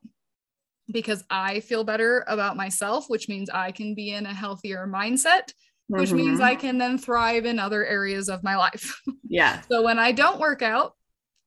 because 0.91 1.25
I 1.31 1.61
feel 1.61 1.85
better 1.85 2.25
about 2.27 2.57
myself, 2.57 3.09
which 3.09 3.29
means 3.29 3.49
I 3.51 3.71
can 3.71 3.95
be 3.95 4.11
in 4.11 4.27
a 4.27 4.35
healthier 4.35 4.87
mindset, 4.87 5.53
which 5.87 6.09
mm-hmm. 6.09 6.17
means 6.17 6.41
I 6.41 6.57
can 6.57 6.79
then 6.79 6.99
thrive 6.99 7.47
in 7.47 7.59
other 7.59 7.85
areas 7.85 8.29
of 8.29 8.43
my 8.43 8.57
life. 8.57 9.01
Yeah. 9.27 9.63
so 9.63 9.83
when 9.83 9.99
I 9.99 10.13
don't 10.13 10.39
work 10.39 10.63
out, 10.63 10.95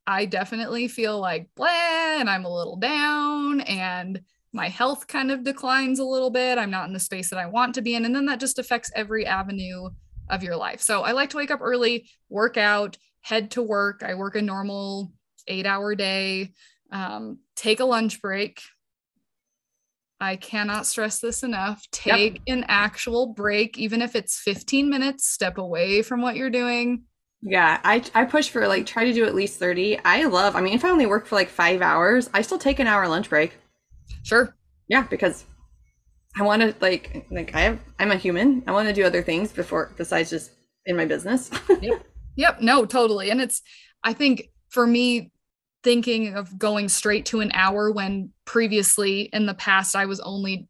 I 0.08 0.26
definitely 0.26 0.88
feel 0.88 1.20
like 1.20 1.50
blah 1.56 1.68
and 1.68 2.30
I'm 2.30 2.46
a 2.46 2.54
little 2.54 2.78
down 2.78 3.60
and 3.62 4.22
my 4.54 4.70
health 4.70 5.08
kind 5.08 5.30
of 5.30 5.44
declines 5.44 6.00
a 6.00 6.06
little 6.06 6.30
bit. 6.30 6.58
I'm 6.58 6.72
not 6.72 6.88
in 6.88 6.94
the 6.94 7.00
space 7.00 7.30
that 7.30 7.40
I 7.40 7.46
want 7.46 7.76
to 7.76 7.82
be 7.82 7.94
in. 7.94 8.06
And 8.06 8.16
then 8.16 8.26
that 8.26 8.40
just 8.40 8.58
affects 8.58 8.90
every 8.96 9.26
avenue 9.26 9.90
of 10.30 10.44
your 10.44 10.56
life. 10.56 10.82
So 10.82 11.04
I 11.04 11.12
like 11.12 11.30
to 11.32 11.38
wake 11.38 11.52
up 11.52 11.60
early, 11.62 12.10
work 12.30 12.58
out, 12.58 12.98
head 13.22 13.52
to 13.52 13.62
work. 13.62 14.02
I 14.04 14.16
work 14.16 14.36
a 14.36 14.42
normal 14.42 15.12
eight 15.48 15.66
hour 15.66 15.94
day, 15.94 16.54
um, 16.92 17.40
take 17.56 17.82
a 17.82 17.86
lunch 17.86 18.22
break. 18.22 18.62
I 20.20 20.38
cannot 20.38 20.88
stress 20.88 21.20
this 21.20 21.44
enough. 21.44 21.86
Take 21.92 22.42
yep. 22.46 22.58
an 22.58 22.66
actual 22.68 23.34
break, 23.34 23.78
even 23.78 24.02
if 24.02 24.16
it's 24.16 24.40
15 24.40 24.90
minutes, 24.90 25.28
step 25.28 25.58
away 25.58 26.02
from 26.02 26.22
what 26.22 26.36
you're 26.36 26.50
doing. 26.50 27.04
Yeah, 27.42 27.80
I, 27.84 28.04
I 28.16 28.26
push 28.26 28.50
for 28.50 28.68
like 28.68 28.86
try 28.86 29.06
to 29.06 29.14
do 29.14 29.26
at 29.26 29.36
least 29.36 29.60
30. 29.60 30.00
I 30.04 30.26
love, 30.26 30.56
I 30.56 30.62
mean, 30.62 30.74
if 30.74 30.84
I 30.84 30.90
only 30.90 31.06
work 31.06 31.28
for 31.28 31.36
like 31.36 31.50
five 31.50 31.82
hours, 31.82 32.30
I 32.34 32.42
still 32.42 32.58
take 32.58 32.80
an 32.80 32.88
hour 32.88 33.08
lunch 33.08 33.30
break. 33.30 33.58
Sure. 34.24 34.56
Yeah, 34.88 35.04
because 35.04 35.46
I 36.40 36.44
want 36.44 36.62
to 36.62 36.76
like 36.82 37.26
like 37.32 37.56
I 37.56 37.62
have 37.62 37.80
I'm 38.00 38.12
a 38.12 38.16
human. 38.16 38.64
I 38.68 38.72
want 38.72 38.88
to 38.88 38.94
do 38.94 39.04
other 39.04 39.22
things 39.22 39.52
before 39.52 39.92
besides 39.98 40.30
just 40.30 40.52
in 40.86 40.96
my 40.96 41.06
business. 41.06 41.50
yep. 41.82 42.06
Yep. 42.36 42.62
No, 42.62 42.86
totally. 42.86 43.30
And 43.30 43.42
it's 43.42 43.62
I 44.04 44.14
think 44.14 44.50
for 44.70 44.86
me, 44.86 45.32
thinking 45.84 46.36
of 46.36 46.58
going 46.58 46.90
straight 46.90 47.26
to 47.28 47.40
an 47.40 47.52
hour 47.54 47.92
when 47.92 48.32
previously 48.46 49.30
in 49.34 49.46
the 49.46 49.54
past 49.54 49.96
I 49.96 50.06
was 50.06 50.20
only 50.20 50.68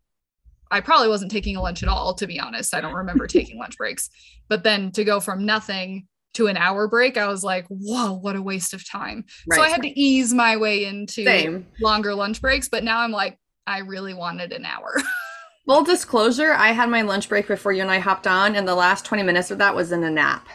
I 0.70 0.82
probably 0.82 1.07
wasn't 1.07 1.32
taking 1.32 1.55
a 1.55 1.61
lunch 1.61 1.82
at 1.82 1.89
all, 1.89 2.13
to 2.15 2.28
be 2.28 2.39
honest. 2.39 2.76
I 2.76 2.82
don't 2.82 2.93
remember 2.93 3.26
taking 3.28 3.57
lunch 3.57 3.78
breaks. 3.78 4.09
But 4.49 4.63
then 4.63 4.91
to 4.93 5.03
go 5.03 5.20
from 5.20 5.45
nothing 5.45 6.07
to 6.38 6.47
an 6.47 6.57
hour 6.57 6.88
break, 6.88 7.17
I 7.17 7.27
was 7.27 7.43
like, 7.43 7.65
whoa, 7.67 8.13
what 8.13 8.35
a 8.35 8.41
waste 8.41 8.73
of 8.73 8.88
time. 8.88 9.25
Right. 9.47 9.57
So 9.57 9.63
I 9.63 9.69
had 9.69 9.81
to 9.81 9.99
ease 9.99 10.33
my 10.33 10.57
way 10.57 10.85
into 10.85 11.23
Same. 11.23 11.67
longer 11.81 12.15
lunch 12.15 12.41
breaks. 12.41 12.69
But 12.69 12.83
now 12.83 12.99
I'm 12.99 13.11
like, 13.11 13.38
I 13.65 13.79
really 13.79 14.13
wanted 14.13 14.53
an 14.53 14.65
hour. 14.65 15.01
Full 15.67 15.83
disclosure, 15.83 16.53
I 16.53 16.71
had 16.71 16.89
my 16.89 17.01
lunch 17.01 17.27
break 17.27 17.47
before 17.47 17.73
you 17.73 17.81
and 17.81 17.91
I 17.91 17.99
hopped 17.99 18.25
on, 18.25 18.55
and 18.55 18.65
the 18.65 18.75
last 18.75 19.03
20 19.03 19.23
minutes 19.23 19.51
of 19.51 19.57
that 19.57 19.75
was 19.75 19.91
in 19.91 20.01
a 20.03 20.09
nap. 20.09 20.47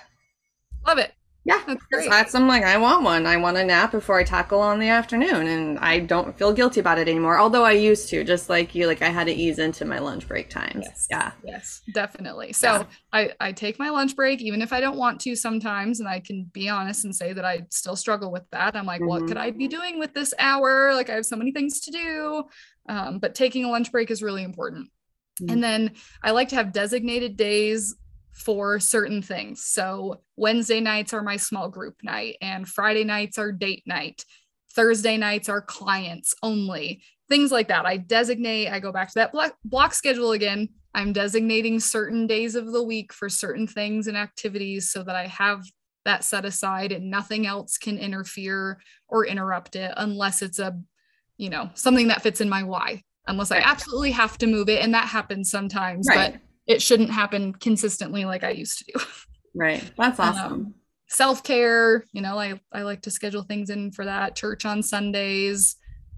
Love 0.87 0.97
it. 0.97 1.13
Yeah, 1.45 1.61
that's 1.67 1.85
great. 1.87 2.09
That's 2.09 2.35
I'm 2.37 2.47
like, 2.47 2.63
I 2.63 2.77
want 2.79 3.03
one. 3.03 3.27
I 3.27 3.37
want 3.37 3.57
a 3.57 3.65
nap 3.65 3.91
before 3.91 4.19
I 4.19 4.23
tackle 4.23 4.61
on 4.61 4.79
the 4.79 4.89
afternoon, 4.89 5.49
and 5.49 5.79
I 5.81 5.99
don't 5.99 6.39
feel 6.39 6.53
guilty 6.53 6.79
about 6.79 6.99
it 6.99 7.09
anymore. 7.09 7.37
Although 7.39 7.65
I 7.65 7.73
used 7.73 8.09
to, 8.11 8.23
just 8.23 8.49
like 8.49 8.77
you, 8.77 8.87
like 8.87 9.03
I 9.03 9.09
had 9.09 9.27
to 9.27 9.33
ease 9.33 9.59
into 9.59 9.85
my 9.85 9.99
lunch 9.99 10.29
break 10.29 10.51
times. 10.51 10.85
Yes. 10.85 11.09
Yeah. 11.11 11.33
Yes, 11.45 11.83
definitely. 11.93 12.53
So 12.53 12.69
yeah. 12.69 12.85
I 13.13 13.33
I 13.41 13.53
take 13.53 13.79
my 13.81 13.91
lunch 13.91 14.15
break 14.15 14.41
even 14.41 14.63
if 14.63 14.73
I 14.73 14.81
don't 14.81 14.97
want 14.97 15.21
to 15.23 15.35
sometimes, 15.35 15.99
and 15.99 16.09
I 16.09 16.21
can 16.21 16.45
be 16.53 16.69
honest 16.69 17.05
and 17.05 17.15
say 17.15 17.33
that 17.33 17.45
I 17.45 17.67
still 17.71 17.97
struggle 17.97 18.31
with 18.31 18.49
that. 18.53 18.77
I'm 18.77 18.87
like, 18.87 19.01
mm-hmm. 19.01 19.09
what 19.09 19.27
could 19.27 19.37
I 19.37 19.51
be 19.51 19.67
doing 19.67 19.99
with 19.99 20.15
this 20.15 20.33
hour? 20.39 20.95
Like 20.95 21.11
I 21.11 21.15
have 21.15 21.27
so 21.27 21.37
many 21.37 21.51
things 21.51 21.81
to 21.81 21.91
do. 21.91 22.45
Um, 22.89 23.19
but 23.19 23.35
taking 23.35 23.65
a 23.65 23.71
lunch 23.71 23.91
break 23.91 24.13
is 24.13 24.23
really 24.23 24.45
important. 24.45 24.91
Mm-hmm. 25.41 25.53
And 25.53 25.65
then 25.65 25.93
I 26.23 26.31
like 26.31 26.51
to 26.51 26.57
have 26.57 26.73
designated 26.73 27.37
days 27.37 27.97
for 28.33 28.81
certain 28.81 29.23
things. 29.23 29.65
So 29.65 30.23
Wednesday 30.37 30.81
nights 30.81 31.13
are 31.13 31.23
my 31.23 31.37
small 31.37 31.69
group 31.69 31.97
night, 32.03 32.37
and 32.41 32.69
Friday 32.69 33.05
nights 33.05 33.39
are 33.39 33.53
date 33.53 33.83
night. 33.87 34.25
Thursday 34.75 35.17
nights 35.19 35.49
are 35.49 35.61
clients 35.61 36.35
only, 36.43 37.03
things 37.29 37.53
like 37.53 37.69
that. 37.69 37.85
I 37.85 37.99
designate, 37.99 38.69
I 38.69 38.81
go 38.81 38.91
back 38.91 39.09
to 39.09 39.15
that 39.17 39.33
block, 39.33 39.55
block 39.65 39.95
schedule 39.95 40.33
again. 40.33 40.69
I'm 40.95 41.13
designating 41.13 41.79
certain 41.79 42.27
days 42.27 42.55
of 42.55 42.73
the 42.73 42.83
week 42.83 43.13
for 43.13 43.29
certain 43.29 43.67
things 43.67 44.07
and 44.07 44.17
activities 44.17 44.91
so 44.91 45.03
that 45.03 45.17
I 45.17 45.27
have 45.27 45.63
that 46.05 46.25
set 46.25 46.45
aside 46.45 46.93
and 46.93 47.11
nothing 47.11 47.47
else 47.47 47.79
can 47.79 47.97
interfere 47.99 48.81
or 49.09 49.27
interrupt 49.27 49.77
it 49.77 49.93
unless 49.97 50.43
it's 50.43 50.59
a, 50.59 50.79
you 51.37 51.49
know, 51.49 51.71
something 51.75 52.09
that 52.09 52.23
fits 52.23 52.41
in 52.41 52.49
my 52.49 52.63
why, 52.63 53.03
unless. 53.27 53.51
I 53.51 53.59
absolutely 53.59 54.11
have 54.13 54.37
to 54.39 54.47
move 54.47 54.69
it. 54.69 54.83
And 54.83 54.93
that 54.95 55.09
happens 55.09 55.51
sometimes. 55.51 56.07
Right. 56.09 56.33
But 56.33 56.41
it 56.67 56.81
shouldn't 56.81 57.11
happen 57.11 57.53
consistently 57.53 58.25
like 58.25 58.45
I 58.45 58.51
used 58.51 58.79
to 58.79 58.85
do. 58.93 59.05
Right. 59.55 59.83
That's 59.99 60.19
um, 60.19 60.29
awesome. 60.29 60.53
Um, 60.53 60.75
self-care, 61.09 62.05
you 62.13 62.23
know, 62.23 62.39
I, 62.39 62.59
I 62.73 62.83
like 62.83 63.03
to 63.03 63.11
schedule 63.11 63.43
things 63.43 63.69
in 63.69 63.93
for 63.93 64.05
that. 64.07 64.35
Church 64.35 64.65
on 64.65 64.83
Sundays, 64.83 65.77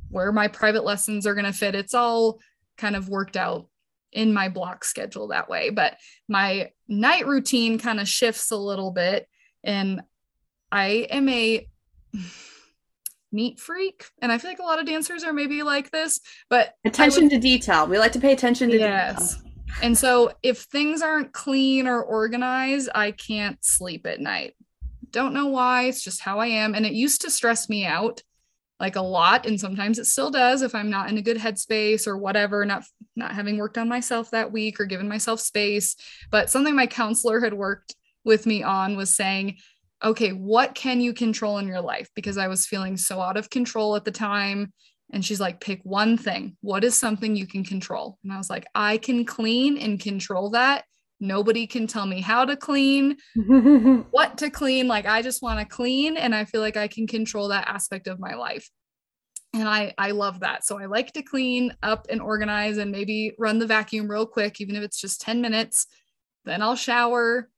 where 0.08 0.30
my 0.30 0.46
private 0.46 0.84
lessons 0.84 1.26
are 1.26 1.34
going 1.34 1.46
to 1.46 1.52
fit. 1.52 1.74
It's 1.74 1.94
all 1.94 2.38
kind 2.76 2.94
of 2.94 3.08
worked 3.08 3.36
out 3.36 3.66
in 4.12 4.32
my 4.32 4.48
block 4.48 4.84
schedule 4.84 5.28
that 5.28 5.48
way. 5.48 5.70
But 5.70 5.96
my 6.28 6.70
night 6.86 7.26
routine 7.26 7.78
kind 7.78 7.98
of 7.98 8.08
shifts 8.08 8.52
a 8.52 8.56
little 8.56 8.92
bit. 8.92 9.28
And 9.64 10.02
I 10.70 11.08
am 11.10 11.28
a 11.28 11.68
neat 13.32 13.58
freak. 13.58 14.04
And 14.22 14.30
I 14.30 14.38
feel 14.38 14.50
like 14.50 14.60
a 14.60 14.64
lot 14.64 14.78
of 14.78 14.86
dancers 14.86 15.24
are 15.24 15.32
maybe 15.32 15.64
like 15.64 15.90
this, 15.90 16.20
but 16.48 16.74
attention 16.84 17.24
would, 17.24 17.32
to 17.32 17.38
detail. 17.38 17.88
We 17.88 17.98
like 17.98 18.12
to 18.12 18.20
pay 18.20 18.32
attention 18.32 18.70
to 18.70 18.78
yes. 18.78 19.34
detail. 19.34 19.50
And 19.82 19.96
so 19.96 20.32
if 20.42 20.62
things 20.62 21.02
aren't 21.02 21.32
clean 21.32 21.86
or 21.86 22.02
organized, 22.02 22.88
I 22.94 23.10
can't 23.10 23.62
sleep 23.64 24.06
at 24.06 24.20
night. 24.20 24.54
Don't 25.10 25.34
know 25.34 25.46
why, 25.46 25.84
it's 25.84 26.02
just 26.02 26.20
how 26.20 26.40
I 26.40 26.46
am. 26.46 26.74
And 26.74 26.86
it 26.86 26.92
used 26.92 27.22
to 27.22 27.30
stress 27.30 27.68
me 27.68 27.84
out 27.84 28.22
like 28.80 28.96
a 28.96 29.02
lot 29.02 29.46
and 29.46 29.58
sometimes 29.58 29.98
it 29.98 30.04
still 30.04 30.30
does 30.30 30.62
if 30.62 30.74
i'm 30.74 30.90
not 30.90 31.08
in 31.08 31.16
a 31.16 31.22
good 31.22 31.36
headspace 31.36 32.06
or 32.06 32.18
whatever 32.18 32.64
not 32.64 32.84
not 33.16 33.32
having 33.32 33.56
worked 33.56 33.78
on 33.78 33.88
myself 33.88 34.30
that 34.30 34.52
week 34.52 34.80
or 34.80 34.84
given 34.84 35.08
myself 35.08 35.40
space 35.40 35.96
but 36.30 36.50
something 36.50 36.74
my 36.74 36.86
counselor 36.86 37.40
had 37.40 37.54
worked 37.54 37.94
with 38.24 38.46
me 38.46 38.62
on 38.62 38.96
was 38.96 39.14
saying 39.14 39.56
okay 40.02 40.30
what 40.30 40.74
can 40.74 41.00
you 41.00 41.14
control 41.14 41.58
in 41.58 41.68
your 41.68 41.80
life 41.80 42.10
because 42.14 42.36
i 42.36 42.48
was 42.48 42.66
feeling 42.66 42.96
so 42.96 43.20
out 43.20 43.36
of 43.36 43.48
control 43.48 43.94
at 43.94 44.04
the 44.04 44.10
time 44.10 44.72
and 45.14 45.24
she's 45.24 45.40
like, 45.40 45.60
pick 45.60 45.80
one 45.84 46.18
thing. 46.18 46.56
What 46.60 46.82
is 46.82 46.96
something 46.96 47.36
you 47.36 47.46
can 47.46 47.64
control? 47.64 48.18
And 48.24 48.32
I 48.32 48.36
was 48.36 48.50
like, 48.50 48.66
I 48.74 48.98
can 48.98 49.24
clean 49.24 49.78
and 49.78 50.00
control 50.00 50.50
that. 50.50 50.84
Nobody 51.20 51.68
can 51.68 51.86
tell 51.86 52.04
me 52.04 52.20
how 52.20 52.44
to 52.44 52.56
clean, 52.56 53.16
what 54.10 54.36
to 54.38 54.50
clean. 54.50 54.88
Like, 54.88 55.06
I 55.06 55.22
just 55.22 55.40
want 55.40 55.60
to 55.60 55.66
clean. 55.66 56.16
And 56.16 56.34
I 56.34 56.44
feel 56.44 56.60
like 56.60 56.76
I 56.76 56.88
can 56.88 57.06
control 57.06 57.48
that 57.48 57.68
aspect 57.68 58.08
of 58.08 58.18
my 58.18 58.34
life. 58.34 58.68
And 59.54 59.68
I, 59.68 59.94
I 59.96 60.10
love 60.10 60.40
that. 60.40 60.66
So 60.66 60.80
I 60.80 60.86
like 60.86 61.12
to 61.12 61.22
clean 61.22 61.72
up 61.80 62.08
and 62.10 62.20
organize 62.20 62.78
and 62.78 62.90
maybe 62.90 63.36
run 63.38 63.60
the 63.60 63.68
vacuum 63.68 64.10
real 64.10 64.26
quick, 64.26 64.60
even 64.60 64.74
if 64.74 64.82
it's 64.82 65.00
just 65.00 65.20
10 65.20 65.40
minutes. 65.40 65.86
Then 66.44 66.60
I'll 66.60 66.74
shower, 66.74 67.48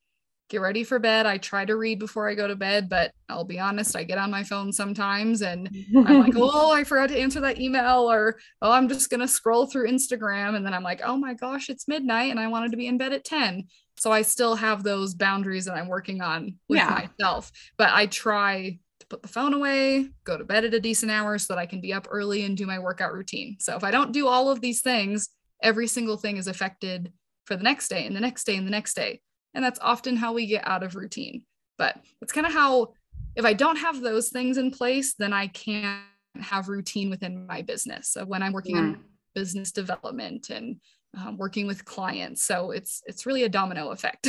get 0.49 0.61
ready 0.61 0.85
for 0.85 0.99
bed. 0.99 1.27
I 1.27 1.39
try 1.39 1.65
to 1.65 1.77
read 1.77 1.99
before 1.99 2.29
I 2.29 2.35
go 2.35 2.47
to 2.47 2.55
bed, 2.55 2.89
but 2.89 3.13
I'll 3.29 3.45
be 3.45 3.59
honest, 3.59 3.97
I 3.97 4.05
get 4.05 4.19
on 4.19 4.31
my 4.31 4.45
phone 4.45 4.73
sometimes 4.73 5.43
and 5.43 5.69
I'm 5.97 6.21
like, 6.21 6.35
oh, 6.37 6.73
I 6.73 6.85
forgot 6.85 7.09
to 7.09 7.19
answer 7.19 7.41
that 7.41 7.61
email, 7.61 8.11
or 8.11 8.39
oh, 8.63 8.71
I'm 8.71 8.89
just 8.89 9.11
going 9.11 9.21
to 9.21 9.29
scroll 9.29 9.67
through 9.67 9.89
Instagram. 9.89 10.55
And 10.55 10.65
then 10.65 10.75
I'm 10.75 10.85
like, 10.85 11.01
oh 11.05 11.17
my 11.17 11.35
gosh, 11.35 11.69
it's 11.69 11.89
midnight 11.89 12.31
and 12.31 12.39
I 12.39 12.49
wanted 12.49 12.71
to 12.71 12.77
be 12.77 12.87
in 12.87 12.99
bed 12.99 13.13
at 13.13 13.25
10. 13.25 13.65
So 13.99 14.13
I 14.13 14.23
still 14.23 14.55
have 14.55 14.83
those 14.83 15.15
boundaries 15.15 15.65
that 15.65 15.75
I'm 15.75 15.89
working 15.89 16.21
on 16.21 16.57
with 16.69 16.79
yeah. 16.79 17.09
myself, 17.19 17.51
but 17.77 17.91
I 17.93 18.07
try 18.07 18.79
to 19.01 19.07
put 19.07 19.23
the 19.23 19.29
phone 19.29 19.55
away, 19.55 20.09
go 20.25 20.37
to 20.37 20.45
bed 20.45 20.65
at 20.65 20.75
a 20.75 20.81
decent 20.81 21.11
hour 21.11 21.39
so 21.39 21.55
that 21.55 21.61
I 21.61 21.67
can 21.67 21.81
be 21.81 21.93
up 21.93 22.07
early 22.11 22.45
and 22.45 22.57
do 22.57 22.67
my 22.67 22.79
workout 22.79 23.15
routine. 23.15 23.57
So 23.59 23.75
if 23.75 23.85
I 23.85 23.91
don't 23.91 24.13
do 24.13 24.29
all 24.29 24.51
of 24.51 24.61
these 24.61 24.83
things, 24.83 25.31
every 25.63 25.87
single 25.87 26.19
thing 26.19 26.37
is 26.37 26.47
affected 26.47 27.13
for 27.47 27.57
the 27.57 27.63
next 27.63 27.89
day 27.89 28.07
and 28.07 28.15
the 28.15 28.21
next 28.21 28.45
day 28.45 28.57
and 28.57 28.67
the 28.67 28.71
next 28.71 28.95
day. 28.95 29.21
And 29.57 29.65
that's 29.65 29.81
often 29.81 30.17
how 30.17 30.35
we 30.35 30.47
get 30.47 30.69
out 30.69 30.83
of 30.83 30.95
routine. 30.95 31.43
But 31.79 31.97
it's 32.21 32.33
kind 32.33 32.47
of 32.47 32.53
how, 32.53 32.93
if 33.35 33.45
I 33.47 33.55
don't 33.55 33.77
have 33.77 34.03
those 34.03 34.29
things 34.29 34.59
in 34.59 34.71
place, 34.71 35.15
then 35.15 35.33
I 35.33 35.47
can't 35.49 36.03
have 36.39 36.69
routine 36.69 37.09
within 37.09 37.47
my 37.47 37.63
business. 37.63 38.11
So 38.11 38.25
when 38.27 38.43
I'm 38.43 38.53
working 38.53 38.77
on 38.77 39.05
business 39.35 39.73
development 39.73 40.51
and 40.51 40.77
um, 41.19 41.39
working 41.39 41.67
with 41.67 41.87
clients, 41.87 42.43
so 42.43 42.71
it's 42.71 43.03
it's 43.07 43.25
really 43.25 43.45
a 43.45 43.49
domino 43.49 43.91
effect. 43.91 44.29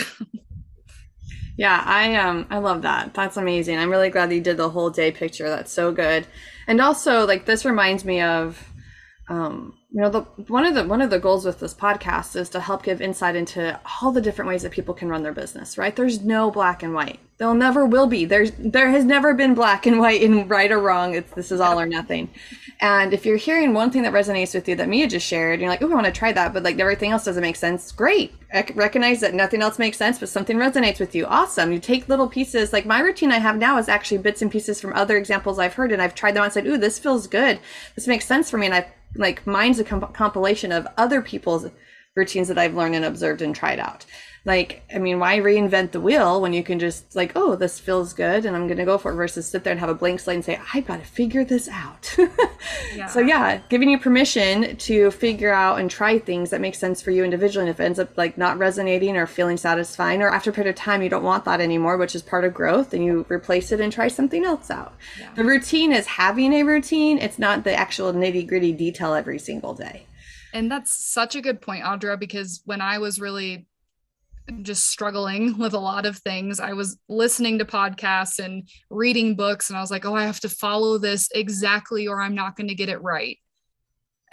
yeah, 1.58 1.84
I 1.86 2.16
um 2.16 2.48
I 2.50 2.60
love 2.60 2.84
that. 2.84 3.14
That's 3.14 3.36
amazing. 3.36 3.78
I'm 3.78 3.92
really 3.92 4.10
glad 4.10 4.30
that 4.30 4.36
you 4.36 4.42
did 4.42 4.56
the 4.56 4.70
whole 4.70 4.90
day 4.90 5.12
picture. 5.12 5.50
That's 5.50 5.72
so 5.72 5.92
good. 5.92 6.26
And 6.68 6.80
also, 6.80 7.28
like 7.28 7.46
this 7.46 7.66
reminds 7.66 8.06
me 8.06 8.22
of 8.22 8.64
um 9.28 9.77
you 9.90 10.02
know 10.02 10.10
the 10.10 10.22
one 10.52 10.66
of 10.66 10.76
the 10.76 10.84
one 10.84 11.02
of 11.02 11.10
the 11.10 11.20
goals 11.20 11.46
with 11.46 11.60
this 11.60 11.74
podcast 11.74 12.36
is 12.36 12.50
to 12.50 12.60
help 12.60 12.84
give 12.84 13.02
insight 13.02 13.38
into 13.38 13.80
all 14.02 14.12
the 14.12 14.20
different 14.20 14.50
ways 14.50 14.64
that 14.64 14.74
people 14.74 14.94
can 14.94 15.08
run 15.08 15.24
their 15.24 15.32
business 15.32 15.78
right? 15.78 15.96
There's 15.96 16.22
no 16.22 16.52
black 16.52 16.84
and 16.84 16.94
white. 16.94 17.20
There'll 17.38 17.54
never 17.54 17.86
will 17.86 18.08
be. 18.08 18.26
There's 18.26 18.52
there 18.58 18.90
has 18.90 19.06
never 19.06 19.34
been 19.34 19.54
black 19.54 19.86
and 19.86 19.98
white 20.00 20.22
in 20.22 20.48
right 20.50 20.72
or 20.72 20.80
wrong. 20.80 21.14
It's 21.16 21.32
this 21.32 21.54
is 21.54 21.62
all 21.62 21.80
or 21.80 21.86
nothing. 21.86 22.30
And 22.82 23.14
if 23.14 23.26
you're 23.26 23.38
hearing 23.38 23.74
one 23.74 23.90
thing 23.90 24.02
that 24.02 24.12
resonates 24.12 24.54
with 24.54 24.68
you 24.68 24.76
that 24.76 24.90
mia 24.90 25.08
just 25.08 25.26
shared 25.26 25.62
you're 25.62 25.70
like 25.70 25.82
oh 25.82 25.90
i 25.90 25.94
want 25.94 26.06
to 26.06 26.12
try 26.12 26.32
that 26.34 26.54
but 26.54 26.64
like 26.64 26.80
everything 26.80 27.12
else 27.12 27.24
doesn't 27.24 27.42
make 27.42 27.56
sense 27.56 27.92
great. 27.94 28.34
I 28.54 28.66
recognize 28.76 29.22
that 29.22 29.34
nothing 29.34 29.62
else 29.62 29.80
makes 29.80 29.98
sense 29.98 30.20
but 30.20 30.28
something 30.28 30.58
resonates 30.58 31.00
with 31.00 31.16
you. 31.16 31.26
Awesome. 31.28 31.72
You 31.72 31.80
take 31.80 32.10
little 32.10 32.28
pieces 32.28 32.74
like 32.74 32.86
my 32.86 33.00
routine 33.00 33.32
i 33.32 33.40
have 33.40 33.58
now 33.58 33.78
is 33.78 33.88
actually 33.88 34.18
bits 34.18 34.42
and 34.42 34.52
pieces 34.52 34.82
from 34.82 34.92
other 34.94 35.16
examples 35.16 35.60
i've 35.60 35.76
heard 35.76 35.94
and 35.94 36.02
i've 36.02 36.14
tried 36.14 36.34
them. 36.34 36.44
And 36.44 36.52
said 36.52 36.68
ooh 36.68 36.78
this 36.78 37.00
feels 37.00 37.28
good. 37.28 37.60
This 37.96 38.06
makes 38.06 38.26
sense 38.26 38.50
for 38.50 38.58
me 38.58 38.66
and 38.66 38.76
i've 38.76 38.97
like 39.18 39.46
mine's 39.46 39.80
a 39.80 39.84
comp- 39.84 40.14
compilation 40.14 40.72
of 40.72 40.88
other 40.98 41.22
people's 41.22 41.68
routines 42.16 42.48
that 42.48 42.58
I've 42.58 42.74
learned 42.74 42.96
and 42.96 43.06
observed 43.06 43.42
and 43.42 43.56
tried 43.56 43.80
out. 43.80 44.06
Like, 44.48 44.82
I 44.96 44.98
mean, 44.98 45.20
why 45.20 45.40
reinvent 45.40 45.92
the 45.92 46.00
wheel 46.00 46.40
when 46.40 46.54
you 46.54 46.64
can 46.64 46.80
just 46.80 47.18
like, 47.18 47.34
oh, 47.36 47.58
this 47.58 47.82
feels 47.82 48.14
good 48.14 48.46
and 48.46 48.56
I'm 48.56 48.66
going 48.66 48.78
to 48.78 48.86
go 48.86 48.98
for 48.98 49.12
it 49.12 49.16
versus 49.16 49.46
sit 49.46 49.66
there 49.66 49.72
and 49.72 49.80
have 49.82 49.90
a 49.90 49.94
blank 49.94 50.22
slate 50.22 50.36
and 50.36 50.46
say, 50.46 50.58
I've 50.74 50.88
got 50.88 51.02
to 51.02 51.06
figure 51.06 51.44
this 51.44 51.68
out. 51.68 52.16
yeah. 52.96 53.08
So 53.08 53.20
yeah, 53.20 53.60
giving 53.68 53.90
you 53.90 54.00
permission 54.00 54.78
to 54.78 55.12
figure 55.12 55.52
out 55.52 55.82
and 55.82 55.92
try 55.92 56.18
things 56.18 56.52
that 56.52 56.62
make 56.62 56.76
sense 56.76 57.02
for 57.02 57.12
you 57.12 57.26
individually. 57.26 57.68
And 57.68 57.70
if 57.70 57.82
it 57.82 57.84
ends 57.84 58.00
up 58.00 58.18
like 58.18 58.38
not 58.38 58.58
resonating 58.58 59.18
or 59.18 59.28
feeling 59.28 59.58
satisfying, 59.58 60.22
or 60.22 60.30
after 60.30 60.52
a 60.52 60.54
period 60.54 60.70
of 60.70 60.76
time, 60.78 61.02
you 61.02 61.10
don't 61.10 61.24
want 61.24 61.44
that 61.44 61.60
anymore, 61.60 61.98
which 61.98 62.16
is 62.16 62.22
part 62.22 62.46
of 62.46 62.54
growth, 62.54 62.94
and 62.94 63.04
you 63.04 63.26
replace 63.28 63.74
it 63.74 63.82
and 63.82 63.92
try 63.92 64.08
something 64.08 64.46
else 64.46 64.72
out. 64.72 64.96
Yeah. 65.20 65.34
The 65.36 65.44
routine 65.44 65.92
is 65.92 66.08
having 66.08 66.54
a 66.54 66.64
routine. 66.64 67.18
It's 67.18 67.38
not 67.38 67.66
the 67.66 67.74
actual 67.74 68.14
nitty 68.14 68.48
gritty 68.48 68.72
detail 68.72 69.14
every 69.14 69.40
single 69.40 69.74
day. 69.74 70.06
And 70.54 70.72
that's 70.72 70.96
such 70.96 71.36
a 71.36 71.42
good 71.42 71.62
point, 71.62 71.84
Audra, 71.84 72.18
because 72.18 72.62
when 72.64 72.80
I 72.80 73.00
was 73.00 73.20
really 73.20 73.68
just 74.62 74.86
struggling 74.86 75.58
with 75.60 75.74
a 75.74 75.80
lot 75.80 76.06
of 76.06 76.18
things. 76.18 76.60
I 76.60 76.74
was 76.74 76.98
listening 77.10 77.60
to 77.60 77.66
podcasts 77.66 78.44
and 78.44 78.68
reading 78.90 79.36
books, 79.36 79.70
and 79.70 79.78
I 79.78 79.82
was 79.82 79.92
like, 79.92 80.06
oh, 80.06 80.16
I 80.16 80.24
have 80.24 80.40
to 80.42 80.50
follow 80.50 80.98
this 80.98 81.30
exactly, 81.34 82.08
or 82.08 82.22
I'm 82.22 82.36
not 82.36 82.56
going 82.56 82.70
to 82.70 82.76
get 82.76 82.90
it 82.90 83.02
right. 83.02 83.38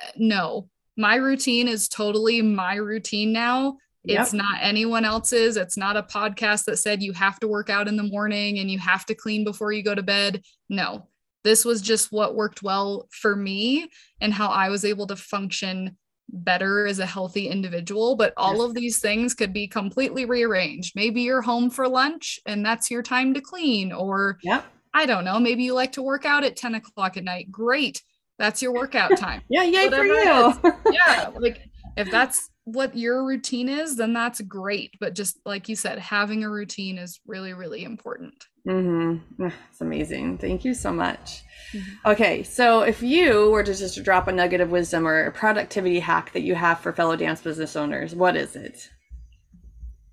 Uh, 0.03 0.13
no, 0.17 0.69
my 0.97 1.17
routine 1.17 1.69
is 1.69 1.89
totally 1.89 2.43
my 2.43 2.75
routine 2.77 3.33
now 3.33 3.79
It's 4.05 4.35
yep. 4.35 4.43
not 4.43 4.59
anyone 4.61 5.05
else's. 5.05 5.57
It's 5.57 5.77
not 5.77 5.97
a 5.97 6.03
podcast 6.03 6.67
that 6.67 6.77
said 6.77 7.03
you 7.03 7.13
have 7.15 7.41
to 7.41 7.49
work 7.49 7.71
out 7.71 7.89
in 7.89 7.97
the 7.97 8.03
morning 8.03 8.59
and 8.59 8.71
you 8.71 8.79
have 8.79 9.07
to 9.07 9.15
clean 9.15 9.45
before 9.45 9.73
you 9.73 9.83
go 9.83 9.95
to 9.95 10.03
bed. 10.03 10.43
No, 10.69 11.09
this 11.43 11.65
was 11.65 11.81
just 11.81 12.13
what 12.13 12.35
worked 12.35 12.63
well 12.63 13.09
for 13.11 13.35
me 13.35 13.89
and 14.21 14.33
how 14.33 14.49
I 14.49 14.69
was 14.69 14.85
able 14.85 15.07
to 15.07 15.17
function 15.17 15.97
better 16.29 16.87
as 16.87 16.99
a 16.99 17.07
healthy 17.07 17.49
individual. 17.49 18.17
But 18.17 18.33
all 18.37 18.63
of 18.63 18.75
these 18.75 18.99
things 18.99 19.35
could 19.35 19.53
be 19.53 19.67
completely 19.67 20.25
rearranged. 20.25 20.95
Maybe 20.97 21.23
you're 21.23 21.43
home 21.43 21.71
for 21.71 21.89
lunch 21.89 22.41
and 22.47 22.65
that's 22.65 22.91
your 22.91 23.03
time 23.03 23.35
to 23.35 23.41
clean, 23.41 23.93
or 23.93 24.39
yep. 24.43 24.65
I 24.93 25.07
don't 25.07 25.25
know, 25.25 25.39
maybe 25.41 25.65
you 25.65 25.75
like 25.75 25.93
to 25.93 26.03
work 26.03 26.25
out 26.25 26.45
at 26.45 26.57
10 26.57 26.77
o'clock 26.77 27.17
at 27.17 27.25
night. 27.25 27.51
Great. 27.51 28.03
That's 28.39 28.63
your 28.63 28.73
workout 28.73 29.17
time. 29.19 29.43
yeah, 29.49 29.65
yay 29.65 29.85
Whatever 29.85 30.61
for 30.63 30.69
you. 30.69 30.75
yeah. 30.93 31.31
Like 31.35 31.69
if 31.97 32.11
that's 32.11 32.51
what 32.65 32.97
your 32.97 33.25
routine 33.25 33.69
is, 33.69 33.97
then 33.97 34.13
that's 34.13 34.41
great. 34.41 34.95
But 35.01 35.15
just 35.15 35.39
like 35.45 35.69
you 35.69 35.77
said, 35.77 35.99
having 35.99 36.45
a 36.45 36.51
routine 36.51 36.99
is 36.99 37.21
really, 37.27 37.53
really 37.53 37.85
important. 37.85 38.47
Mm-hmm. 38.67 39.47
It's 39.71 39.81
amazing. 39.81 40.39
Thank 40.39 40.65
you 40.65 40.75
so 40.75 40.93
much. 40.93 41.43
Mm-hmm. 41.73 42.11
Okay, 42.11 42.43
so 42.43 42.81
if 42.81 43.03
you 43.03 43.51
were 43.51 43.63
to 43.63 43.75
just 43.75 44.03
drop 44.05 44.29
a 44.29 44.33
nugget 44.33 44.61
of 44.61 44.71
wisdom 44.71 45.07
or 45.07 45.25
a 45.25 45.33
productivity 45.33 46.01
hack 46.01 46.33
that 46.33 46.43
you 46.43 46.55
have 46.55 46.81
for 46.81 46.93
fellow 46.93 47.17
dance 47.17 47.43
business 47.43 47.77
owners, 47.77 48.15
what 48.15 48.37
is 48.37 48.57
it? 48.57 48.91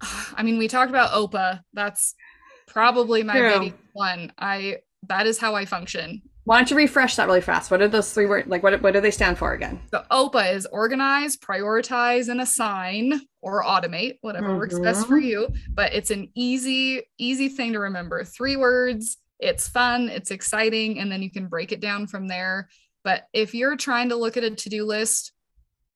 I 0.35 0.43
mean, 0.43 0.57
we 0.57 0.67
talked 0.67 0.89
about 0.89 1.11
OPA. 1.11 1.61
That's 1.73 2.15
probably 2.67 3.23
my 3.23 3.59
big 3.59 3.73
one. 3.93 4.31
I 4.37 4.77
that 5.07 5.27
is 5.27 5.39
how 5.39 5.55
I 5.55 5.65
function. 5.65 6.21
Why 6.43 6.57
don't 6.57 6.71
you 6.71 6.77
refresh 6.77 7.15
that 7.15 7.27
really 7.27 7.41
fast? 7.41 7.69
What 7.69 7.81
are 7.81 7.87
those 7.87 8.11
three 8.13 8.25
words? 8.25 8.47
Like, 8.47 8.63
what, 8.63 8.81
what 8.81 8.93
do 8.93 9.01
they 9.01 9.11
stand 9.11 9.37
for 9.37 9.53
again? 9.53 9.79
So 9.91 10.03
OPA 10.09 10.55
is 10.55 10.65
organize, 10.65 11.37
prioritize, 11.37 12.29
and 12.29 12.41
assign 12.41 13.21
or 13.41 13.63
automate, 13.63 14.17
whatever 14.21 14.47
mm-hmm. 14.47 14.57
works 14.57 14.79
best 14.79 15.07
for 15.07 15.17
mm-hmm. 15.17 15.27
you. 15.27 15.49
But 15.69 15.93
it's 15.93 16.09
an 16.09 16.29
easy, 16.35 17.03
easy 17.19 17.47
thing 17.47 17.73
to 17.73 17.79
remember. 17.79 18.23
Three 18.23 18.55
words. 18.55 19.17
It's 19.39 19.67
fun, 19.67 20.09
it's 20.09 20.29
exciting, 20.29 20.99
and 20.99 21.11
then 21.11 21.23
you 21.23 21.31
can 21.31 21.47
break 21.47 21.71
it 21.71 21.79
down 21.79 22.05
from 22.05 22.27
there. 22.27 22.69
But 23.03 23.23
if 23.33 23.55
you're 23.55 23.75
trying 23.75 24.09
to 24.09 24.15
look 24.15 24.37
at 24.37 24.43
a 24.43 24.51
to 24.51 24.69
do 24.69 24.85
list 24.85 25.33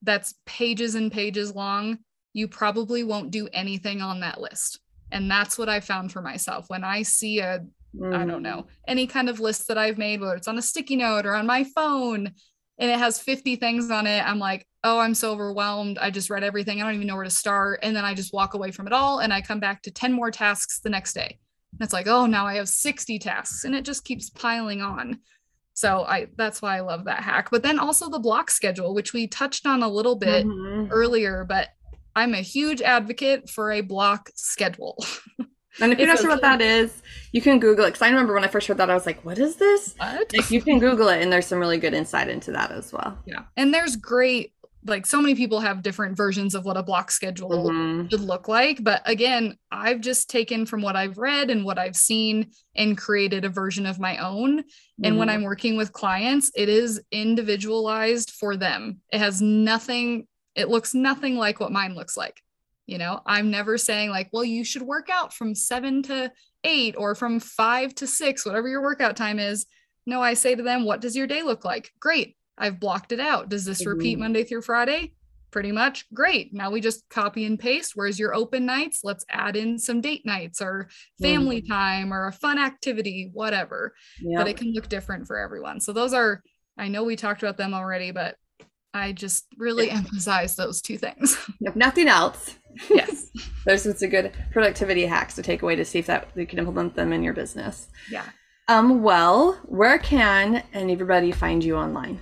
that's 0.02 0.34
pages 0.46 0.96
and 0.96 1.12
pages 1.12 1.54
long, 1.54 1.98
you 2.32 2.48
probably 2.48 3.04
won't 3.04 3.30
do 3.30 3.48
anything 3.52 4.02
on 4.02 4.20
that 4.20 4.40
list. 4.40 4.80
And 5.12 5.30
that's 5.30 5.56
what 5.56 5.68
I 5.68 5.80
found 5.80 6.12
for 6.12 6.20
myself. 6.20 6.68
When 6.68 6.82
I 6.82 7.02
see 7.02 7.38
a 7.38 7.64
mm. 7.96 8.14
I 8.14 8.24
don't 8.24 8.40
mm. 8.40 8.42
know, 8.42 8.66
any 8.86 9.06
kind 9.06 9.28
of 9.28 9.40
list 9.40 9.68
that 9.68 9.78
I've 9.78 9.98
made, 9.98 10.20
whether 10.20 10.36
it's 10.36 10.48
on 10.48 10.58
a 10.58 10.62
sticky 10.62 10.96
note 10.96 11.26
or 11.26 11.34
on 11.34 11.46
my 11.46 11.64
phone, 11.64 12.32
and 12.78 12.90
it 12.90 12.98
has 12.98 13.18
50 13.18 13.56
things 13.56 13.90
on 13.90 14.06
it, 14.06 14.20
I'm 14.20 14.38
like, 14.38 14.66
oh, 14.84 14.98
I'm 14.98 15.14
so 15.14 15.32
overwhelmed. 15.32 15.98
I 15.98 16.10
just 16.10 16.30
read 16.30 16.44
everything. 16.44 16.80
I 16.80 16.84
don't 16.84 16.94
even 16.94 17.06
know 17.06 17.14
where 17.14 17.24
to 17.24 17.30
start. 17.30 17.80
And 17.82 17.96
then 17.96 18.04
I 18.04 18.14
just 18.14 18.32
walk 18.32 18.54
away 18.54 18.70
from 18.70 18.86
it 18.86 18.92
all 18.92 19.20
and 19.20 19.32
I 19.32 19.40
come 19.40 19.60
back 19.60 19.82
to 19.82 19.90
10 19.90 20.12
more 20.12 20.30
tasks 20.30 20.80
the 20.80 20.90
next 20.90 21.14
day. 21.14 21.38
And 21.72 21.84
it's 21.84 21.92
like, 21.92 22.06
oh, 22.06 22.26
now 22.26 22.46
I 22.46 22.54
have 22.56 22.68
60 22.68 23.18
tasks 23.18 23.64
and 23.64 23.74
it 23.74 23.84
just 23.84 24.04
keeps 24.04 24.30
piling 24.30 24.82
on. 24.82 25.20
So 25.74 26.04
I 26.04 26.28
that's 26.36 26.62
why 26.62 26.76
I 26.76 26.80
love 26.80 27.04
that 27.04 27.22
hack. 27.22 27.48
But 27.50 27.62
then 27.62 27.78
also 27.78 28.08
the 28.08 28.18
block 28.18 28.50
schedule, 28.50 28.94
which 28.94 29.12
we 29.12 29.26
touched 29.26 29.66
on 29.66 29.82
a 29.82 29.88
little 29.88 30.16
bit 30.16 30.46
mm-hmm. 30.46 30.90
earlier, 30.90 31.44
but 31.44 31.68
I'm 32.14 32.32
a 32.32 32.40
huge 32.40 32.80
advocate 32.80 33.50
for 33.50 33.72
a 33.72 33.82
block 33.82 34.30
schedule. 34.34 35.04
And 35.80 35.92
if 35.92 35.98
you're 35.98 36.08
not 36.08 36.18
sure 36.18 36.30
what 36.30 36.42
that 36.42 36.60
is, 36.60 37.02
you 37.32 37.42
can 37.42 37.60
Google 37.60 37.84
it. 37.84 37.88
Because 37.88 38.02
I 38.02 38.08
remember 38.08 38.34
when 38.34 38.44
I 38.44 38.48
first 38.48 38.66
heard 38.66 38.78
that, 38.78 38.90
I 38.90 38.94
was 38.94 39.06
like, 39.06 39.24
"What 39.24 39.38
is 39.38 39.56
this?" 39.56 39.94
What? 39.98 40.32
Like 40.32 40.50
you 40.50 40.62
can 40.62 40.78
Google 40.78 41.08
it, 41.08 41.22
and 41.22 41.32
there's 41.32 41.46
some 41.46 41.58
really 41.58 41.78
good 41.78 41.94
insight 41.94 42.28
into 42.28 42.52
that 42.52 42.70
as 42.70 42.92
well. 42.92 43.18
Yeah, 43.26 43.42
and 43.56 43.72
there's 43.72 43.96
great. 43.96 44.52
Like 44.84 45.04
so 45.04 45.20
many 45.20 45.34
people 45.34 45.58
have 45.60 45.82
different 45.82 46.16
versions 46.16 46.54
of 46.54 46.64
what 46.64 46.76
a 46.76 46.82
block 46.82 47.10
schedule 47.10 47.50
mm-hmm. 47.50 48.06
should 48.06 48.20
look 48.20 48.46
like. 48.46 48.84
But 48.84 49.02
again, 49.04 49.58
I've 49.72 50.00
just 50.00 50.30
taken 50.30 50.64
from 50.64 50.80
what 50.80 50.94
I've 50.94 51.18
read 51.18 51.50
and 51.50 51.64
what 51.64 51.76
I've 51.76 51.96
seen 51.96 52.52
and 52.76 52.96
created 52.96 53.44
a 53.44 53.48
version 53.48 53.84
of 53.84 53.98
my 53.98 54.16
own. 54.18 54.60
Mm-hmm. 54.60 55.04
And 55.04 55.18
when 55.18 55.26
mm-hmm. 55.26 55.38
I'm 55.38 55.42
working 55.42 55.76
with 55.76 55.92
clients, 55.92 56.52
it 56.54 56.68
is 56.68 57.00
individualized 57.10 58.30
for 58.30 58.56
them. 58.56 59.00
It 59.12 59.18
has 59.18 59.42
nothing, 59.42 60.28
it 60.54 60.68
looks 60.68 60.94
nothing 60.94 61.34
like 61.34 61.58
what 61.58 61.72
mine 61.72 61.96
looks 61.96 62.16
like. 62.16 62.40
You 62.86 62.98
know, 62.98 63.20
I'm 63.26 63.50
never 63.50 63.78
saying 63.78 64.10
like, 64.10 64.28
well, 64.32 64.44
you 64.44 64.64
should 64.64 64.82
work 64.82 65.08
out 65.10 65.34
from 65.34 65.54
seven 65.54 66.02
to 66.04 66.30
eight 66.62 66.94
or 66.96 67.14
from 67.14 67.40
five 67.40 67.94
to 67.96 68.06
six, 68.06 68.46
whatever 68.46 68.68
your 68.68 68.82
workout 68.82 69.16
time 69.16 69.38
is. 69.38 69.66
No, 70.06 70.22
I 70.22 70.34
say 70.34 70.54
to 70.54 70.62
them, 70.62 70.84
what 70.84 71.00
does 71.00 71.16
your 71.16 71.26
day 71.26 71.42
look 71.42 71.64
like? 71.64 71.90
Great. 72.00 72.36
I've 72.56 72.80
blocked 72.80 73.12
it 73.12 73.20
out. 73.20 73.48
Does 73.48 73.64
this 73.64 73.84
repeat 73.84 74.14
mm-hmm. 74.14 74.22
Monday 74.22 74.44
through 74.44 74.62
Friday? 74.62 75.12
Pretty 75.50 75.72
much. 75.72 76.06
Great. 76.12 76.52
Now 76.54 76.70
we 76.70 76.80
just 76.80 77.08
copy 77.08 77.44
and 77.44 77.58
paste. 77.58 77.92
Where's 77.94 78.18
your 78.18 78.34
open 78.34 78.66
nights? 78.66 79.00
Let's 79.02 79.24
add 79.28 79.56
in 79.56 79.78
some 79.78 80.00
date 80.00 80.24
nights 80.24 80.60
or 80.60 80.88
family 81.20 81.62
mm-hmm. 81.62 81.72
time 81.72 82.12
or 82.12 82.28
a 82.28 82.32
fun 82.32 82.58
activity, 82.58 83.30
whatever. 83.32 83.94
Yep. 84.20 84.38
But 84.38 84.48
it 84.48 84.56
can 84.56 84.72
look 84.72 84.88
different 84.88 85.26
for 85.26 85.38
everyone. 85.38 85.80
So 85.80 85.92
those 85.92 86.12
are, 86.14 86.42
I 86.78 86.88
know 86.88 87.04
we 87.04 87.16
talked 87.16 87.42
about 87.42 87.56
them 87.56 87.74
already, 87.74 88.10
but 88.10 88.36
I 88.94 89.12
just 89.12 89.46
really 89.56 89.90
emphasize 89.90 90.56
those 90.56 90.80
two 90.82 90.98
things. 90.98 91.38
If 91.60 91.74
nothing 91.74 92.08
else, 92.08 92.56
yes. 92.90 93.30
There's 93.64 93.82
some 93.82 94.10
good 94.10 94.32
productivity 94.52 95.06
hacks 95.06 95.34
to 95.34 95.42
take 95.42 95.62
away 95.62 95.76
to 95.76 95.84
see 95.84 95.98
if 95.98 96.06
that 96.06 96.28
you 96.34 96.46
can 96.46 96.58
implement 96.58 96.94
them 96.94 97.12
in 97.12 97.22
your 97.22 97.34
business. 97.34 97.88
Yeah. 98.10 98.24
Um 98.68 99.02
well 99.02 99.54
where 99.64 99.98
can 99.98 100.62
everybody 100.72 101.32
find 101.32 101.62
you 101.62 101.76
online? 101.76 102.20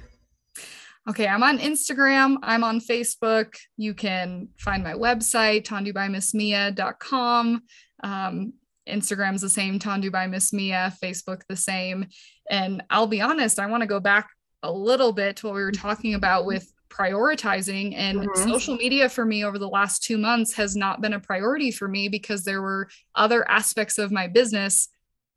Okay 1.09 1.27
i'm 1.27 1.43
on 1.43 1.59
instagram 1.59 2.37
i'm 2.43 2.65
on 2.65 2.81
facebook 2.81 3.55
you 3.77 3.93
can 3.93 4.49
find 4.59 4.83
my 4.83 4.95
website 4.95 5.67
tendubymissmia.com 5.67 7.63
um, 8.03 8.53
instagram's 8.89 9.43
the 9.43 9.51
same 9.51 9.79
tendu 9.79 10.11
by 10.11 10.27
miss 10.27 10.53
mia 10.53 10.95
facebook 11.03 11.43
the 11.49 11.57
same. 11.57 12.07
And 12.51 12.83
i'll 12.89 13.07
be 13.07 13.21
honest 13.21 13.59
i 13.59 13.67
want 13.67 13.83
to 13.83 13.87
go 13.87 14.01
back 14.01 14.31
a 14.63 14.73
little 14.73 15.13
bit 15.13 15.37
to 15.37 15.47
what 15.47 15.55
we 15.55 15.63
were 15.63 15.73
talking 15.73 16.15
about 16.15 16.47
with 16.47 16.73
prioritizing 16.95 17.95
and 17.97 18.21
mm-hmm. 18.21 18.51
social 18.51 18.77
media 18.77 19.09
for 19.09 19.25
me 19.25 19.45
over 19.45 19.59
the 19.59 19.69
last 19.69 20.03
2 20.05 20.17
months 20.17 20.55
has 20.55 20.77
not 20.77 21.01
been 21.01 21.15
a 21.15 21.21
priority 21.21 21.71
for 21.71 21.89
me 21.89 22.09
because 22.09 22.45
there 22.45 22.63
were 22.63 22.89
other 23.15 23.49
aspects 23.51 23.99
of 23.99 24.13
my 24.13 24.29
business 24.29 24.89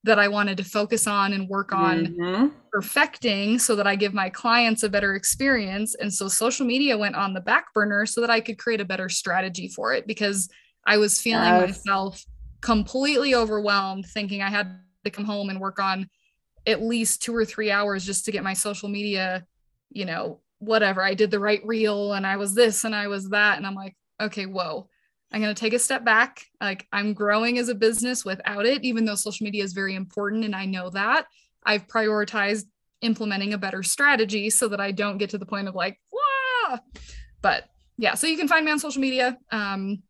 that 0.04 0.20
I 0.20 0.28
wanted 0.28 0.58
to 0.58 0.64
focus 0.64 1.08
on 1.08 1.34
and 1.34 1.50
work 1.50 1.74
on 1.74 2.08
mm-hmm. 2.08 2.48
perfecting 2.72 3.60
so 3.60 3.76
that 3.76 3.88
I 3.88 3.96
give 3.96 4.14
my 4.14 4.30
clients 4.30 4.84
a 4.84 4.90
better 4.90 5.16
experience 5.16 5.96
and 5.96 6.14
so 6.14 6.28
social 6.28 6.66
media 6.66 6.98
went 6.98 7.16
on 7.16 7.34
the 7.34 7.42
back 7.42 7.74
burner 7.74 8.06
so 8.06 8.22
that 8.22 8.30
I 8.30 8.40
could 8.40 8.58
create 8.58 8.80
a 8.80 8.86
better 8.86 9.10
strategy 9.10 9.68
for 9.68 9.94
it 9.94 10.08
because 10.08 10.50
I 10.86 10.98
was 10.98 11.20
feeling 11.20 11.44
yes. 11.44 11.86
myself 11.86 12.24
completely 12.62 13.36
overwhelmed 13.36 14.06
thinking 14.06 14.42
I 14.42 14.50
had 14.50 14.80
to 15.04 15.12
come 15.12 15.26
home 15.26 15.50
and 15.50 15.60
work 15.60 15.80
on 15.80 16.08
at 16.66 16.82
least 16.82 17.24
2 17.24 17.36
or 17.36 17.46
3 17.46 17.72
hours 17.72 18.06
just 18.06 18.26
to 18.26 18.32
get 18.32 18.44
my 18.44 18.54
social 18.54 18.90
media 18.90 19.46
you 19.90 20.06
know 20.06 20.40
whatever 20.60 21.04
i 21.04 21.14
did 21.14 21.32
the 21.32 21.40
right 21.40 21.66
reel 21.66 22.14
and 22.14 22.26
i 22.26 22.38
was 22.38 22.54
this 22.56 22.84
and 22.84 22.96
i 22.96 23.08
was 23.08 23.30
that. 23.30 23.58
And 23.58 23.66
i'm 23.66 23.76
like 23.76 23.96
okay 24.22 24.46
whoa 24.46 24.88
i'm 25.32 25.42
going 25.42 25.54
to 25.54 25.60
take 25.60 25.74
a 25.74 25.80
step 25.80 26.04
back. 26.06 26.44
Like 26.62 26.88
i'm 26.92 27.14
growing 27.14 27.58
as 27.58 27.70
a 27.70 27.76
business 27.76 28.26
without 28.26 28.66
it 28.66 28.84
even 28.84 29.06
though 29.06 29.16
social 29.16 29.44
media 29.44 29.64
is 29.64 29.74
very 29.74 29.96
important 29.96 30.46
and 30.46 30.56
i 30.56 30.66
know 30.66 30.90
that. 30.92 31.28
I've 31.64 31.88
prioritized 31.88 32.66
implementing 33.02 33.54
a 33.54 33.58
better 33.58 33.84
strategy 33.84 34.50
so 34.50 34.68
that 34.70 34.80
i 34.80 34.92
don't 34.92 35.20
get 35.20 35.30
to 35.32 35.38
the 35.38 35.46
point 35.46 35.68
of 35.68 35.76
like 35.76 36.00
Wah! 36.12 36.78
but 37.42 37.66
yeah 37.98 38.16
so 38.16 38.26
you 38.26 38.38
can 38.38 38.48
find 38.48 38.66
me 38.66 38.72
on 38.72 38.80
social 38.80 39.02
media 39.02 39.38
um, 39.52 40.02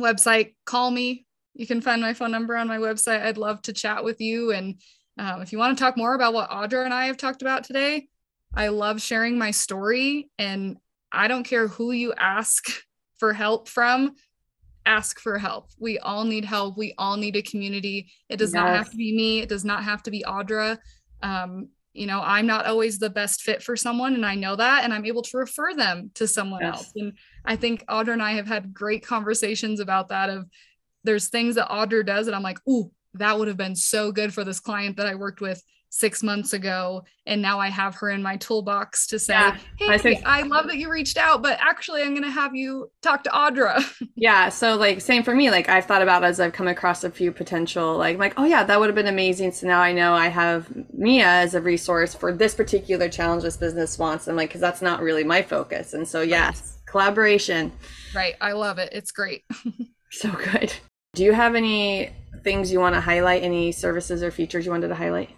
website 0.00 0.54
call 0.64 0.90
me. 0.90 1.26
You 1.54 1.66
can 1.66 1.80
find 1.80 2.00
my 2.00 2.14
phone 2.14 2.30
number 2.30 2.56
on 2.56 2.68
my 2.68 2.78
website. 2.78 3.22
I'd 3.22 3.36
love 3.36 3.60
to 3.62 3.72
chat 3.72 4.02
with 4.02 4.20
you. 4.20 4.52
And 4.52 4.80
um, 5.18 5.42
if 5.42 5.52
you 5.52 5.58
want 5.58 5.76
to 5.76 5.84
talk 5.84 5.96
more 5.96 6.14
about 6.14 6.32
what 6.32 6.50
audra 6.50 6.84
and 6.84 6.94
i 6.94 7.06
have 7.06 7.16
talked 7.16 7.42
about 7.42 7.64
today 7.64 8.08
I 8.54 8.68
love 8.68 9.00
sharing 9.00 9.38
my 9.38 9.50
story 9.52 10.30
and 10.38 10.76
I 11.12 11.28
don't 11.28 11.44
care 11.44 11.68
who 11.68 11.92
you 11.92 12.12
ask 12.16 12.64
for 13.18 13.32
help 13.32 13.68
from, 13.68 14.14
ask 14.86 15.20
for 15.20 15.38
help. 15.38 15.70
We 15.78 15.98
all 15.98 16.24
need 16.24 16.44
help. 16.44 16.76
We 16.76 16.94
all 16.98 17.16
need 17.16 17.36
a 17.36 17.42
community. 17.42 18.10
It 18.28 18.38
does 18.38 18.54
yes. 18.54 18.60
not 18.60 18.76
have 18.76 18.90
to 18.90 18.96
be 18.96 19.16
me. 19.16 19.40
It 19.40 19.48
does 19.48 19.64
not 19.64 19.84
have 19.84 20.02
to 20.04 20.10
be 20.10 20.24
Audra. 20.26 20.78
Um, 21.22 21.68
you 21.92 22.06
know, 22.06 22.20
I'm 22.24 22.46
not 22.46 22.66
always 22.66 22.98
the 22.98 23.10
best 23.10 23.42
fit 23.42 23.62
for 23.62 23.76
someone, 23.76 24.14
and 24.14 24.24
I 24.24 24.36
know 24.36 24.54
that, 24.54 24.84
and 24.84 24.94
I'm 24.94 25.04
able 25.04 25.22
to 25.22 25.38
refer 25.38 25.74
them 25.74 26.12
to 26.14 26.28
someone 26.28 26.60
yes. 26.60 26.76
else. 26.76 26.92
And 26.94 27.14
I 27.44 27.56
think 27.56 27.84
Audra 27.86 28.12
and 28.12 28.22
I 28.22 28.32
have 28.32 28.46
had 28.46 28.72
great 28.72 29.04
conversations 29.04 29.80
about 29.80 30.08
that. 30.08 30.30
Of 30.30 30.46
there's 31.02 31.28
things 31.28 31.56
that 31.56 31.68
Audra 31.68 32.06
does, 32.06 32.28
and 32.28 32.36
I'm 32.36 32.44
like, 32.44 32.58
ooh, 32.68 32.92
that 33.14 33.36
would 33.36 33.48
have 33.48 33.56
been 33.56 33.74
so 33.74 34.12
good 34.12 34.32
for 34.32 34.44
this 34.44 34.60
client 34.60 34.98
that 34.98 35.08
I 35.08 35.16
worked 35.16 35.40
with 35.40 35.62
six 35.90 36.22
months 36.22 36.52
ago 36.52 37.02
and 37.26 37.42
now 37.42 37.58
i 37.58 37.68
have 37.68 37.94
her 37.96 38.10
in 38.10 38.22
my 38.22 38.36
toolbox 38.36 39.06
to 39.08 39.18
say 39.18 39.34
yeah, 39.34 39.56
hey 39.76 39.88
I, 39.88 39.98
think, 39.98 40.22
I 40.24 40.42
love 40.42 40.66
that 40.68 40.78
you 40.78 40.90
reached 40.90 41.18
out 41.18 41.42
but 41.42 41.58
actually 41.60 42.02
i'm 42.02 42.10
going 42.10 42.22
to 42.22 42.30
have 42.30 42.54
you 42.54 42.90
talk 43.02 43.24
to 43.24 43.30
audra 43.30 43.84
yeah 44.14 44.48
so 44.48 44.76
like 44.76 45.00
same 45.00 45.22
for 45.22 45.34
me 45.34 45.50
like 45.50 45.68
i've 45.68 45.84
thought 45.84 46.02
about 46.02 46.24
as 46.24 46.40
i've 46.40 46.52
come 46.52 46.68
across 46.68 47.04
a 47.04 47.10
few 47.10 47.32
potential 47.32 47.96
like 47.96 48.18
like 48.18 48.34
oh 48.36 48.44
yeah 48.44 48.64
that 48.64 48.78
would 48.78 48.88
have 48.88 48.96
been 48.96 49.08
amazing 49.08 49.52
so 49.52 49.66
now 49.66 49.80
i 49.80 49.92
know 49.92 50.14
i 50.14 50.28
have 50.28 50.68
mia 50.92 51.26
as 51.26 51.54
a 51.54 51.60
resource 51.60 52.14
for 52.14 52.32
this 52.32 52.54
particular 52.54 53.08
challenge 53.08 53.42
this 53.42 53.56
business 53.56 53.98
wants 53.98 54.28
and 54.28 54.36
like 54.36 54.48
because 54.48 54.60
that's 54.60 54.80
not 54.80 55.02
really 55.02 55.24
my 55.24 55.42
focus 55.42 55.92
and 55.92 56.06
so 56.06 56.22
yes 56.22 56.70
collaboration. 56.90 57.72
Right. 58.14 58.34
I 58.40 58.52
love 58.52 58.78
it. 58.78 58.90
It's 58.92 59.12
great. 59.12 59.44
so 60.10 60.30
good. 60.32 60.72
Do 61.14 61.24
you 61.24 61.32
have 61.32 61.54
any 61.54 62.10
things 62.42 62.70
you 62.70 62.80
want 62.80 62.94
to 62.94 63.00
highlight? 63.00 63.42
Any 63.42 63.72
services 63.72 64.22
or 64.22 64.30
features 64.30 64.66
you 64.66 64.72
wanted 64.72 64.88
to 64.88 64.94
highlight? 64.94 65.30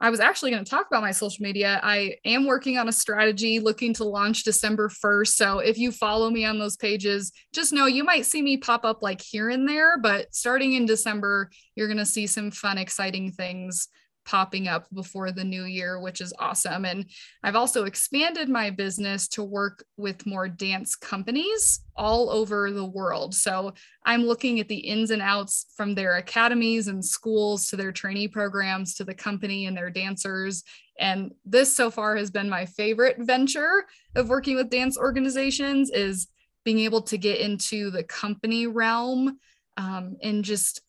I 0.00 0.10
was 0.10 0.20
actually 0.20 0.52
going 0.52 0.64
to 0.64 0.70
talk 0.70 0.86
about 0.86 1.02
my 1.02 1.10
social 1.10 1.42
media. 1.42 1.80
I 1.82 2.16
am 2.24 2.46
working 2.46 2.78
on 2.78 2.88
a 2.88 2.92
strategy 2.92 3.58
looking 3.58 3.92
to 3.94 4.04
launch 4.04 4.44
December 4.44 4.88
1st. 4.88 5.28
So 5.28 5.58
if 5.58 5.76
you 5.76 5.90
follow 5.90 6.30
me 6.30 6.44
on 6.44 6.58
those 6.58 6.76
pages, 6.76 7.32
just 7.52 7.72
know 7.72 7.86
you 7.86 8.04
might 8.04 8.24
see 8.24 8.40
me 8.40 8.58
pop 8.58 8.84
up 8.84 9.02
like 9.02 9.20
here 9.20 9.50
and 9.50 9.68
there, 9.68 9.98
but 9.98 10.32
starting 10.32 10.74
in 10.74 10.86
December, 10.86 11.50
you're 11.74 11.88
going 11.88 11.98
to 11.98 12.06
see 12.06 12.28
some 12.28 12.52
fun, 12.52 12.78
exciting 12.78 13.32
things 13.32 13.88
popping 14.28 14.68
up 14.68 14.86
before 14.92 15.32
the 15.32 15.42
new 15.42 15.64
year, 15.64 15.98
which 15.98 16.20
is 16.20 16.34
awesome. 16.38 16.84
And 16.84 17.06
I've 17.42 17.56
also 17.56 17.84
expanded 17.84 18.50
my 18.50 18.68
business 18.68 19.26
to 19.28 19.42
work 19.42 19.86
with 19.96 20.26
more 20.26 20.48
dance 20.48 20.94
companies 20.94 21.80
all 21.96 22.28
over 22.28 22.70
the 22.70 22.84
world. 22.84 23.34
So 23.34 23.72
I'm 24.04 24.24
looking 24.24 24.60
at 24.60 24.68
the 24.68 24.76
ins 24.76 25.10
and 25.10 25.22
outs 25.22 25.64
from 25.74 25.94
their 25.94 26.16
academies 26.16 26.88
and 26.88 27.02
schools 27.02 27.70
to 27.70 27.76
their 27.76 27.90
trainee 27.90 28.28
programs 28.28 28.94
to 28.96 29.04
the 29.04 29.14
company 29.14 29.64
and 29.64 29.74
their 29.74 29.88
dancers. 29.88 30.62
And 31.00 31.32
this 31.46 31.74
so 31.74 31.90
far 31.90 32.14
has 32.16 32.30
been 32.30 32.50
my 32.50 32.66
favorite 32.66 33.16
venture 33.20 33.86
of 34.14 34.28
working 34.28 34.56
with 34.56 34.68
dance 34.68 34.98
organizations 34.98 35.90
is 35.90 36.26
being 36.66 36.80
able 36.80 37.00
to 37.00 37.16
get 37.16 37.40
into 37.40 37.90
the 37.90 38.04
company 38.04 38.66
realm 38.66 39.38
um, 39.78 40.16
and 40.22 40.44
just 40.44 40.82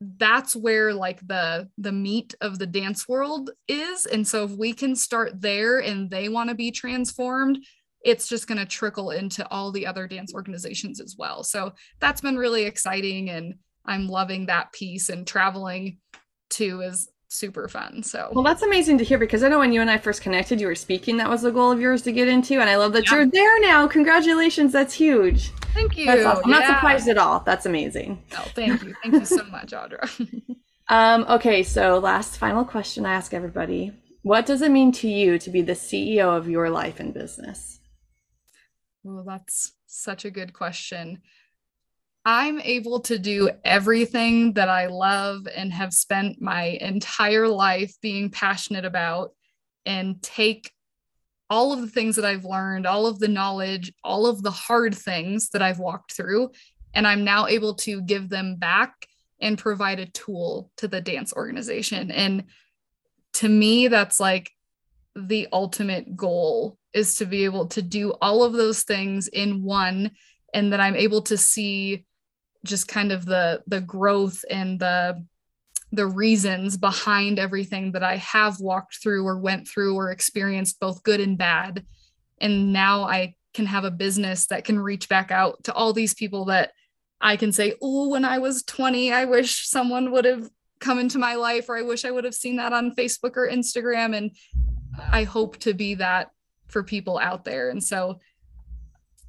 that's 0.00 0.54
where 0.54 0.92
like 0.92 1.26
the 1.26 1.68
the 1.78 1.92
meat 1.92 2.34
of 2.40 2.58
the 2.58 2.66
dance 2.66 3.08
world 3.08 3.50
is. 3.66 4.06
And 4.06 4.26
so 4.26 4.44
if 4.44 4.50
we 4.50 4.72
can 4.72 4.94
start 4.94 5.40
there 5.40 5.78
and 5.78 6.10
they 6.10 6.28
want 6.28 6.50
to 6.50 6.54
be 6.54 6.70
transformed 6.70 7.64
it's 8.04 8.28
just 8.28 8.46
going 8.46 8.58
to 8.58 8.66
trickle 8.66 9.10
into 9.10 9.44
all 9.48 9.72
the 9.72 9.84
other 9.84 10.06
dance 10.06 10.32
organizations 10.32 11.00
as 11.00 11.16
well. 11.18 11.42
So 11.42 11.72
that's 11.98 12.20
been 12.20 12.36
really 12.36 12.64
exciting 12.64 13.30
and 13.30 13.54
i'm 13.86 14.08
loving 14.08 14.46
that 14.46 14.72
piece 14.72 15.08
and 15.08 15.26
traveling 15.26 15.98
too 16.50 16.80
is 16.82 17.08
super 17.28 17.68
fun. 17.68 18.02
So 18.02 18.30
well, 18.32 18.44
that's 18.44 18.62
amazing 18.62 18.98
to 18.98 19.04
hear 19.04 19.18
because 19.18 19.42
I 19.42 19.48
know 19.48 19.58
when 19.58 19.72
you 19.72 19.80
and 19.80 19.90
I 19.90 19.98
first 19.98 20.22
connected, 20.22 20.60
you 20.60 20.66
were 20.66 20.74
speaking. 20.74 21.16
That 21.16 21.28
was 21.28 21.42
the 21.42 21.50
goal 21.50 21.72
of 21.72 21.80
yours 21.80 22.02
to 22.02 22.12
get 22.12 22.28
into, 22.28 22.60
and 22.60 22.70
I 22.70 22.76
love 22.76 22.92
that 22.92 23.06
yeah. 23.06 23.16
you're 23.16 23.26
there 23.26 23.60
now. 23.60 23.86
Congratulations, 23.86 24.72
that's 24.72 24.94
huge. 24.94 25.50
Thank 25.74 25.96
you. 25.96 26.10
Awesome. 26.10 26.42
I'm 26.44 26.50
yeah. 26.50 26.58
not 26.58 26.66
surprised 26.68 27.08
at 27.08 27.18
all. 27.18 27.40
That's 27.40 27.66
amazing. 27.66 28.22
Oh, 28.32 28.46
thank 28.54 28.82
you. 28.82 28.94
Thank 29.02 29.14
you 29.14 29.24
so 29.24 29.44
much, 29.50 29.72
Audra. 29.72 30.08
um, 30.88 31.26
okay, 31.28 31.62
so 31.62 31.98
last 31.98 32.38
final 32.38 32.64
question 32.64 33.04
I 33.04 33.14
ask 33.14 33.34
everybody: 33.34 33.92
What 34.22 34.46
does 34.46 34.62
it 34.62 34.70
mean 34.70 34.92
to 34.92 35.08
you 35.08 35.38
to 35.38 35.50
be 35.50 35.62
the 35.62 35.72
CEO 35.72 36.36
of 36.36 36.48
your 36.48 36.70
life 36.70 37.00
and 37.00 37.12
business? 37.12 37.80
Well, 39.02 39.24
that's 39.24 39.72
such 39.86 40.24
a 40.24 40.30
good 40.30 40.52
question. 40.52 41.22
I'm 42.28 42.60
able 42.60 42.98
to 43.02 43.20
do 43.20 43.50
everything 43.64 44.54
that 44.54 44.68
I 44.68 44.86
love 44.86 45.46
and 45.46 45.72
have 45.72 45.92
spent 45.92 46.42
my 46.42 46.76
entire 46.80 47.46
life 47.46 47.94
being 48.02 48.30
passionate 48.30 48.84
about 48.84 49.30
and 49.86 50.20
take 50.20 50.72
all 51.48 51.72
of 51.72 51.80
the 51.80 51.86
things 51.86 52.16
that 52.16 52.24
I've 52.24 52.44
learned, 52.44 52.84
all 52.84 53.06
of 53.06 53.20
the 53.20 53.28
knowledge, 53.28 53.92
all 54.02 54.26
of 54.26 54.42
the 54.42 54.50
hard 54.50 54.92
things 54.92 55.50
that 55.50 55.62
I've 55.62 55.78
walked 55.78 56.14
through, 56.14 56.50
and 56.94 57.06
I'm 57.06 57.22
now 57.22 57.46
able 57.46 57.74
to 57.74 58.02
give 58.02 58.28
them 58.28 58.56
back 58.56 59.06
and 59.40 59.56
provide 59.56 60.00
a 60.00 60.06
tool 60.06 60.72
to 60.78 60.88
the 60.88 61.00
dance 61.00 61.32
organization. 61.32 62.10
And 62.10 62.46
to 63.34 63.48
me, 63.48 63.86
that's 63.86 64.18
like 64.18 64.50
the 65.14 65.46
ultimate 65.52 66.16
goal 66.16 66.76
is 66.92 67.18
to 67.18 67.24
be 67.24 67.44
able 67.44 67.68
to 67.68 67.82
do 67.82 68.14
all 68.20 68.42
of 68.42 68.52
those 68.52 68.82
things 68.82 69.28
in 69.28 69.62
one 69.62 70.10
and 70.52 70.72
that 70.72 70.80
I'm 70.80 70.96
able 70.96 71.22
to 71.22 71.36
see 71.36 72.04
just 72.66 72.88
kind 72.88 73.12
of 73.12 73.24
the 73.24 73.62
the 73.66 73.80
growth 73.80 74.44
and 74.50 74.78
the 74.78 75.24
the 75.92 76.06
reasons 76.06 76.76
behind 76.76 77.38
everything 77.38 77.92
that 77.92 78.02
I 78.02 78.16
have 78.16 78.60
walked 78.60 78.96
through 79.02 79.24
or 79.24 79.38
went 79.38 79.68
through 79.68 79.94
or 79.94 80.10
experienced 80.10 80.80
both 80.80 81.02
good 81.02 81.20
and 81.20 81.38
bad 81.38 81.84
and 82.40 82.72
now 82.72 83.02
I 83.02 83.34
can 83.54 83.66
have 83.66 83.84
a 83.84 83.90
business 83.90 84.46
that 84.48 84.64
can 84.64 84.78
reach 84.78 85.08
back 85.08 85.30
out 85.30 85.64
to 85.64 85.72
all 85.72 85.92
these 85.92 86.12
people 86.12 86.46
that 86.46 86.72
I 87.20 87.36
can 87.36 87.52
say, 87.52 87.74
"Oh, 87.80 88.08
when 88.08 88.24
I 88.24 88.38
was 88.38 88.62
20, 88.62 89.12
I 89.12 89.24
wish 89.24 89.66
someone 89.66 90.12
would 90.12 90.26
have 90.26 90.50
come 90.78 90.98
into 90.98 91.18
my 91.18 91.36
life 91.36 91.70
or 91.70 91.78
I 91.78 91.82
wish 91.82 92.04
I 92.04 92.10
would 92.10 92.24
have 92.24 92.34
seen 92.34 92.56
that 92.56 92.74
on 92.74 92.94
Facebook 92.94 93.36
or 93.36 93.48
Instagram 93.48 94.14
and 94.14 94.30
I 94.98 95.24
hope 95.24 95.56
to 95.60 95.72
be 95.72 95.94
that 95.94 96.30
for 96.68 96.82
people 96.82 97.18
out 97.18 97.44
there." 97.44 97.70
And 97.70 97.82
so 97.82 98.20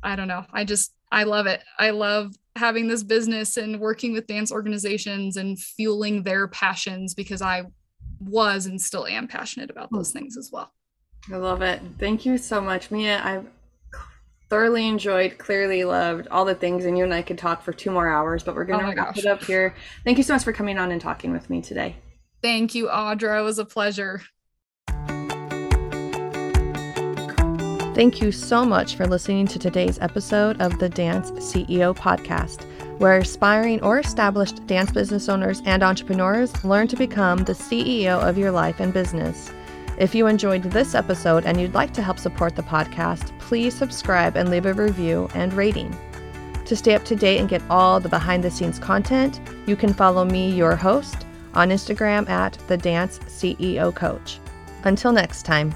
I 0.03 0.15
don't 0.15 0.27
know. 0.27 0.45
I 0.51 0.65
just 0.65 0.93
I 1.11 1.23
love 1.23 1.47
it. 1.47 1.61
I 1.79 1.91
love 1.91 2.35
having 2.55 2.87
this 2.87 3.03
business 3.03 3.57
and 3.57 3.79
working 3.79 4.13
with 4.13 4.27
dance 4.27 4.51
organizations 4.51 5.37
and 5.37 5.59
fueling 5.59 6.23
their 6.23 6.47
passions 6.47 7.13
because 7.13 7.41
I 7.41 7.63
was 8.19 8.65
and 8.65 8.81
still 8.81 9.05
am 9.05 9.27
passionate 9.27 9.69
about 9.69 9.91
those 9.91 10.11
things 10.11 10.37
as 10.37 10.49
well. 10.51 10.71
I 11.31 11.37
love 11.37 11.61
it. 11.61 11.81
Thank 11.99 12.25
you 12.25 12.37
so 12.37 12.61
much, 12.61 12.89
Mia. 12.89 13.21
I've 13.23 13.45
thoroughly 14.49 14.87
enjoyed, 14.87 15.37
clearly 15.37 15.83
loved 15.83 16.27
all 16.29 16.45
the 16.45 16.55
things, 16.55 16.85
and 16.85 16.97
you 16.97 17.03
and 17.03 17.13
I 17.13 17.21
could 17.21 17.37
talk 17.37 17.61
for 17.61 17.73
two 17.73 17.91
more 17.91 18.07
hours, 18.07 18.43
but 18.43 18.55
we're 18.55 18.65
going 18.65 18.79
to 18.79 18.85
oh 18.85 18.95
wrap 18.95 19.15
gosh. 19.15 19.17
it 19.19 19.25
up 19.25 19.43
here. 19.43 19.75
Thank 20.03 20.17
you 20.17 20.23
so 20.23 20.33
much 20.33 20.43
for 20.43 20.53
coming 20.53 20.77
on 20.77 20.91
and 20.91 21.01
talking 21.01 21.31
with 21.31 21.49
me 21.49 21.61
today. 21.61 21.97
Thank 22.41 22.75
you, 22.75 22.87
Audra. 22.87 23.39
It 23.39 23.43
was 23.43 23.59
a 23.59 23.65
pleasure. 23.65 24.21
Thank 27.97 28.21
you 28.21 28.31
so 28.31 28.63
much 28.63 28.95
for 28.95 29.07
listening 29.07 29.47
to 29.47 29.57
today's 29.57 29.97
episode 30.01 30.61
of 30.61 30.77
the 30.77 30.87
Dance 30.87 31.31
CEO 31.31 31.97
podcast, 31.97 32.61
where 32.99 33.17
aspiring 33.17 33.81
or 33.81 33.97
established 33.97 34.67
dance 34.67 34.91
business 34.91 35.27
owners 35.27 35.63
and 35.65 35.81
entrepreneurs 35.81 36.63
learn 36.63 36.87
to 36.89 36.95
become 36.95 37.39
the 37.39 37.53
CEO 37.53 38.21
of 38.21 38.37
your 38.37 38.51
life 38.51 38.81
and 38.81 38.93
business. 38.93 39.51
If 39.97 40.13
you 40.13 40.27
enjoyed 40.27 40.61
this 40.61 40.93
episode 40.93 41.47
and 41.47 41.59
you'd 41.59 41.73
like 41.73 41.91
to 41.93 42.03
help 42.03 42.19
support 42.19 42.55
the 42.55 42.61
podcast, 42.61 43.35
please 43.39 43.73
subscribe 43.73 44.35
and 44.35 44.51
leave 44.51 44.67
a 44.67 44.73
review 44.75 45.27
and 45.33 45.51
rating. 45.53 45.97
To 46.65 46.75
stay 46.75 46.93
up 46.93 47.03
to 47.05 47.15
date 47.15 47.39
and 47.39 47.49
get 47.49 47.63
all 47.67 47.99
the 47.99 48.09
behind 48.09 48.43
the 48.43 48.51
scenes 48.51 48.77
content, 48.77 49.41
you 49.65 49.75
can 49.75 49.91
follow 49.91 50.23
me, 50.23 50.51
your 50.51 50.75
host, 50.75 51.25
on 51.55 51.71
Instagram 51.71 52.29
at 52.29 52.59
the 52.67 52.77
Dance 52.77 53.17
CEO 53.25 53.91
Coach. 53.95 54.37
Until 54.83 55.11
next 55.11 55.47
time. 55.47 55.73